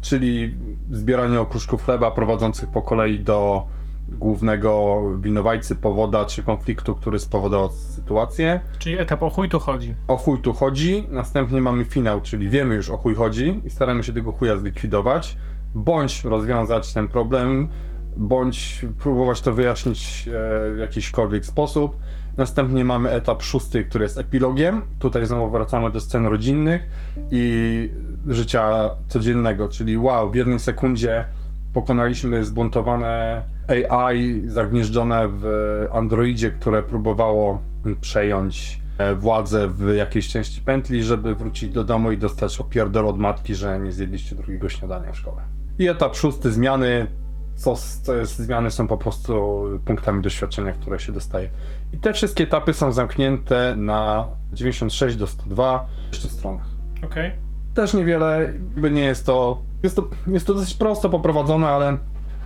[0.00, 0.54] czyli
[0.90, 3.66] zbieranie okruszków chleba prowadzących po kolei do
[4.08, 8.60] głównego winowajcy, powoda czy konfliktu, który spowodował sytuację.
[8.78, 9.94] Czyli etap o chuj tu chodzi.
[10.08, 14.02] O chuj tu chodzi, następnie mamy finał, czyli wiemy już o chuj chodzi i staramy
[14.02, 15.36] się tego chuja zlikwidować,
[15.74, 17.68] bądź rozwiązać ten problem,
[18.16, 20.32] bądź próbować to wyjaśnić e,
[20.74, 21.96] w jakiśkolwiek sposób.
[22.36, 24.82] Następnie mamy etap szósty, który jest epilogiem.
[24.98, 26.82] Tutaj znowu wracamy do scen rodzinnych
[27.30, 27.90] i
[28.26, 31.24] życia codziennego, czyli wow, w jednej sekundzie
[31.72, 33.42] pokonaliśmy zbuntowane
[33.88, 35.46] AI zagnieżdżone w
[35.92, 37.62] Androidzie, które próbowało
[38.00, 43.18] przejąć e, władzę w jakiejś części pętli, żeby wrócić do domu i dostać opierdol od
[43.18, 45.55] matki, że nie zjedliście drugiego śniadania w szkole.
[45.78, 47.06] I etap szósty, zmiany.
[47.54, 51.50] Co, co jest zmiany są po prostu punktami doświadczenia, które się dostaje.
[51.92, 56.66] I te wszystkie etapy są zamknięte na 96 do 102 jeszcze stronach
[57.04, 57.32] Okej.
[57.74, 61.98] też niewiele, by nie jest to, jest to, jest to dosyć prosto poprowadzone, ale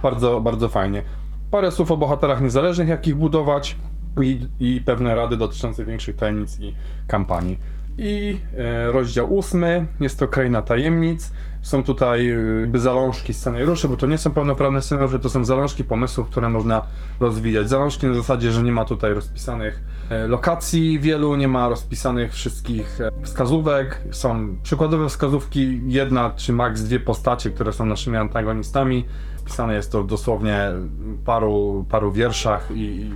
[0.03, 1.03] bardzo, bardzo fajnie.
[1.51, 3.77] Parę słów o bohaterach niezależnych, jak ich budować
[4.23, 6.75] i, i pewne rady dotyczące większych tajemnic i
[7.07, 7.59] kampanii.
[8.03, 11.33] I e, rozdział ósmy, jest to Kraina Tajemnic.
[11.63, 12.31] Są tutaj
[12.75, 16.83] e, zalążki scenariuszy, bo to nie są pełnoprawne scenariusze, to są zalążki pomysłów, które można
[17.21, 17.69] rozwijać.
[17.69, 19.81] Zalążki na zasadzie, że nie ma tutaj rozpisanych
[20.11, 24.03] e, lokacji wielu, nie ma rozpisanych wszystkich wskazówek.
[24.11, 29.05] Są przykładowe wskazówki, jedna czy maks dwie postacie, które są naszymi antagonistami.
[29.45, 33.11] Pisane jest to dosłownie w paru, paru wierszach i, i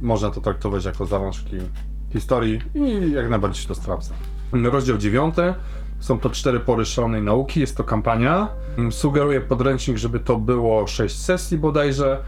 [0.00, 1.56] można to traktować jako zalążki
[2.14, 4.14] historii i jak najbardziej się to sprawdza.
[4.52, 5.54] Rozdział dziewiąty.
[6.00, 8.48] Są to cztery pory szalonej nauki, jest to kampania.
[8.90, 12.18] Sugeruję podręcznik, żeby to było sześć sesji bodajże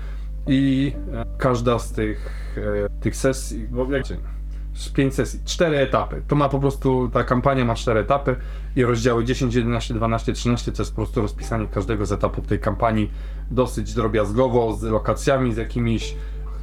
[0.47, 2.19] i e, każda z tych,
[2.87, 3.87] e, tych sesji, bo
[4.75, 6.23] z pięć sesji, cztery etapy.
[6.29, 8.37] To ma po prostu, ta kampania ma cztery etapy
[8.77, 12.59] i rozdziały 10, 11, 12, 13 to jest po prostu rozpisanie każdego z etapów tej
[12.59, 13.11] kampanii
[13.51, 16.15] dosyć drobiazgowo, z lokacjami, z jakimiś,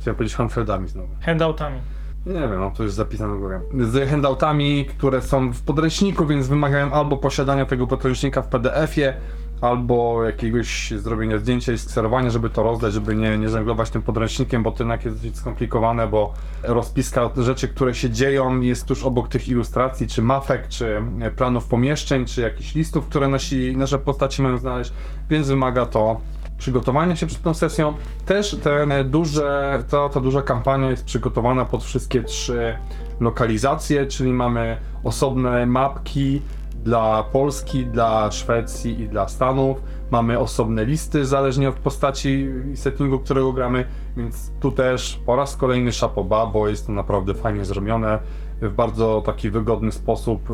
[0.01, 1.09] chciałem powiedzieć handheldami znowu.
[1.21, 1.79] Handoutami.
[2.25, 3.61] Nie wiem, no to jest zapisane w górę.
[3.79, 9.13] Z handoutami, które są w podręczniku, więc wymagają albo posiadania tego podręcznika w PDF-ie,
[9.61, 14.63] albo jakiegoś zrobienia zdjęcia i skserowania, żeby to rozdać, żeby nie, nie żonglować tym podręcznikiem,
[14.63, 19.27] bo to jednak jest dosyć skomplikowane, bo rozpiska rzeczy, które się dzieją jest tuż obok
[19.27, 24.41] tych ilustracji, czy mapek, czy e, planów pomieszczeń, czy jakichś listów, które nasi, nasze postaci
[24.41, 24.93] mają znaleźć,
[25.29, 26.21] więc wymaga to
[26.57, 27.93] przygotowania się przed tą sesją.
[28.25, 32.77] Też te duże, ta, ta duża kampania jest przygotowana pod wszystkie trzy
[33.19, 36.41] lokalizacje, czyli mamy osobne mapki
[36.83, 39.81] dla Polski, dla Szwecji i dla Stanów.
[40.11, 43.85] Mamy osobne listy zależnie od postaci i settingu, którego gramy,
[44.17, 48.19] więc tu też po raz kolejny szapoba, bo jest to naprawdę fajnie zrobione
[48.61, 50.49] w bardzo taki wygodny sposób.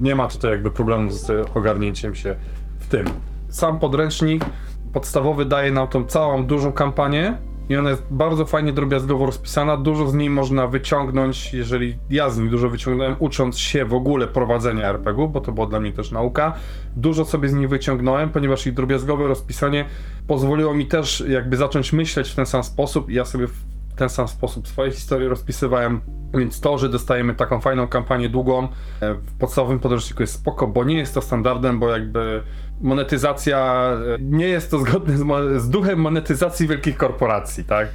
[0.00, 2.36] Nie ma tutaj jakby problemu z ogarnięciem się
[2.78, 3.06] w tym.
[3.48, 4.44] Sam podręcznik
[4.92, 7.38] podstawowy daje nam tą całą dużą kampanię
[7.68, 9.76] i ona jest bardzo fajnie drobiazgowo rozpisana.
[9.76, 14.26] Dużo z niej można wyciągnąć, jeżeli ja z niej dużo wyciągnąłem, ucząc się w ogóle
[14.26, 16.54] prowadzenia RPG-u, bo to była dla mnie też nauka.
[16.96, 19.84] Dużo sobie z niej wyciągnąłem, ponieważ ich drobiazgowe rozpisanie
[20.26, 23.64] pozwoliło mi też jakby zacząć myśleć w ten sam sposób i ja sobie w
[23.96, 26.00] ten sam sposób swoje historie rozpisywałem,
[26.34, 28.68] więc to, że dostajemy taką fajną kampanię długą
[29.00, 32.42] e, w podstawowym podręczniku jest spoko, bo nie jest to standardem, bo jakby
[32.82, 37.88] monetyzacja e, nie jest to zgodne z, z duchem monetyzacji wielkich korporacji, tak?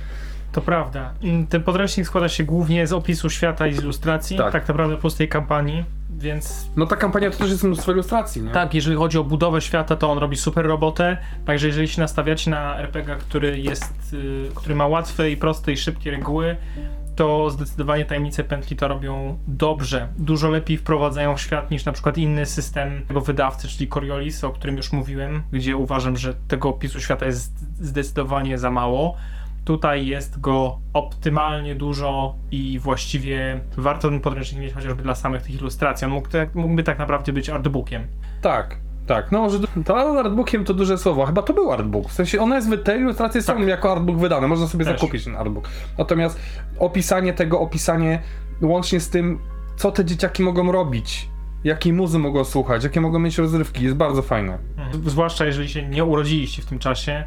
[0.51, 1.13] To prawda.
[1.49, 4.51] Ten podręcznik składa się głównie z opisu świata i z ilustracji, Tak.
[4.51, 5.83] tak, naprawdę pustej kampanii,
[6.17, 8.51] więc No ta kampania to też jest mnóstwo ilustracji, nie?
[8.51, 12.51] tak, jeżeli chodzi o budowę świata, to on robi super robotę, także jeżeli się nastawiacie
[12.51, 16.55] na RPG, który jest, y, który ma łatwe i proste i szybkie reguły,
[17.17, 20.07] to zdecydowanie tajemnice pętli to robią dobrze.
[20.17, 24.49] Dużo lepiej wprowadzają w świat niż na przykład inny system tego wydawcy, czyli Coriolis, o
[24.49, 29.15] którym już mówiłem, gdzie uważam, że tego opisu świata jest zdecydowanie za mało.
[29.65, 35.55] Tutaj jest go optymalnie dużo i właściwie warto ten podręcznik mieć chociażby dla samych tych
[35.55, 36.05] ilustracji.
[36.05, 38.07] On mógł, mógłby tak naprawdę być artbookiem.
[38.41, 39.31] Tak, tak.
[39.31, 41.25] No może to artbookiem to duże słowo.
[41.25, 42.09] Chyba to był artbook.
[42.09, 43.67] W sensie one jest, te ilustracje są Tak.
[43.67, 44.47] jako artbook wydane.
[44.47, 44.99] Można sobie Też.
[44.99, 45.69] zakupić ten artbook.
[45.97, 46.39] Natomiast
[46.79, 48.21] opisanie tego, opisanie
[48.61, 49.39] łącznie z tym,
[49.75, 51.29] co te dzieciaki mogą robić,
[51.63, 54.57] jakiej muzy mogą słuchać, jakie mogą mieć rozrywki, jest bardzo fajne.
[54.77, 55.09] Mhm.
[55.09, 57.23] Zwłaszcza jeżeli się nie urodziliście w tym czasie,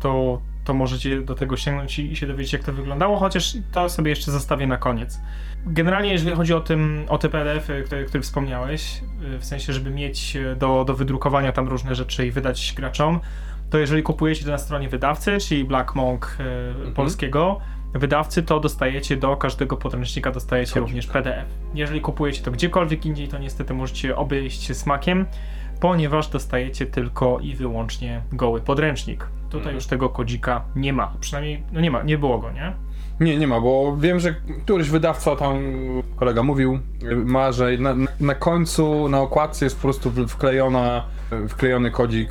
[0.00, 3.88] to, to możecie do tego sięgnąć i, i się dowiedzieć, jak to wyglądało, chociaż to
[3.88, 5.20] sobie jeszcze zostawię na koniec.
[5.66, 9.02] Generalnie, jeżeli chodzi o, tym, o te PDF-y, które, które wspomniałeś,
[9.34, 13.20] y, w sensie, żeby mieć y, do, do wydrukowania tam różne rzeczy i wydać graczom,
[13.70, 16.36] to jeżeli kupujecie to na stronie wydawcy, czyli Black Monk
[16.88, 17.60] y, polskiego,
[17.94, 21.46] wydawcy, to dostajecie do każdego podręcznika dostajecie również PDF.
[21.74, 25.26] Jeżeli kupujecie to gdziekolwiek indziej, to niestety możecie obejść się smakiem,
[25.80, 29.26] ponieważ dostajecie tylko i wyłącznie goły podręcznik.
[29.46, 29.74] Tutaj Mhm.
[29.74, 31.12] już tego kodzika nie ma.
[31.20, 32.72] Przynajmniej, no nie ma, nie było go, nie?
[33.20, 34.34] Nie, nie ma, bo wiem, że
[34.64, 35.56] któryś wydawca tam,
[36.16, 36.78] kolega mówił,
[37.24, 41.04] ma, że na, na końcu, na okładce jest po prostu wklejona,
[41.48, 42.30] wklejony kodzik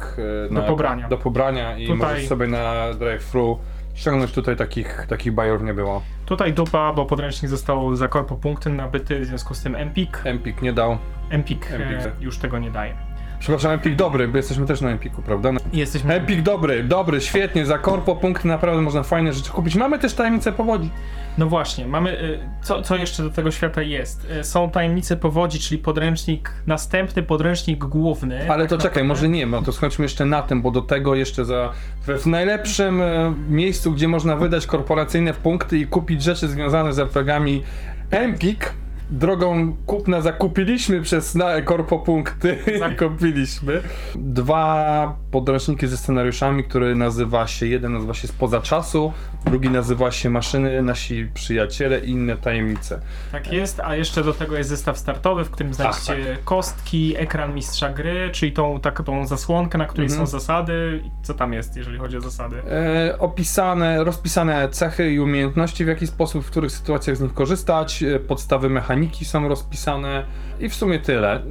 [0.49, 1.07] e, na, pobrania.
[1.09, 3.57] do pobrania i Tutaj- możesz sobie na drive-thru
[3.93, 6.01] ściągnąć tutaj takich, takich bajów nie było.
[6.25, 10.21] Tutaj dupa, bo podręcznik został za korpo punkty nabyty, w związku z tym Empik.
[10.23, 10.97] Empik nie dał.
[11.29, 12.21] Empik e, Empik.
[12.21, 12.95] już tego nie daje.
[13.39, 15.51] Przepraszam, Empik dobry, bo jesteśmy też na Empiku, prawda?
[15.73, 16.13] I Jesteśmy...
[16.13, 19.75] Empik dobry, dobry, świetnie, za korpo punkty naprawdę można fajne rzeczy kupić.
[19.75, 20.89] Mamy też tajemnicę powodzi.
[21.37, 22.21] No właśnie, mamy.
[22.21, 24.27] y, Co, co jeszcze do tego świata jest?
[24.39, 28.51] Y, Są tajemnice powodzi, czyli podręcznik, następny podręcznik główny.
[28.51, 29.07] Ale to tak czekaj, naprawdę.
[29.07, 31.71] może nie, no to skończmy jeszcze na tym, bo do tego jeszcze za
[32.07, 37.63] w najlepszym e, miejscu, gdzie można wydać korporacyjne punkty i kupić rzeczy związane z RPGami
[38.11, 38.73] Empik.
[39.09, 42.57] Drogą kupna zakupiliśmy przez na korpo punkty.
[42.79, 43.81] Zakupiliśmy.
[44.15, 49.13] Dwa podręczniki ze scenariuszami, który nazywa się, jeden nazywa się Spoza Czasu,
[49.45, 52.99] drugi nazywa się Maszyny, Nasi Przyjaciele i inne tajemnice.
[53.31, 57.89] Tak jest, a jeszcze do tego jest zestaw startowy, w którym znajdziecie kostki, ekran mistrza
[57.89, 60.27] gry, czyli tą taką zasłonkę, na której Mhm.
[60.27, 61.03] są zasady.
[61.23, 62.55] Co tam jest, jeżeli chodzi o zasady?
[62.71, 68.03] e, opisane, rozpisane cechy i umiejętności, w jaki sposób, w których sytuacjach z nich korzystać,
[68.03, 70.25] e, podstawy mechaniki są rozpisane
[70.59, 71.41] i w sumie tyle.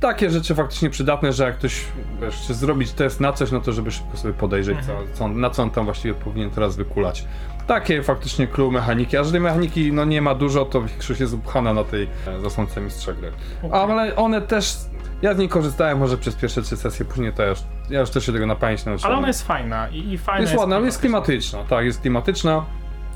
[0.00, 1.84] Takie rzeczy faktycznie przydatne, że jak ktoś
[2.22, 5.40] wiesz, chce zrobić test na coś, no to żeby szybko sobie podejrzeć, co, co, on-
[5.40, 7.24] na co on tam właściwie powinien teraz wykulać.
[7.66, 11.34] Takie faktycznie clue mechaniki, a że tej mechaniki no, nie ma dużo, to większość jest
[11.34, 13.32] upchana na tej e, zasłonce mistrza gry.
[13.72, 14.76] Ale one też,
[15.22, 17.58] ja z niej korzystałem może przez pierwsze trzy sesje, później to ja już,
[17.90, 19.10] ja już też się tego na pamięć nauczyłem.
[19.10, 21.50] Ale ona jest fajna i, i fajna Jest ładna, ale jest klimatyczna.
[21.50, 22.64] klimatyczna, tak, jest klimatyczna.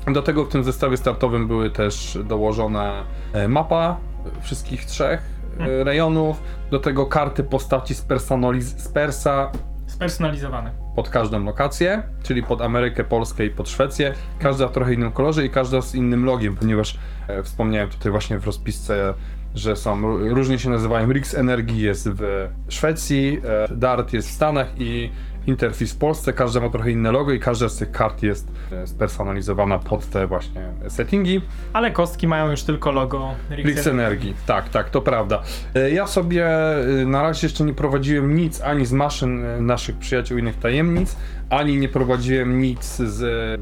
[0.07, 3.03] Do tego w tym zestawie startowym były też dołożone
[3.33, 3.97] e, mapa
[4.41, 5.21] wszystkich trzech
[5.59, 9.51] e, rejonów, do tego karty postaci spersonaliz- z Persa
[9.87, 10.71] Spersonalizowane.
[10.95, 14.13] pod każdą lokację, czyli pod Amerykę, Polskę i pod Szwecję.
[14.39, 18.39] Każda w trochę innym kolorze i każda z innym logiem, ponieważ e, wspomniałem tutaj właśnie
[18.39, 19.13] w rozpisce,
[19.55, 21.11] że są, ró- różnie się nazywają.
[21.11, 23.41] Rix Energii jest w Szwecji,
[23.71, 25.11] e, Dart jest w Stanach i
[25.47, 26.33] Interfis w Polsce.
[26.33, 28.47] Każda ma trochę inne logo i każda z tych kart jest
[28.85, 31.41] spersonalizowana pod te właśnie settingi.
[31.73, 35.41] Ale kostki mają już tylko logo Rix Blitz Energii, tak, tak, to prawda.
[35.75, 39.97] E, Ja sobie e, na razie jeszcze nie prowadziłem nic ani z maszyn e, naszych
[39.97, 41.15] przyjaciół innych tajemnic,
[41.51, 43.21] ani nie prowadziłem nic z,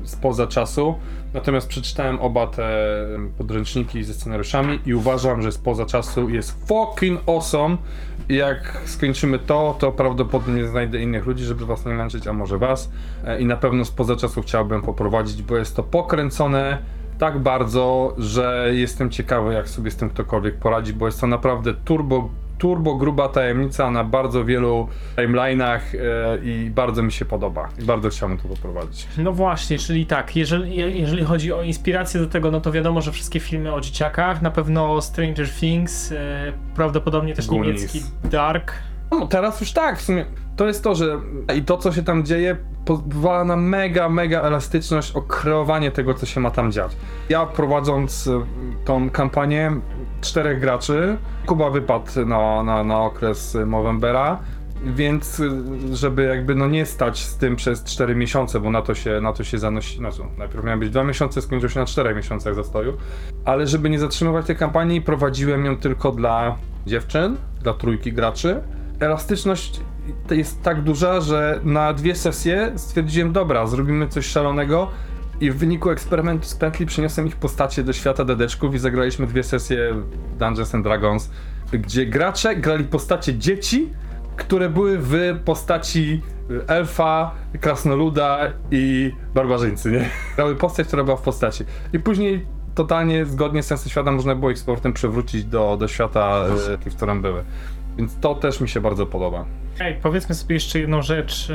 [0.09, 0.95] spoza czasu.
[1.33, 2.87] Natomiast przeczytałem oba te
[3.37, 7.77] podręczniki ze scenariuszami i uważam, że spoza czasu jest fucking awesome.
[8.29, 12.91] Jak skończymy to, to prawdopodobnie znajdę innych ludzi, żeby was nie męczyć, a może was.
[13.25, 16.77] E, I na pewno spoza czasu chciałbym poprowadzić, bo jest to pokręcone
[17.19, 21.73] tak bardzo, że jestem ciekawy, jak sobie z tym ktokolwiek poradzi, bo jest to naprawdę
[21.73, 22.29] turbo,
[22.59, 24.87] turbo gruba tajemnica na bardzo wielu
[25.17, 27.69] timeline'ach e, i bardzo mi się podoba.
[27.79, 29.07] I bardzo chciałbym to poprowadzić.
[29.17, 33.01] No właśnie, czyli tak, jeżeli, je- jeżeli chodzi o inspirację do tego, no to wiadomo,
[33.01, 36.17] że wszystkie filmy o dzieciakach, na pewno Stranger Things, e,
[36.75, 37.65] prawdopodobnie też Goonies.
[37.67, 38.73] niemiecki Dark.
[39.11, 40.25] No, teraz już tak, w sumie.
[40.59, 41.19] To jest to, że
[41.55, 46.25] i to, co się tam dzieje, pozwala na mega, mega elastyczność o kreowanie tego, co
[46.25, 46.91] się ma tam dziać.
[47.29, 48.45] Ja prowadząc e,
[48.85, 49.71] tą kampanię
[50.21, 54.39] czterech graczy, Kuba wypadł na, na, na okres Movembera,
[54.85, 55.49] więc e,
[55.95, 59.33] żeby jakby no nie stać z tym przez 4 miesiące, bo na to się, na
[59.33, 62.93] to się zanosi, znaczy najpierw miały być 2 miesiące, skończyło się na 4 miesiącach zastoju,
[63.45, 66.55] ale żeby nie zatrzymywać tej kampanii, prowadziłem ją tylko dla
[66.85, 68.61] dziewczyn, dla trójki graczy.
[68.99, 69.81] Elastyczność
[70.31, 74.87] jest tak duża, że na dwie sesje stwierdziłem, dobra, zrobimy coś szalonego
[75.41, 79.43] i w wyniku eksperymentu z pętli przyniosłem ich postacie do świata dedeczków i zagraliśmy dwie
[79.43, 79.95] sesje
[80.39, 81.29] Dungeons and Dragons,
[81.71, 83.89] gdzie gracze grali postacie dzieci,
[84.35, 86.21] które były w postaci
[86.67, 87.31] elfa,
[87.61, 88.39] krasnoluda
[88.71, 90.09] i barbarzyńcy, nie?
[90.35, 91.63] Grały postać, która była w postaci.
[91.93, 92.45] I później
[92.75, 96.45] totalnie zgodnie z sensem świata można było ich z powrotem przywrócić do, do świata,
[96.85, 97.43] e, w którym były.
[97.97, 99.45] Więc to też mi się bardzo podoba.
[99.81, 101.47] Ej, powiedzmy sobie jeszcze jedną rzecz.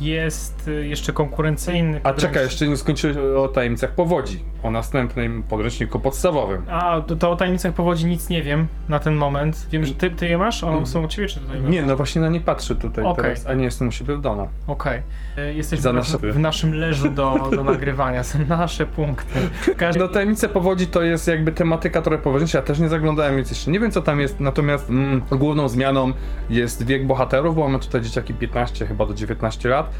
[0.00, 2.00] Jest e, jeszcze konkurencyjny.
[2.02, 4.44] A czekaj, jeszcze nie skończyłeś o tajemnicach powodzi.
[4.62, 6.62] O następnym podręczniku podstawowym.
[6.70, 9.66] A, to, to o tajemnicach powodzi nic nie wiem na ten moment.
[9.72, 10.64] Wiem, że ty, ty je masz?
[10.64, 11.60] One są u ciebie, czy tutaj?
[11.60, 13.24] Nie, no właśnie na nie patrzę tutaj Okej.
[13.24, 14.48] teraz, a nie jestem u siebie w domu.
[14.66, 15.02] Okej.
[15.38, 18.22] E, Jesteśmy Za w, nasze- w naszym leżu do, do nagrywania.
[18.22, 19.38] Są nasze punkty.
[19.76, 20.00] Każdy...
[20.00, 23.70] No tajemnice powodzi to jest jakby tematyka trochę poważniejsza, ja też nie zaglądałem, więc jeszcze
[23.70, 26.12] nie wiem co tam jest, natomiast mm, główną zmianą
[26.50, 29.90] jest wiek bohaterów, bo mamy tutaj dzieciaki 15 chyba do 19 lat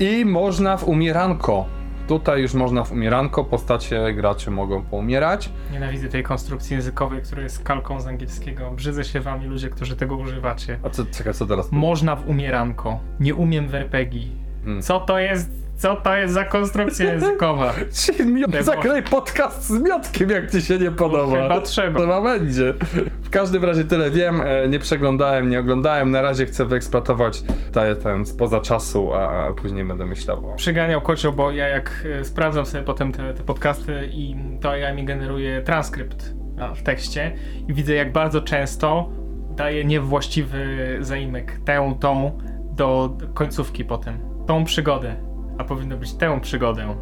[0.00, 1.66] i można w umieranko.
[2.08, 5.50] Tutaj już można w umieranko, postacie gracze mogą poumierać.
[5.72, 8.70] Nienawidzę tej konstrukcji językowej, która jest kalką z angielskiego.
[8.70, 10.78] Brzydzę się wami, ludzie, którzy tego używacie.
[10.82, 11.72] A co, czekaj, co teraz?
[11.72, 13.00] Można w umieranko.
[13.20, 14.20] Nie umiem w RPG.
[14.64, 14.82] Hmm.
[14.82, 15.65] Co to jest?
[15.76, 17.74] Co to jest za konstrukcja językowa?
[18.60, 21.42] Zagraj podcast z Miotkiem, jak ci się nie podoba.
[21.42, 22.00] Chyba trzeba.
[22.00, 22.74] To ma będzie.
[23.22, 27.42] W każdym razie tyle wiem, e, nie przeglądałem, nie oglądałem, na razie chcę wyeksploatować
[27.72, 30.54] ten, ten spoza czasu, a później będę myślał o...
[30.54, 34.94] Przyganiał kocioł, bo ja jak e, sprawdzam sobie potem te, te podcasty i to ja
[34.94, 36.34] mi generuje transkrypt
[36.76, 37.36] w tekście
[37.68, 39.08] i widzę jak bardzo często
[39.56, 42.38] daję niewłaściwy zaimek, tę, tą
[42.72, 44.18] do końcówki potem.
[44.46, 45.25] Tą przygodę,
[45.58, 46.94] a powinno być tę przygodę.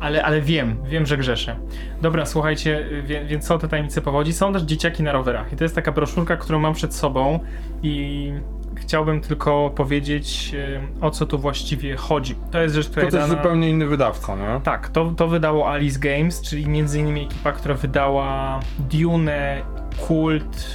[0.00, 1.56] Ale, ale wiem, wiem, że grzeszę.
[2.02, 4.32] Dobra, słuchajcie, wie, więc są te tajemnice powodzi.
[4.32, 5.52] Są też dzieciaki na rowerach.
[5.52, 7.40] I to jest taka broszurka, którą mam przed sobą
[7.82, 8.32] i
[8.74, 12.34] chciałbym tylko powiedzieć, y, o co tu właściwie chodzi.
[12.50, 13.34] To jest rzecz, która To też dana...
[13.34, 14.60] zupełnie inny wydawca, nie?
[14.64, 19.62] Tak, to, to wydało Alice Games, czyli między innymi ekipa, która wydała Dune,
[20.06, 20.66] Kult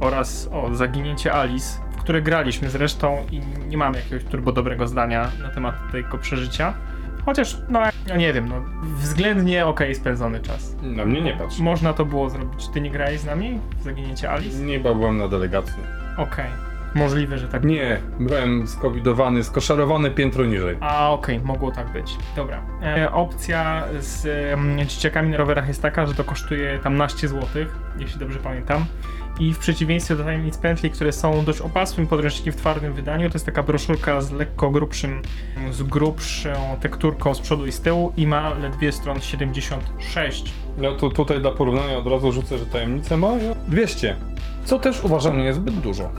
[0.00, 1.80] oraz o, Zaginięcie Alice,
[2.10, 6.74] które graliśmy zresztą i nie mamy jakiegoś turbo dobrego zdania na temat tego przeżycia.
[7.24, 10.76] Chociaż, no, ja nie wiem, no, względnie okej spędzony czas.
[10.82, 11.58] Na mnie nie patrz.
[11.58, 12.68] Można to było zrobić.
[12.68, 14.58] Ty nie grałeś z nami w Zaginięcie Alice?
[14.58, 15.82] Nie, bo byłem na delegacji.
[16.16, 16.46] Okej.
[16.94, 20.76] Możliwe, że tak Nie, byłem skowidowany, skoszarowany piętro niżej.
[20.80, 22.16] A, okej, mogło tak być.
[22.36, 22.62] Dobra.
[22.82, 27.76] E, opcja z e, dzieciakami na rowerach jest taka, że to kosztuje tam naście złotych,
[27.98, 28.84] jeśli dobrze pamiętam.
[29.40, 33.34] I w przeciwieństwie do tajemnic pętli, które są dość opasłym podręcznikiem w twardym wydaniu, to
[33.34, 35.22] jest taka broszurka z lekko grubszym,
[35.70, 36.50] z grubszą
[36.80, 40.52] tekturką z przodu i z tyłu i ma ledwie stron 76.
[40.78, 43.32] No to tutaj dla porównania od razu rzucę, że tajemnicę ma
[43.68, 44.16] 200.
[44.64, 46.10] Co też uważam nie jest zbyt dużo.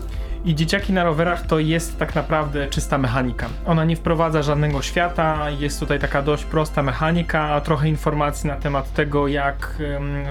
[0.45, 3.49] I dzieciaki na rowerach to jest tak naprawdę czysta mechanika.
[3.65, 8.93] Ona nie wprowadza żadnego świata, jest tutaj taka dość prosta mechanika, trochę informacji na temat
[8.93, 9.77] tego, jak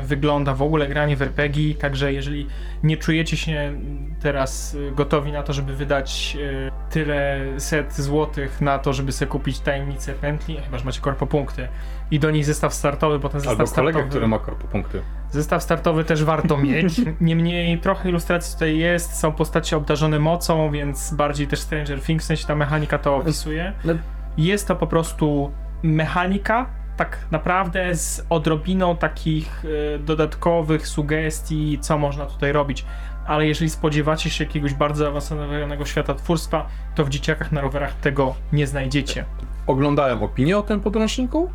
[0.03, 1.75] wygląda w ogóle granie w RPG.
[1.75, 2.47] Także jeżeli
[2.83, 3.73] nie czujecie się
[4.21, 9.31] teraz y, gotowi na to, żeby wydać y, tyle set złotych na to, żeby sobie
[9.31, 11.69] kupić tajemnicę pętli, chyba że macie korpopunkty
[12.11, 14.09] i do niej zestaw startowy, bo ten zestaw Albo startowy...
[14.09, 15.03] który ma korpopunkty.
[15.31, 17.01] Zestaw startowy też warto mieć.
[17.21, 22.27] Niemniej trochę ilustracji tutaj jest, są postacie obdarzone mocą, więc bardziej też Stranger Things, w
[22.27, 23.73] sensie ta mechanika to opisuje.
[23.85, 23.93] No,
[24.37, 26.67] Jest to po prostu mechanika,
[26.97, 29.65] tak naprawdę z odrobiną takich
[29.95, 32.85] e, dodatkowych sugestii, co można tutaj robić.
[33.27, 38.35] Ale jeżeli spodziewacie się jakiegoś bardzo zaawansowanego świata twórstwa, to w dzieciakach na rowerach tego
[38.53, 39.25] nie znajdziecie.
[39.67, 41.51] Oglądałem opinię o tym podręczniku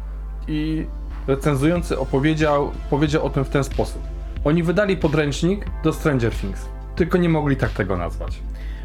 [0.47, 0.85] i
[1.27, 4.01] recenzujący opowiedział powiedział o tym w ten sposób.
[4.43, 6.65] Oni wydali podręcznik do Stranger Things,
[6.95, 8.39] tylko nie mogli tak tego nazwać.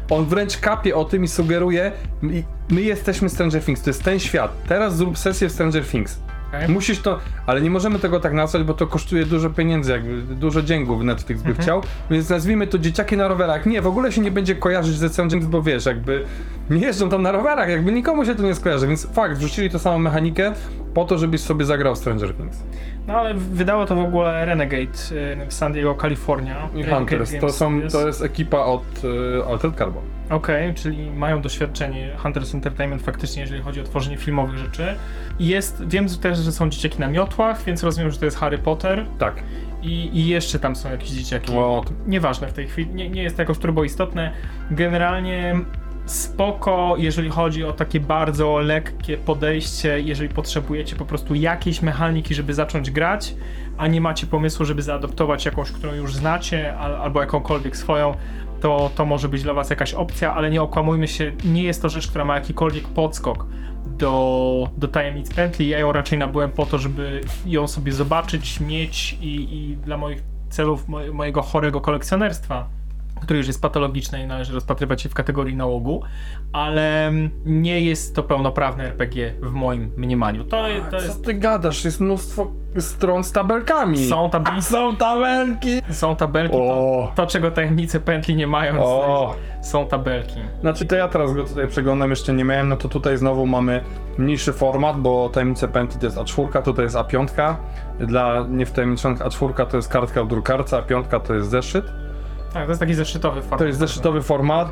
[0.09, 4.19] On wręcz kapie o tym i sugeruje, my, my jesteśmy Stranger Things, to jest ten
[4.19, 6.19] świat, teraz zrób sesję w Stranger Things.
[6.55, 6.69] Okej?
[6.69, 10.61] Musisz to, ale nie możemy tego tak nazwać, bo to kosztuje dużo pieniędzy, jakby dużo
[10.61, 11.63] dzięgów Netflix by Mhm.
[11.63, 13.65] chciał, więc nazwijmy to dzieciaki na rowerach.
[13.65, 16.25] Nie, w ogóle się nie będzie kojarzyć ze Stranger Things, bo wiesz, jakby
[16.69, 19.79] nie jeżdżą tam na rowerach, jakby nikomu się to nie skojarzy, więc fakt, wrzucili tą
[19.79, 20.53] samą mechanikę
[20.93, 22.57] po to, żebyś sobie zagrał Stranger Things.
[23.07, 26.69] No ale wydało to w ogóle Renegade y, w San Diego, Kalifornia.
[26.75, 27.95] I Hunters, to, są, jest.
[27.95, 30.03] to jest ekipa od y, Altered Carbon.
[30.29, 34.95] Okej, czyli mają doświadczenie Hunters Entertainment faktycznie, jeżeli chodzi o tworzenie filmowych rzeczy.
[35.39, 39.05] Jest, wiem też, że są dzieciaki na miotłach, więc rozumiem, że to jest Harry Potter
[39.19, 39.43] Tak.
[39.81, 41.53] i, i jeszcze tam są jakieś dzieciaki.
[41.53, 44.31] O, Nieważne w tej chwili, nie, nie jest to jakoś turbo istotne.
[44.71, 45.55] Generalnie
[46.05, 52.53] spoko, jeżeli chodzi o takie bardzo lekkie podejście, jeżeli potrzebujecie po prostu jakiejś mechaniki, żeby
[52.53, 53.35] zacząć grać,
[53.77, 58.15] a nie macie pomysłu, żeby zaadoptować jakąś, którą już znacie, al, albo jakąkolwiek swoją,
[58.61, 61.89] to, to może być dla was jakaś opcja, ale nie okłamujmy się, nie jest to
[61.89, 63.45] rzecz, która ma jakikolwiek podskok
[63.85, 65.69] do, do tajemnic pętli.
[65.69, 70.23] Ja ją raczej nabyłem po to, żeby ją sobie zobaczyć, mieć i, i dla moich
[70.49, 72.69] celów moje, mojego chorego kolekcjonerstwa,
[73.21, 76.03] który już jest patologiczny i należy rozpatrywać się w kategorii nałogu,
[76.53, 77.11] ale
[77.45, 80.43] nie jest to pełnoprawne RPG w moim mniemaniu.
[80.43, 81.25] To, to Co jest...
[81.25, 81.85] ty gadasz?
[81.85, 84.07] Jest mnóstwo stron z tabelkami.
[84.07, 85.81] Są, tab- Są tabelki!
[85.89, 89.35] są tabelki, to, to czego tajemnice pętli nie mają, o.
[89.63, 90.39] są tabelki.
[90.61, 93.83] Znaczy to ja teraz go tutaj przeglądam, jeszcze nie miałem, no to tutaj znowu mamy
[94.17, 97.55] mniejszy format, bo tajemnice pętli to jest A4, tutaj jest A5.
[97.99, 101.85] Dla niewtajemniczonych A4 to jest kartka w drukarce, a 5 to jest zeszyt.
[102.53, 103.59] Tak, to jest taki zeszytowy format.
[103.59, 104.71] To jest zeszytowy format.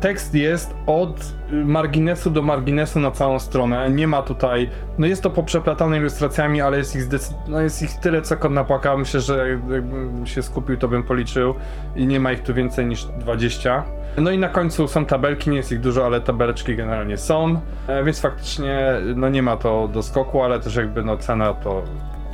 [0.00, 3.90] Tekst jest od marginesu do marginesu na całą stronę.
[3.90, 4.70] Nie ma tutaj.
[4.98, 7.34] No jest to poprzeplatane ilustracjami, ale jest ich, zdecyd...
[7.48, 8.96] no jest ich tyle, co kot napłaka.
[8.96, 11.54] Myślę, że jakbym się skupił, to bym policzył.
[11.96, 13.84] I nie ma ich tu więcej niż 20.
[14.18, 17.60] No i na końcu są tabelki, nie jest ich dużo, ale tabeleczki generalnie są.
[17.88, 21.82] E, Więc faktycznie no nie ma to do skoku, ale też jakby no cena to.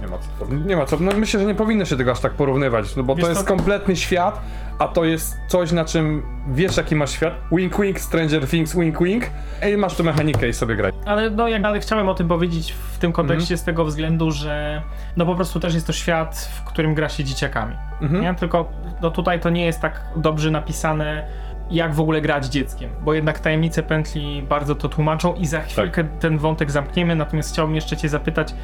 [0.01, 0.55] Nie ma co.
[0.67, 0.97] Nie ma co.
[1.01, 3.45] No myślę, że nie powinno się tego aż tak porównywać, no bo Wiesz to jest
[3.45, 4.41] kompletny świat,
[4.79, 7.35] a to jest coś, na czym wiesz, jaki masz świat.
[7.53, 9.25] Wink, wink, Stranger Things, wink, wink.
[9.73, 10.93] I masz tu mechanikę i sobie graj.
[11.07, 14.83] Ale no, jak ale chciałem o tym powiedzieć w tym kontekście z tego względu, że
[15.17, 17.77] no po prostu też jest to świat, w którym gra się dzieciakami.
[18.01, 18.23] Mhm.
[18.23, 18.35] Nie?
[18.35, 18.69] Tylko
[19.03, 21.29] no tutaj to nie jest tak dobrze napisane,
[21.71, 26.05] jak w ogóle grać dzieckiem, bo jednak tajemnice pętli bardzo to tłumaczą i za chwilkę
[26.05, 28.55] ten wątek zamkniemy, natomiast chciałbym jeszcze cię zapytać,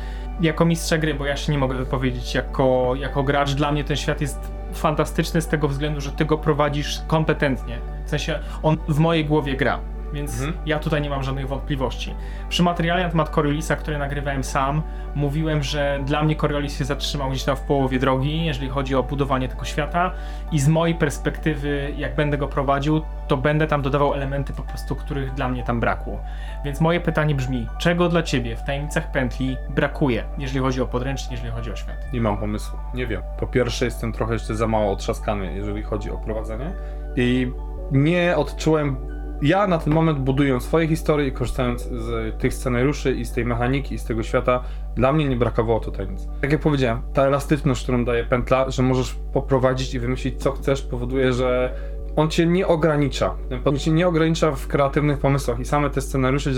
[0.40, 3.96] jako mistrza gry, bo ja się nie mogę wypowiedzieć jako, jako gracz, dla mnie ten
[3.96, 8.98] świat jest fantastyczny z tego względu, że ty go prowadzisz kompetentnie, w sensie on w
[8.98, 9.80] mojej głowie gra.
[10.12, 10.52] Więc Mhm.
[10.66, 12.14] ja tutaj nie mam żadnych wątpliwości.
[12.48, 14.82] Przy materiale na temat Coriolisa, który nagrywałem sam,
[15.14, 19.02] mówiłem, że dla mnie Coriolis się zatrzymał gdzieś tam w połowie drogi, jeżeli chodzi o
[19.02, 20.10] budowanie tego świata
[20.52, 24.96] i z mojej perspektywy, jak będę go prowadził, to będę tam dodawał elementy po prostu,
[24.96, 26.20] których dla mnie tam brakło.
[26.64, 31.30] Więc moje pytanie brzmi, czego dla ciebie w Tajemnicach Pętli brakuje, jeżeli chodzi o podręcznik,
[31.32, 32.12] jeżeli chodzi o świat?
[32.12, 32.78] Nie mam pomysłu.
[32.94, 33.22] Nie wiem.
[33.40, 36.72] Po pierwsze, jestem trochę jeszcze za mało otrzaskany, jeżeli chodzi o prowadzenie.
[37.16, 37.52] I
[37.92, 39.09] nie odczułem.
[39.42, 43.44] Ja na ten moment budując swoje historie i korzystając z tych scenariuszy i z tej
[43.44, 44.64] mechaniki i z tego świata,
[44.96, 46.28] dla mnie nie brakowało tutaj nic.
[46.40, 50.82] Tak jak powiedziałem, ta elastyczność, którą daje pętla, że możesz poprowadzić i wymyślić co chcesz,
[50.82, 51.74] powoduje, że
[52.16, 53.34] on cię nie ogranicza.
[53.64, 56.50] On cię nie ogranicza w kreatywnych pomysłach i same te scenariusze,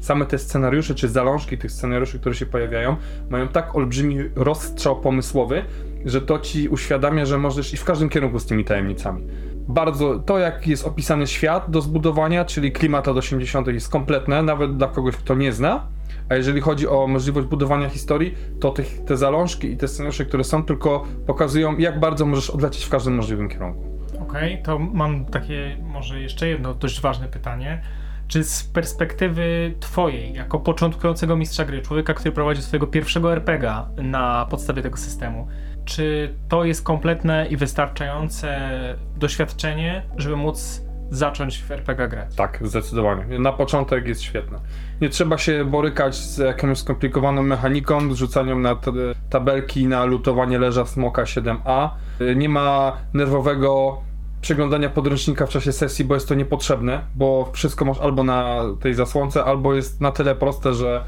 [0.00, 2.96] same te scenariusze czy zalążki tych scenariuszy, które się pojawiają,
[3.30, 5.64] mają tak olbrzymi rozstrzał pomysłowy,
[6.04, 9.26] że to ci uświadamia, że możesz iść w każdym kierunku z tymi tajemnicami.
[9.68, 13.66] Bardzo to, jak jest opisany świat do zbudowania, czyli klimat lat 80.
[13.66, 15.86] jest kompletne, nawet dla kogoś, kto nie zna.
[16.28, 20.44] A jeżeli chodzi o możliwość budowania historii, to tych, te zalążki i te scenariusze, które
[20.44, 23.84] są, tylko pokazują, jak bardzo możesz odlecieć w każdym możliwym kierunku.
[24.20, 27.82] Okej, to mam takie może jeszcze jedno dość ważne pytanie.
[28.28, 34.46] Czy z perspektywy twojej, jako początkującego mistrza gry, człowieka, który prowadzi swojego pierwszego RPGa na
[34.50, 35.48] podstawie tego systemu,
[35.88, 38.70] czy to jest kompletne i wystarczające
[39.16, 42.34] doświadczenie, żeby móc zacząć w RPG grać?
[42.34, 43.38] Tak, zdecydowanie.
[43.38, 44.58] Na początek jest świetne.
[45.00, 48.76] Nie trzeba się borykać z jakąś skomplikowaną mechaniką, zrzucaniem na
[49.30, 51.90] tabelki na lutowanie leża smoka 7a.
[52.20, 54.00] Y, Nie ma nerwowego
[54.40, 58.94] przeglądania podręcznika w czasie sesji, bo jest to niepotrzebne, bo wszystko masz albo na tej
[58.94, 61.04] zasłonce, albo jest na tyle proste, że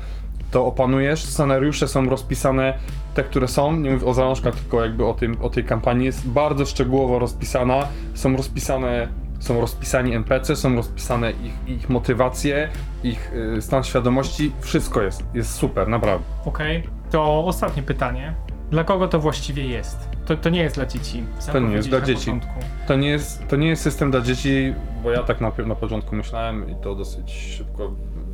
[0.51, 1.25] to opanujesz.
[1.25, 2.79] Scenariusze są rozpisane,
[3.15, 6.29] te, które są, nie mówię o zalążkach, tylko jakby o, tym, o tej kampanii, jest
[6.29, 7.89] bardzo szczegółowo rozpisana.
[8.15, 9.09] Są rozpisane,
[9.41, 12.69] są rozpisani NPC, są rozpisane ich, ich motywacje,
[13.05, 16.25] ich y, stan świadomości, wszystko jest, jest super, naprawdę.
[16.45, 18.35] Okej, to ostatnie pytanie.
[18.71, 20.09] Dla kogo to właściwie jest?
[20.27, 21.25] To, to nie jest dla dzieci.
[21.39, 22.31] Sam To nie jest powiedziałeś dla na dzieci.
[22.31, 22.61] początku.
[22.89, 26.17] To nie jest, to nie jest system dla dzieci, bo ja tak na, na początku
[26.17, 27.91] myślałem i to dosyć szybko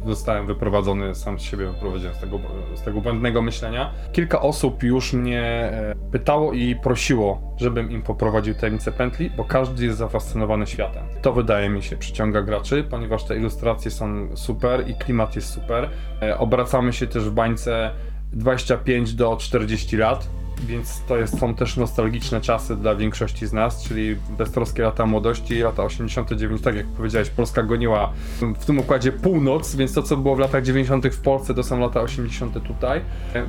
[0.06, 2.38] zostałem wyprowadzony, sam z siebie wyprowadziłem z tego,
[2.74, 3.90] z tego błędnego myślenia.
[4.12, 9.84] Kilka osób już mnie e, pytało i prosiło, żebym im poprowadził tajemnicę pętli, bo każdy
[9.84, 11.02] jest zafascynowany światem.
[11.22, 15.90] To wydaje mi się przyciąga graczy, ponieważ te ilustracje są super i klimat jest super.
[16.22, 17.90] E, Obracamy się też w bańce
[18.32, 20.28] 25 do 40 lat,
[20.60, 25.58] więc to jest, są też nostalgiczne czasy dla większości z nas, czyli beztroskie lata młodości,
[25.58, 28.12] lata 89, tak jak powiedziałeś, Polska goniła
[28.58, 31.80] w tym układzie północ, więc to co było w latach 90 w Polsce to są
[31.80, 33.00] lata 80 tutaj,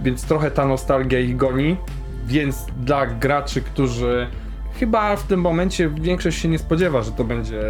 [0.03, 1.77] więc trochę ta nostalgia ich goni,
[2.25, 4.27] więc dla graczy, którzy
[4.79, 7.61] chyba w tym momencie większość się nie spodziewa, że to będzie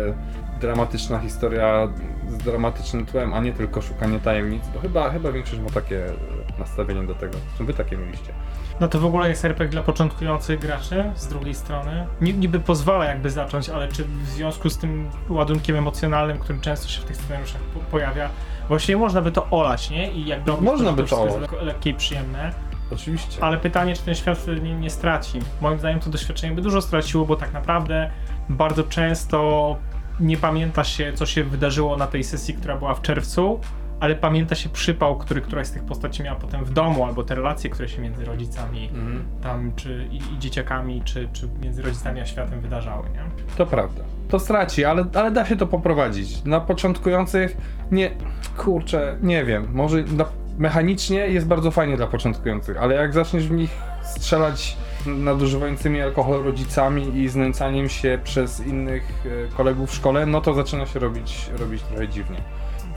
[0.61, 1.87] dramatyczna historia
[2.29, 6.03] z dramatycznym tłem, a nie tylko szukanie tajemnic, bo chyba, chyba większość ma takie
[6.59, 7.37] nastawienie do tego.
[7.57, 8.33] Czy wy takie mieliście?
[8.79, 12.07] No to w ogóle jest RPG dla początkujących graczy, z drugiej strony.
[12.21, 16.87] Ni- Niby pozwala jakby zacząć, ale czy w związku z tym ładunkiem emocjonalnym, który często
[16.87, 18.29] się w tych scenariuszach po- pojawia,
[18.67, 20.11] właściwie można by to olać, nie?
[20.11, 21.33] I jakby robić Można by to olać.
[21.35, 22.51] lekko- lekkie i przyjemne.
[22.91, 23.43] Oczywiście.
[23.43, 25.39] Ale pytanie, czy ten świat nie, nie straci.
[25.61, 28.11] Moim zdaniem to doświadczenie by dużo straciło, bo tak naprawdę
[28.49, 29.75] bardzo często
[30.19, 33.59] nie pamięta się, co się wydarzyło na tej sesji, która była w czerwcu,
[33.99, 37.35] ale pamięta się przypał, który któraś z tych postaci miała potem w domu, albo te
[37.35, 39.25] relacje, które się między rodzicami Mhm.
[39.43, 43.19] tam, czy i, i dzieciakami, czy, czy między rodzicami a światem wydarzały, nie?
[43.57, 44.03] To prawda.
[44.29, 46.43] To straci, ale, ale da się to poprowadzić.
[46.43, 47.57] Na początkujących
[47.91, 48.11] nie.
[48.57, 49.67] Kurczę, nie wiem.
[49.73, 50.25] Może na,
[50.57, 53.71] mechanicznie jest bardzo fajnie dla początkujących, ale jak zaczniesz w nich
[54.03, 60.53] strzelać nadużywającymi alkohol rodzicami i znęcaniem się przez innych e, kolegów w szkole, no to
[60.53, 62.37] zaczyna się robić, robić trochę dziwnie.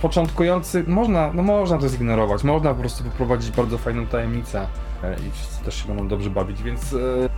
[0.03, 4.67] Początkujący, można, no można to zignorować, można po prostu poprowadzić bardzo fajną tajemnicę
[5.03, 6.97] e, i wszyscy też się będą dobrze bawić, więc e,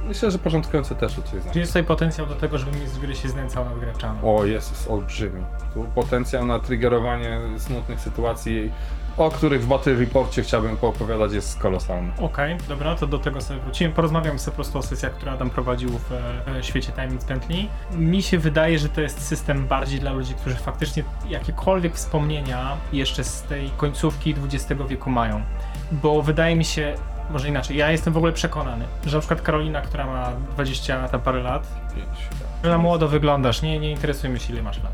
[0.09, 1.53] myślę, że początkujący też coś znaczy.
[1.53, 4.19] Czy jest tutaj potencjał do tego, żeby mistrz gry się znęcał nad graczami?
[4.25, 5.43] O, jest, jest olbrzymi.
[5.75, 8.73] Tu potencjał na triggerowanie smutnych sytuacji,
[9.17, 12.13] o których w Battle Reporcie chciałbym poopowiadać, jest kolosalny.
[12.19, 13.95] Okej, dobra, to do tego sobie wrócimy.
[13.95, 17.69] Porozmawiam sobie po prostu o sesjach, które Adam prowadził w e, świecie Tajemnic Pętli.
[17.95, 23.25] Mi się wydaje, że to jest system bardziej dla ludzi, którzy faktycznie jakiekolwiek wspomnienia jeszcze
[23.25, 25.43] z tej końcówki XX wieku mają.
[25.93, 26.95] Bo wydaje mi się,
[27.31, 31.21] może inaczej, ja jestem w ogóle przekonany, że na przykład Karolina, która ma 20 tam
[31.21, 32.29] parę lat, Pięć,
[32.71, 34.93] na młodo wyglądasz, nie, nie interesuje mnie się ile masz lat.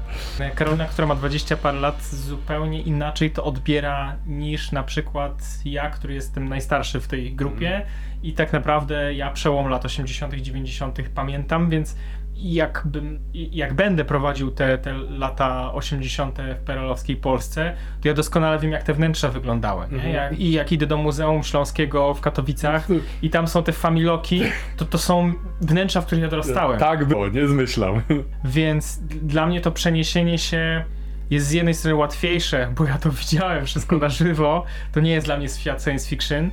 [0.55, 6.15] Karolina, która ma 20 parę lat, zupełnie inaczej to odbiera niż na przykład ja, który
[6.15, 7.87] jestem najstarszy w tej grupie.
[8.23, 11.97] I tak naprawdę ja przełom lat 80 90 pamiętam, więc
[12.39, 18.73] jakbym, jak będę prowadził te, te lata 80 w perelowskiej Polsce, to ja doskonale wiem
[18.73, 19.87] jak te wnętrza wyglądały.
[19.91, 19.95] Nie?
[19.95, 20.15] Mhm.
[20.15, 22.89] Jak, I jak idę do Muzeum Śląskiego w Katowicach
[23.23, 24.43] i tam są te familoki,
[24.77, 26.81] to to są wnętrza, w których ja dorastałem.
[26.81, 28.03] Tak było, nie zmyślam.
[28.45, 30.85] Więc dla mnie to przeniesienie się
[31.31, 34.65] jest z jednej strony łatwiejsze, bo ja to widziałem wszystko na żywo.
[34.93, 36.51] To nie jest dla mnie świat science fiction.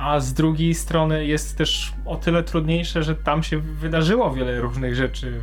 [0.00, 4.94] A z drugiej strony jest też o tyle trudniejsze, że tam się wydarzyło wiele różnych
[4.94, 5.40] rzeczy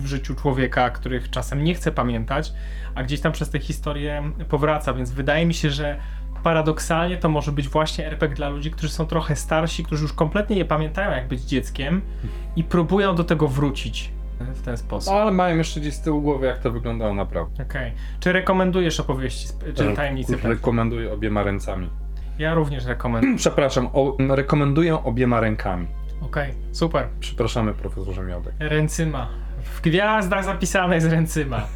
[0.00, 2.52] w- życiu człowieka, których czasem nie chce pamiętać,
[2.94, 4.94] a gdzieś tam przez tę historię powraca.
[4.94, 5.96] Więc wydaje mi się, że
[6.42, 10.56] paradoksalnie to może być właśnie RPG dla ludzi, którzy są trochę starsi, którzy już kompletnie
[10.56, 12.00] nie pamiętają, jak być dzieckiem
[12.56, 14.10] i próbują do tego wrócić
[14.40, 15.12] w ten sposób.
[15.14, 17.62] No, ale mają jeszcze gdzieś z tyłu głowy, jak to wyglądało naprawdę.
[17.62, 17.92] Okej.
[18.20, 20.32] Czy rekomendujesz opowieści, czy tajemnicy?
[20.32, 20.48] Pętli?
[20.50, 21.90] Rekomenduję obiema ręcami.
[22.38, 23.36] Ja również rekomenduję.
[23.44, 25.86] Przepraszam, o, rekomenduję obiema rękami.
[26.20, 27.06] Okej, super.
[27.20, 28.54] Przepraszamy, profesorze Miodek.
[28.58, 29.28] Ręcyma.
[29.64, 31.66] W gwiazdach zapisane jest ręcyma.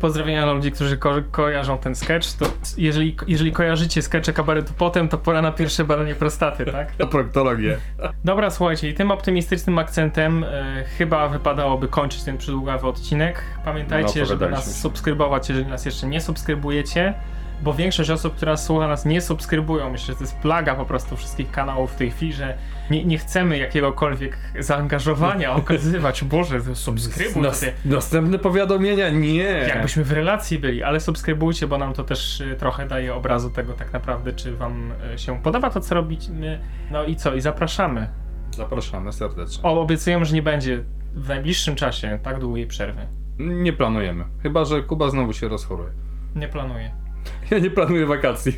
[0.00, 2.32] Pozdrawienia dla ludzi, którzy ko kojarzą ten sketch.
[2.32, 2.46] To
[2.78, 6.92] jeżeli, jeżeli kojarzycie skecze kabaretu potem, to pora na pierwsze badanie prostaty, tak?
[6.98, 7.76] Na proktologię.
[8.24, 13.42] Dobra, słuchajcie, i tym optymistycznym akcentem e, chyba wypadałoby kończyć ten przydługawy odcinek.
[13.64, 14.70] Pamiętajcie, No, żeby nas się.
[14.70, 17.14] subskrybować, jeżeli nas jeszcze nie subskrybujecie,
[17.62, 19.90] bo większość osób, która słucha nas, nie subskrybują.
[19.90, 22.58] Myślę, że to jest plaga po prostu wszystkich kanałów w tej chwili, że
[22.90, 26.24] nie, nie chcemy jakiegokolwiek zaangażowania okazywać.
[26.24, 29.10] Boże, subskrybuj Nas, następne powiadomienia?
[29.10, 29.42] Nie.
[29.42, 33.72] Jakbyśmy w relacji byli, ale subskrybujcie, bo nam to też y, trochę daje obrazu tego
[33.72, 36.60] tak naprawdę, czy wam y, się podoba to, co robimy.
[36.90, 37.34] No i co?
[37.34, 38.08] I zapraszamy.
[38.50, 39.62] Zapraszamy serdecznie.
[39.62, 43.06] O, obiecujemy, że nie będzie w najbliższym czasie tak długiej przerwy.
[43.38, 44.24] Nie planujemy.
[44.42, 45.90] Chyba, że Kuba znowu się rozchoruje.
[46.36, 47.03] Nie planuję.
[47.50, 48.52] Ja nie planuję wakacji.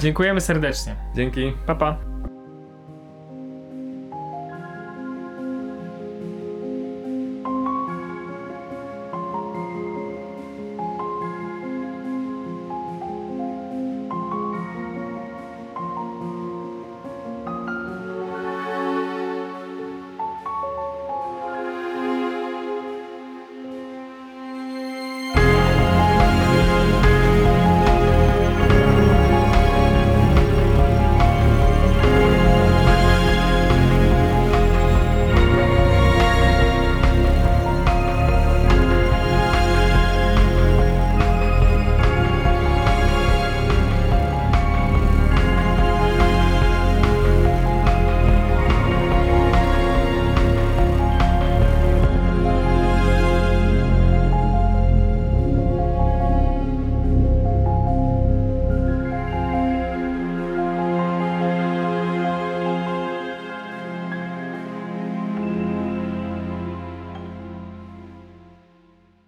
[0.00, 0.96] Dziękujemy serdecznie.
[1.14, 1.52] Dzięki.
[1.66, 1.96] Pa, pa.